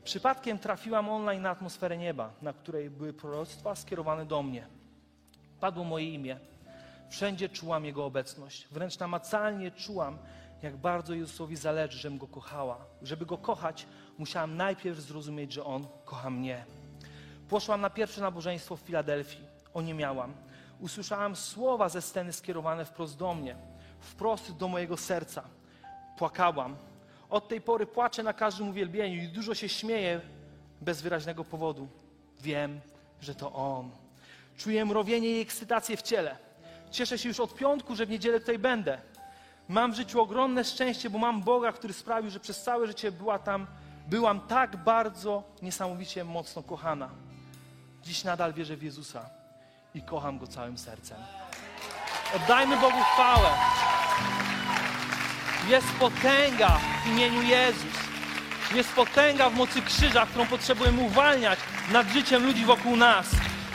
Przypadkiem 0.04 0.60
trafiłam 0.60 1.10
online 1.10 1.42
na 1.42 1.50
atmosferę 1.50 1.98
nieba, 1.98 2.34
na 2.42 2.54
której 2.54 2.90
były 2.90 3.14
proroctwa 3.14 3.76
skierowane 3.76 4.26
do 4.26 4.44
mnie. 4.44 4.68
Padło 5.60 5.84
moje 5.84 6.14
imię. 6.14 6.40
Wszędzie 7.10 7.50
czułam 7.50 7.86
Jego 7.86 8.06
obecność. 8.06 8.68
Wręcz 8.72 9.00
namacalnie 9.00 9.72
czułam, 9.72 10.18
jak 10.62 10.78
bardzo 10.78 11.14
Jezusowi 11.14 11.56
zależy, 11.56 11.98
żebym 11.98 12.18
Go 12.18 12.28
kochała. 12.28 12.78
Żeby 13.02 13.26
Go 13.26 13.38
kochać, 13.38 13.88
musiałam 14.18 14.58
najpierw 14.58 15.00
zrozumieć, 15.00 15.54
że 15.54 15.64
On 15.64 15.88
kocha 16.06 16.30
mnie. 16.30 16.66
Poszłam 17.50 17.82
na 17.82 17.90
pierwsze 17.90 18.22
nabożeństwo 18.22 18.76
w 18.76 18.80
Filadelfii. 18.80 19.55
Oniemiałam. 19.76 20.34
Usłyszałam 20.80 21.36
słowa 21.36 21.90
ze 21.90 22.02
sceny 22.02 22.34
skierowane 22.34 22.86
wprost 22.86 23.18
do 23.18 23.34
mnie, 23.34 23.56
wprost 24.00 24.58
do 24.58 24.68
mojego 24.68 24.98
serca. 24.98 25.44
Płakałam. 26.18 26.76
Od 27.30 27.48
tej 27.48 27.62
pory 27.62 27.86
płaczę 27.86 28.24
na 28.24 28.34
każdym 28.34 28.70
uwielbieniu 28.70 29.24
i 29.24 29.28
dużo 29.28 29.56
się 29.56 29.70
śmieję 29.70 30.22
bez 30.82 31.02
wyraźnego 31.02 31.44
powodu. 31.44 31.88
Wiem, 32.42 32.80
że 33.22 33.36
to 33.36 33.54
On. 33.54 33.92
Czuję 34.58 34.86
mrowienie 34.86 35.30
i 35.30 35.42
ekscytację 35.42 35.98
w 35.98 36.02
ciele. 36.02 36.38
Cieszę 36.92 37.18
się 37.18 37.30
już 37.30 37.40
od 37.40 37.56
piątku, 37.56 37.96
że 37.96 38.06
w 38.06 38.10
niedzielę 38.10 38.40
tutaj 38.40 38.60
będę. 38.60 39.02
Mam 39.68 39.92
w 39.92 39.96
życiu 39.96 40.22
ogromne 40.22 40.64
szczęście, 40.64 41.10
bo 41.10 41.18
mam 41.18 41.44
Boga, 41.44 41.72
który 41.72 41.94
sprawił, 41.94 42.32
że 42.32 42.40
przez 42.40 42.64
całe 42.64 42.88
życie 42.88 43.12
była 43.12 43.40
tam, 43.40 43.68
byłam 44.08 44.40
tak 44.40 44.78
bardzo 44.78 45.44
niesamowicie 45.62 46.24
mocno 46.24 46.64
kochana. 46.64 47.10
Dziś 48.04 48.24
nadal 48.24 48.54
wierzę 48.54 48.78
w 48.78 48.84
Jezusa 48.84 49.45
i 49.96 50.02
kocham 50.02 50.40
Go 50.40 50.48
całym 50.48 50.78
sercem. 50.78 51.18
Oddajmy 52.36 52.78
Bogu 52.78 53.04
chwałę. 53.14 53.50
Jest 55.70 55.88
potęga 56.00 56.80
w 57.04 57.08
imieniu 57.08 57.42
Jezus. 57.42 57.94
Jest 58.76 58.94
potęga 58.94 59.50
w 59.50 59.56
mocy 59.56 59.82
krzyża, 59.82 60.26
którą 60.26 60.46
potrzebujemy 60.46 61.02
uwalniać 61.02 61.60
nad 61.92 62.08
życiem 62.08 62.46
ludzi 62.46 62.66
wokół 62.66 62.96
nas. 62.96 63.28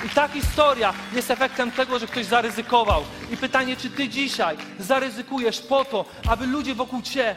I 0.06 0.08
ta 0.08 0.28
historia 0.28 0.94
jest 1.12 1.30
efektem 1.30 1.70
tego, 1.70 1.98
że 1.98 2.06
ktoś 2.06 2.26
zaryzykował. 2.26 3.02
I 3.32 3.36
pytanie, 3.36 3.76
czy 3.76 3.90
ty 3.90 4.08
dzisiaj 4.08 4.56
zaryzykujesz 4.78 5.60
po 5.60 5.84
to, 5.84 6.04
aby 6.28 6.46
ludzie 6.46 6.74
wokół 6.74 7.02
ciebie 7.02 7.36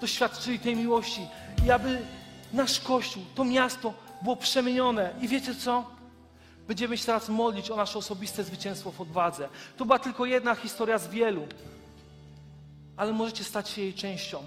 doświadczyli 0.00 0.58
tej 0.58 0.76
miłości 0.76 1.26
i 1.66 1.70
aby 1.70 2.02
nasz 2.52 2.80
Kościół, 2.80 3.22
to 3.34 3.44
miasto 3.44 3.94
było 4.22 4.36
przemienione. 4.36 5.10
I 5.20 5.28
wiecie 5.28 5.54
co? 5.54 5.99
Będziemy 6.70 6.98
się 6.98 7.06
teraz 7.06 7.28
modlić 7.28 7.70
o 7.70 7.76
nasze 7.76 7.98
osobiste 7.98 8.44
zwycięstwo 8.44 8.90
w 8.90 9.00
odwadze. 9.00 9.48
To 9.76 9.84
była 9.84 9.98
tylko 9.98 10.26
jedna 10.26 10.54
historia 10.54 10.98
z 10.98 11.08
wielu, 11.08 11.46
ale 12.96 13.12
możecie 13.12 13.44
stać 13.44 13.68
się 13.68 13.82
jej 13.82 13.94
częścią. 13.94 14.42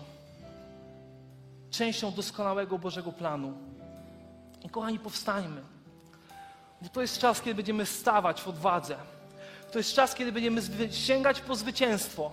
Częścią 1.71 2.11
doskonałego 2.11 2.79
Bożego 2.79 3.11
planu. 3.11 3.53
I 4.65 4.69
kochani, 4.69 4.99
powstańmy. 4.99 5.61
Bo 6.81 6.89
to 6.89 7.01
jest 7.01 7.19
czas, 7.19 7.41
kiedy 7.41 7.55
będziemy 7.55 7.85
stawać 7.85 8.41
w 8.41 8.47
odwadze. 8.47 8.95
To 9.71 9.77
jest 9.77 9.93
czas, 9.93 10.15
kiedy 10.15 10.31
będziemy 10.31 10.61
sięgać 10.91 11.41
po 11.41 11.55
zwycięstwo. 11.55 12.31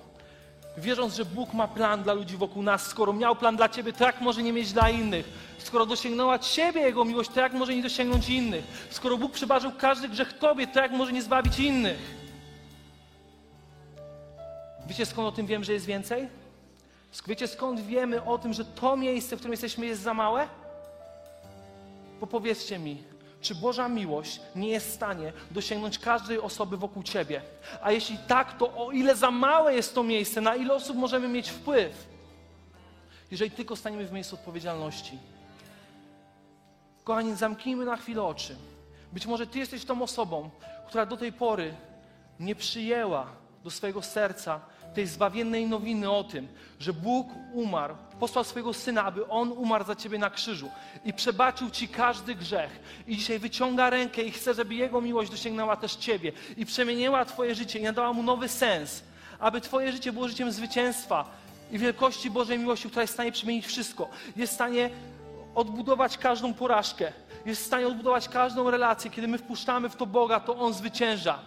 Wierząc, 0.78 1.14
że 1.14 1.24
Bóg 1.24 1.52
ma 1.54 1.68
plan 1.68 2.02
dla 2.02 2.12
ludzi 2.12 2.36
wokół 2.36 2.62
nas. 2.62 2.86
Skoro 2.86 3.12
miał 3.12 3.36
plan 3.36 3.56
dla 3.56 3.68
Ciebie, 3.68 3.92
to 3.92 4.04
jak 4.04 4.20
może 4.20 4.42
nie 4.42 4.52
mieć 4.52 4.72
dla 4.72 4.90
innych? 4.90 5.49
Skoro 5.64 5.86
dosięgnęła 5.86 6.38
Ciebie 6.38 6.80
Jego 6.80 7.04
miłość, 7.04 7.30
to 7.30 7.40
jak 7.40 7.52
może 7.52 7.74
nie 7.74 7.82
dosięgnąć 7.82 8.28
innych? 8.28 8.64
Skoro 8.90 9.18
Bóg 9.18 9.32
przebaczył 9.32 9.72
każdy 9.78 10.08
grzech 10.08 10.38
Tobie, 10.38 10.66
to 10.66 10.80
jak 10.80 10.92
może 10.92 11.12
nie 11.12 11.22
zbawić 11.22 11.58
innych? 11.58 12.20
Wiecie 14.86 15.06
skąd 15.06 15.28
o 15.28 15.32
tym 15.32 15.46
wiem, 15.46 15.64
że 15.64 15.72
jest 15.72 15.86
więcej? 15.86 16.28
Wiecie 17.26 17.48
skąd 17.48 17.80
wiemy 17.80 18.24
o 18.24 18.38
tym, 18.38 18.52
że 18.52 18.64
to 18.64 18.96
miejsce, 18.96 19.36
w 19.36 19.38
którym 19.38 19.52
jesteśmy, 19.52 19.86
jest 19.86 20.02
za 20.02 20.14
małe? 20.14 20.48
Bo 22.20 22.26
powiedzcie 22.26 22.78
mi, 22.78 23.02
czy 23.40 23.54
Boża 23.54 23.88
miłość 23.88 24.40
nie 24.56 24.68
jest 24.68 24.88
w 24.88 24.94
stanie 24.94 25.32
dosięgnąć 25.50 25.98
każdej 25.98 26.38
osoby 26.38 26.76
wokół 26.76 27.02
Ciebie? 27.02 27.42
A 27.82 27.92
jeśli 27.92 28.18
tak, 28.28 28.58
to 28.58 28.86
o 28.86 28.90
ile 28.92 29.16
za 29.16 29.30
małe 29.30 29.74
jest 29.74 29.94
to 29.94 30.02
miejsce, 30.02 30.40
na 30.40 30.56
ile 30.56 30.74
osób 30.74 30.96
możemy 30.96 31.28
mieć 31.28 31.50
wpływ? 31.50 32.06
Jeżeli 33.30 33.50
tylko 33.50 33.76
staniemy 33.76 34.06
w 34.06 34.12
miejscu 34.12 34.34
odpowiedzialności. 34.34 35.18
Kochani, 37.04 37.36
zamknijmy 37.36 37.84
na 37.84 37.96
chwilę 37.96 38.22
oczy. 38.22 38.56
Być 39.12 39.26
może 39.26 39.46
Ty 39.46 39.58
jesteś 39.58 39.84
tą 39.84 40.02
osobą, 40.02 40.50
która 40.86 41.06
do 41.06 41.16
tej 41.16 41.32
pory 41.32 41.74
nie 42.40 42.54
przyjęła 42.54 43.26
do 43.64 43.70
swojego 43.70 44.02
serca 44.02 44.60
tej 44.94 45.06
zbawiennej 45.06 45.66
nowiny 45.66 46.10
o 46.10 46.24
tym, 46.24 46.48
że 46.80 46.92
Bóg 46.92 47.28
umarł, 47.52 47.94
posłał 48.20 48.44
swojego 48.44 48.72
Syna, 48.72 49.04
aby 49.04 49.28
On 49.28 49.52
umarł 49.52 49.84
za 49.84 49.96
Ciebie 49.96 50.18
na 50.18 50.30
krzyżu 50.30 50.70
i 51.04 51.12
przebaczył 51.12 51.70
Ci 51.70 51.88
każdy 51.88 52.34
grzech. 52.34 52.80
I 53.06 53.16
dzisiaj 53.16 53.38
wyciąga 53.38 53.90
rękę 53.90 54.22
i 54.22 54.30
chce, 54.30 54.54
żeby 54.54 54.74
Jego 54.74 55.00
miłość 55.00 55.30
dosięgnęła 55.30 55.76
też 55.76 55.96
Ciebie 55.96 56.32
i 56.56 56.66
przemieniła 56.66 57.24
Twoje 57.24 57.54
życie 57.54 57.78
i 57.78 57.82
nadała 57.82 58.12
Mu 58.12 58.22
nowy 58.22 58.48
sens, 58.48 59.02
aby 59.38 59.60
Twoje 59.60 59.92
życie 59.92 60.12
było 60.12 60.28
życiem 60.28 60.52
zwycięstwa 60.52 61.24
i 61.70 61.78
wielkości 61.78 62.30
Bożej 62.30 62.58
miłości, 62.58 62.88
która 62.88 63.02
jest 63.02 63.12
w 63.12 63.16
stanie 63.16 63.32
przemienić 63.32 63.66
wszystko. 63.66 64.08
Jest 64.36 64.52
w 64.52 64.54
stanie 64.54 64.90
odbudować 65.54 66.18
każdą 66.18 66.54
porażkę. 66.54 67.12
Jest 67.46 67.62
w 67.62 67.66
stanie 67.66 67.86
odbudować 67.86 68.28
każdą 68.28 68.70
relację. 68.70 69.10
Kiedy 69.10 69.28
my 69.28 69.38
wpuszczamy 69.38 69.88
w 69.88 69.96
to 69.96 70.06
Boga, 70.06 70.40
to 70.40 70.58
On 70.58 70.74
zwycięża. 70.74 71.38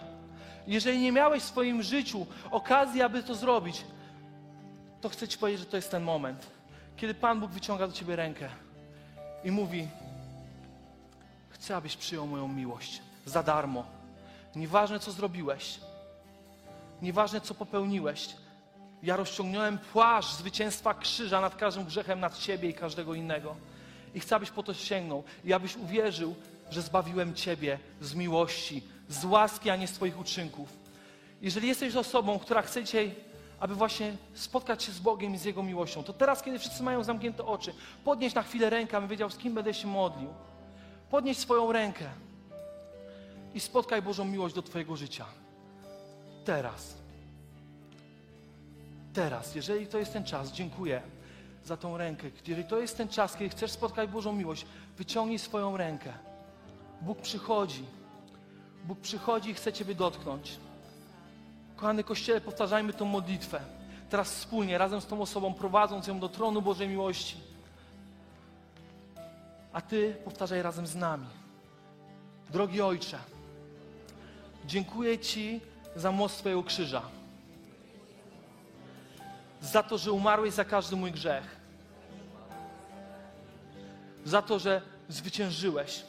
Jeżeli 0.67 0.99
nie 0.99 1.11
miałeś 1.11 1.43
w 1.43 1.45
swoim 1.45 1.83
życiu 1.83 2.25
okazji, 2.51 3.01
aby 3.01 3.23
to 3.23 3.35
zrobić, 3.35 3.85
to 5.01 5.09
chcę 5.09 5.27
Ci 5.27 5.37
powiedzieć, 5.37 5.59
że 5.59 5.65
to 5.65 5.75
jest 5.75 5.91
ten 5.91 6.03
moment, 6.03 6.47
kiedy 6.97 7.13
Pan 7.13 7.39
Bóg 7.39 7.51
wyciąga 7.51 7.87
do 7.87 7.93
Ciebie 7.93 8.15
rękę 8.15 8.49
i 9.43 9.51
mówi: 9.51 9.87
Chcę, 11.49 11.75
abyś 11.75 11.97
przyjął 11.97 12.27
moją 12.27 12.47
miłość 12.47 13.01
za 13.25 13.43
darmo. 13.43 13.85
Nieważne, 14.55 14.99
co 14.99 15.11
zrobiłeś, 15.11 15.79
nieważne, 17.01 17.41
co 17.41 17.53
popełniłeś, 17.53 18.29
ja 19.03 19.15
rozciągnąłem 19.15 19.77
płaszcz 19.77 20.33
zwycięstwa 20.33 20.93
krzyża 20.93 21.41
nad 21.41 21.55
każdym 21.55 21.85
grzechem, 21.85 22.19
nad 22.19 22.37
Ciebie 22.37 22.69
i 22.69 22.73
każdego 22.73 23.13
innego. 23.13 23.55
I 24.13 24.19
chcę, 24.19 24.35
abyś 24.35 24.49
po 24.49 24.63
to 24.63 24.73
sięgnął 24.73 25.23
i 25.45 25.53
abyś 25.53 25.75
uwierzył, 25.75 26.35
że 26.71 26.81
zbawiłem 26.81 27.33
Ciebie 27.33 27.79
z 28.01 28.15
miłości, 28.15 28.83
z 29.09 29.25
łaski, 29.25 29.69
a 29.69 29.75
nie 29.75 29.87
z 29.87 29.91
Twoich 29.91 30.19
uczynków. 30.19 30.69
Jeżeli 31.41 31.67
jesteś 31.67 31.95
osobą, 31.95 32.39
która 32.39 32.61
chce 32.61 32.83
dzisiaj, 32.83 33.15
aby 33.59 33.75
właśnie 33.75 34.15
spotkać 34.33 34.83
się 34.83 34.91
z 34.91 34.99
Bogiem 34.99 35.35
i 35.35 35.37
z 35.37 35.45
Jego 35.45 35.63
miłością, 35.63 36.03
to 36.03 36.13
teraz, 36.13 36.43
kiedy 36.43 36.59
wszyscy 36.59 36.83
mają 36.83 37.03
zamknięte 37.03 37.45
oczy, 37.45 37.73
podnieś 38.03 38.33
na 38.33 38.43
chwilę 38.43 38.69
rękę, 38.69 38.97
abym 38.97 39.09
wiedział, 39.09 39.29
z 39.29 39.37
kim 39.37 39.53
będę 39.53 39.73
się 39.73 39.87
modlił. 39.87 40.29
Podnieś 41.09 41.37
swoją 41.37 41.71
rękę 41.71 42.05
i 43.53 43.59
spotkaj 43.59 44.01
Bożą 44.01 44.25
miłość 44.25 44.55
do 44.55 44.61
Twojego 44.61 44.95
życia. 44.95 45.25
Teraz. 46.45 46.97
Teraz, 49.13 49.55
jeżeli 49.55 49.87
to 49.87 49.97
jest 49.97 50.13
ten 50.13 50.23
czas, 50.23 50.51
dziękuję 50.51 51.01
za 51.65 51.77
tą 51.77 51.97
rękę. 51.97 52.27
Jeżeli 52.47 52.67
to 52.67 52.79
jest 52.79 52.97
ten 52.97 53.07
czas, 53.07 53.35
kiedy 53.35 53.49
chcesz 53.49 53.71
spotkać 53.71 54.09
Bożą 54.09 54.33
miłość, 54.33 54.65
wyciągnij 54.97 55.39
swoją 55.39 55.77
rękę. 55.77 56.13
Bóg 57.01 57.21
przychodzi. 57.21 57.83
Bóg 58.83 58.99
przychodzi 58.99 59.49
i 59.49 59.53
chce 59.53 59.73
Ciebie 59.73 59.95
dotknąć. 59.95 60.57
Kochany 61.75 62.03
Kościele, 62.03 62.41
powtarzajmy 62.41 62.93
tą 62.93 63.05
modlitwę. 63.05 63.61
Teraz 64.09 64.35
wspólnie, 64.35 64.77
razem 64.77 65.01
z 65.01 65.05
tą 65.05 65.21
osobą, 65.21 65.53
prowadząc 65.53 66.07
ją 66.07 66.19
do 66.19 66.29
tronu 66.29 66.61
Bożej 66.61 66.87
miłości. 66.87 67.37
A 69.73 69.81
Ty 69.81 70.15
powtarzaj 70.25 70.61
razem 70.61 70.87
z 70.87 70.95
nami. 70.95 71.25
Drogi 72.49 72.81
Ojcze, 72.81 73.19
dziękuję 74.65 75.19
Ci 75.19 75.61
za 75.95 76.11
moc 76.11 76.33
Twojego 76.33 76.63
krzyża. 76.63 77.01
Za 79.63 79.83
to, 79.83 79.97
że 79.97 80.11
umarłeś 80.11 80.53
za 80.53 80.65
każdy 80.65 80.95
mój 80.95 81.11
grzech. 81.11 81.43
Za 84.25 84.41
to, 84.41 84.59
że 84.59 84.81
zwyciężyłeś 85.09 86.03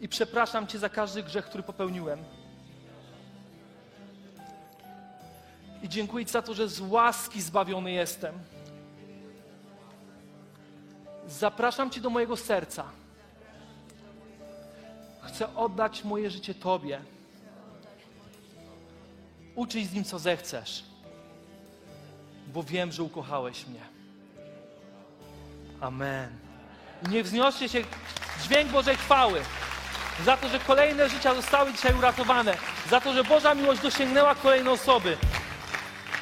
i 0.00 0.08
przepraszam 0.08 0.66
Cię 0.66 0.78
za 0.78 0.88
każdy 0.88 1.22
grzech, 1.22 1.44
który 1.44 1.62
popełniłem. 1.62 2.18
I 5.82 5.88
dziękuję 5.88 6.26
Ci 6.26 6.32
za 6.32 6.42
to, 6.42 6.54
że 6.54 6.68
z 6.68 6.80
łaski 6.80 7.42
zbawiony 7.42 7.92
jestem. 7.92 8.38
Zapraszam 11.28 11.90
Cię 11.90 12.00
do 12.00 12.10
mojego 12.10 12.36
serca. 12.36 12.84
Chcę 15.20 15.56
oddać 15.56 16.04
moje 16.04 16.30
życie 16.30 16.54
Tobie. 16.54 17.00
Uczyj 19.54 19.84
z 19.84 19.92
nim, 19.92 20.04
co 20.04 20.18
zechcesz, 20.18 20.89
bo 22.52 22.62
wiem, 22.62 22.92
że 22.92 23.02
ukochałeś 23.02 23.66
mnie. 23.66 23.80
Amen. 25.80 26.28
niech 27.10 27.24
wzniesie 27.26 27.68
się 27.68 27.84
dźwięk 28.42 28.70
Bożej 28.70 28.96
chwały 28.96 29.40
za 30.24 30.36
to, 30.36 30.48
że 30.48 30.58
kolejne 30.58 31.08
życia 31.08 31.34
zostały 31.34 31.72
dzisiaj 31.72 31.94
uratowane, 31.94 32.56
za 32.90 33.00
to, 33.00 33.12
że 33.12 33.24
Boża 33.24 33.54
miłość 33.54 33.82
dosięgnęła 33.82 34.34
kolejne 34.34 34.70
osoby. 34.70 35.16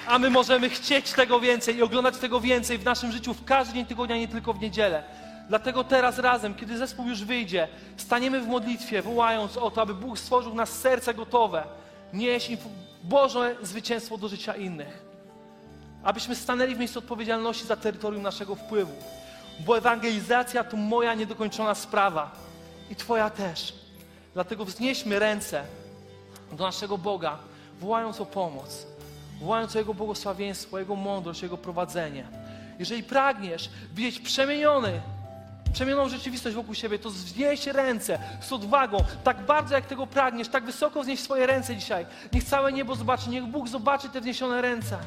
A 0.07 0.19
my 0.19 0.31
możemy 0.31 0.71
chcieć 0.71 1.13
tego 1.13 1.41
więcej 1.41 1.77
i 1.77 1.83
oglądać 1.83 2.17
tego 2.17 2.41
więcej 2.41 2.79
w 2.79 2.85
naszym 2.85 3.13
życiu 3.13 3.35
w 3.35 3.45
każdy 3.45 3.75
dzień 3.75 3.87
tygodnia, 3.87 4.17
nie 4.17 4.29
tylko 4.29 4.53
w 4.53 4.61
niedzielę. 4.61 5.03
Dlatego 5.49 5.85
teraz 5.85 6.19
razem, 6.19 6.55
kiedy 6.55 6.79
zespół 6.79 7.09
już 7.09 7.25
wyjdzie, 7.25 7.69
staniemy 7.97 8.41
w 8.41 8.47
modlitwie, 8.47 9.03
wołając 9.03 9.57
o 9.57 9.71
to, 9.71 9.83
aby 9.83 9.95
Bóg 9.95 10.19
stworzył 10.19 10.55
nas 10.55 10.69
serce 10.69 11.15
gotowe, 11.15 11.65
nieść 12.13 12.51
Boże 13.03 13.57
zwycięstwo 13.63 14.19
do 14.19 14.29
życia 14.29 14.55
innych. 14.55 15.08
Abyśmy 16.03 16.37
stanęli 16.37 16.75
w 16.75 16.79
miejscu 16.79 16.99
odpowiedzialności 16.99 17.67
za 17.67 17.77
terytorium 17.77 18.23
naszego 18.23 18.55
wpływu. 18.55 18.93
Bo 19.61 19.79
ewangelizacja 19.79 20.65
to 20.65 20.77
moja 20.77 21.15
niedokończona 21.15 21.75
sprawa 21.75 22.31
i 22.91 22.97
Twoja 22.97 23.31
też. 23.31 23.75
Dlatego 24.35 24.65
wznieśmy 24.65 25.19
ręce 25.19 25.63
do 26.53 26.65
naszego 26.65 26.99
Boga, 26.99 27.39
wołając 27.81 28.21
o 28.21 28.27
pomoc, 28.27 28.87
wołając 29.41 29.77
o 29.77 29.79
Jego 29.79 29.95
błogosławieństwo, 29.95 30.79
Jego 30.79 30.97
mądrość, 30.97 31.43
Jego 31.43 31.59
prowadzenie. 31.59 32.27
Jeżeli 32.79 33.03
pragniesz 33.03 33.71
widzieć 33.95 34.21
przemieniony, 34.21 35.01
przemienioną 35.73 36.09
rzeczywistość 36.09 36.57
wokół 36.57 36.75
siebie, 36.75 36.99
to 36.99 37.11
wznieś 37.11 37.67
ręce 37.67 38.19
z 38.41 38.53
odwagą, 38.53 38.99
tak 39.25 39.47
bardzo 39.47 39.75
jak 39.75 39.87
tego 39.87 40.07
pragniesz, 40.07 40.49
tak 40.49 40.65
wysoko 40.65 41.03
wznieś 41.03 41.21
swoje 41.21 41.47
ręce 41.47 41.77
dzisiaj. 41.77 42.07
Niech 42.33 42.45
całe 42.45 42.73
niebo 42.73 42.95
zobaczy, 42.95 43.31
niech 43.31 43.45
Bóg 43.45 43.69
zobaczy 43.69 44.09
te 44.09 44.21
wzniesione 44.21 44.63
ręce. 44.63 44.99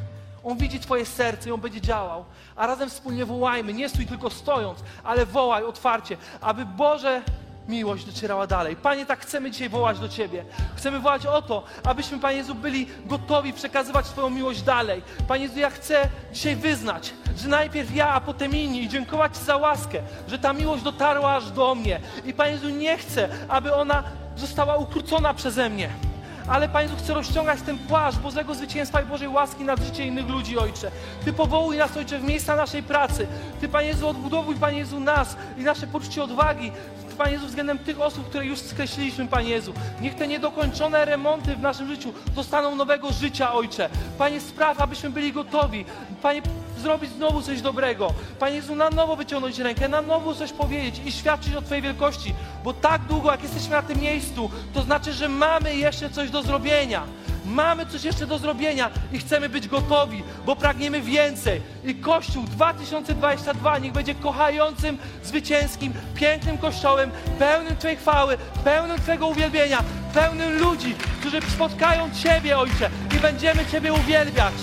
On 0.44 0.58
widzi 0.58 0.80
Twoje 0.80 1.06
serce 1.06 1.50
i 1.50 1.52
On 1.52 1.62
będzie 1.62 1.82
działał. 1.82 2.26
A 2.56 2.68
razem 2.68 2.90
wspólnie 2.90 3.26
wołajmy, 3.26 3.74
nie 3.74 3.90
stój 3.90 4.06
tylko 4.06 4.30
stojąc, 4.30 4.80
ale 5.04 5.26
wołaj 5.26 5.64
otwarcie, 5.64 6.18
aby 6.42 6.66
Boże 6.66 7.22
miłość 7.68 8.06
docierała 8.06 8.48
dalej. 8.48 8.76
Panie, 8.76 9.06
tak 9.06 9.20
chcemy 9.20 9.52
dzisiaj 9.52 9.70
wołać 9.70 10.00
do 10.00 10.10
Ciebie. 10.10 10.46
Chcemy 10.76 11.00
wołać 11.00 11.26
o 11.26 11.42
to, 11.42 11.64
abyśmy, 11.84 12.20
Panie 12.20 12.38
Jezu, 12.38 12.56
byli 12.56 12.88
gotowi 13.06 13.54
przekazywać 13.54 14.06
Twoją 14.06 14.30
miłość 14.30 14.62
dalej. 14.62 15.02
Panie 15.28 15.44
Jezu, 15.44 15.60
ja 15.60 15.70
chcę 15.70 16.10
dzisiaj 16.34 16.56
wyznać, 16.56 17.14
że 17.38 17.48
najpierw 17.48 17.96
ja, 17.96 18.10
a 18.10 18.22
potem 18.22 18.56
inni 18.56 18.84
i 18.84 18.90
dziękować 18.90 19.38
Ci 19.38 19.44
za 19.44 19.58
łaskę, 19.58 20.02
że 20.28 20.40
ta 20.40 20.54
miłość 20.54 20.84
dotarła 20.84 21.36
aż 21.36 21.52
do 21.52 21.76
mnie. 21.76 22.00
I 22.26 22.34
Panie 22.34 22.52
Jezu, 22.52 22.70
nie 22.70 22.98
chcę, 22.98 23.30
aby 23.48 23.76
ona 23.76 24.04
została 24.36 24.76
ukrócona 24.78 25.34
przeze 25.34 25.70
mnie 25.70 26.11
ale 26.48 26.70
Panie 26.70 26.88
Jezu, 26.88 26.98
chcę 27.04 27.14
rozciągać 27.14 27.62
ten 27.62 27.78
płaszcz 27.78 28.18
Bożego 28.18 28.56
zwycięstwa 28.56 29.02
i 29.02 29.06
Bożej 29.06 29.28
łaski 29.28 29.64
nad 29.64 29.80
życie 29.80 30.08
innych 30.08 30.30
ludzi, 30.30 30.58
Ojcze. 30.58 30.92
Ty 31.26 31.34
powołuj 31.34 31.78
nas, 31.78 31.98
Ojcze, 31.98 32.20
w 32.20 32.24
miejsca 32.24 32.56
naszej 32.56 32.84
pracy. 32.84 33.28
Ty, 33.62 33.70
Panie 33.70 33.88
Jezu, 33.88 34.08
odbudowuj, 34.08 34.56
Panie 34.56 34.78
Jezu, 34.78 35.00
nas 35.00 35.36
i 35.58 35.62
nasze 35.62 35.88
poczucie 35.88 36.24
odwagi, 36.24 36.72
Panie 37.14 37.34
Jezu, 37.34 37.48
względem 37.48 37.80
tych 37.80 38.02
osób, 38.02 38.30
które 38.30 38.46
już 38.46 38.60
skreśliliśmy, 38.60 39.28
Panie 39.28 39.50
Jezu. 39.50 39.74
Niech 40.02 40.16
te 40.16 40.28
niedokończone 40.28 41.06
remonty 41.06 41.56
w 41.56 41.60
naszym 41.60 41.88
życiu 41.88 42.14
dostaną 42.36 42.76
nowego 42.76 43.12
życia, 43.12 43.54
Ojcze. 43.54 43.90
Panie, 44.18 44.42
spraw, 44.42 44.82
abyśmy 44.82 45.10
byli 45.10 45.34
gotowi. 45.34 45.86
Panie, 46.22 46.42
zrobić 46.78 47.12
znowu 47.12 47.42
coś 47.42 47.62
dobrego. 47.62 48.14
Panie 48.40 48.56
Jezu, 48.56 48.76
na 48.76 48.90
nowo 48.90 49.16
wyciągnąć 49.16 49.60
rękę, 49.60 49.90
na 49.90 50.02
nowo 50.02 50.36
coś 50.36 50.52
powiedzieć 50.52 51.02
i 51.06 51.12
świadczyć 51.12 51.56
o 51.56 51.62
Twojej 51.62 51.82
wielkości. 51.84 52.34
Bo 52.64 52.74
tak 52.74 53.02
długo, 53.02 53.32
jak 53.32 53.44
jesteśmy 53.44 53.72
na 53.72 53.82
tym 53.82 54.00
miejscu, 54.00 54.50
to 54.74 54.82
znaczy, 54.82 55.14
że 55.14 55.30
mamy 55.30 55.76
jeszcze 55.76 56.10
coś 56.10 56.30
do 56.30 56.44
zrobienia. 56.44 57.04
Mamy 57.46 57.86
coś 57.86 58.04
jeszcze 58.04 58.28
do 58.28 58.38
zrobienia 58.38 58.90
i 59.12 59.20
chcemy 59.20 59.50
być 59.50 59.68
gotowi, 59.68 60.24
bo 60.46 60.56
pragniemy 60.56 61.02
więcej. 61.02 61.62
I 61.86 61.96
Kościół 61.96 62.44
2022 62.44 63.78
niech 63.78 63.92
będzie 63.92 64.16
kochającym, 64.16 64.98
zwycięskim, 65.24 65.94
pięknym 66.16 66.58
Kościołem, 66.58 67.12
pełnym 67.40 67.78
Twojej 67.78 67.98
chwały, 67.98 68.38
pełnym 68.64 68.98
Twojego 68.98 69.28
uwielbienia, 69.28 69.84
pełnym 70.14 70.60
ludzi, 70.60 70.96
którzy 71.20 71.42
spotkają 71.42 72.10
Ciebie, 72.24 72.58
Ojcze, 72.58 72.90
i 73.18 73.20
będziemy 73.20 73.66
Ciebie 73.66 73.94
uwielbiać. 73.94 74.54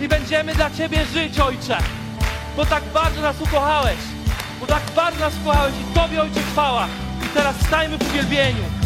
I 0.00 0.08
będziemy 0.08 0.54
dla 0.54 0.70
Ciebie 0.70 1.04
żyć, 1.04 1.40
Ojcze, 1.40 1.78
bo 2.56 2.66
tak 2.66 2.84
bardzo 2.84 3.20
nas 3.20 3.40
ukochałeś, 3.40 3.98
bo 4.60 4.66
tak 4.66 4.82
bardzo 4.96 5.20
nas 5.20 5.34
ukochałeś 5.42 5.74
i 5.74 5.94
Tobie, 5.94 6.22
Ojcze, 6.22 6.40
chwała. 6.40 6.86
I 7.24 7.34
teraz 7.34 7.56
stajmy 7.66 7.98
w 7.98 8.10
uwielbieniu. 8.10 8.79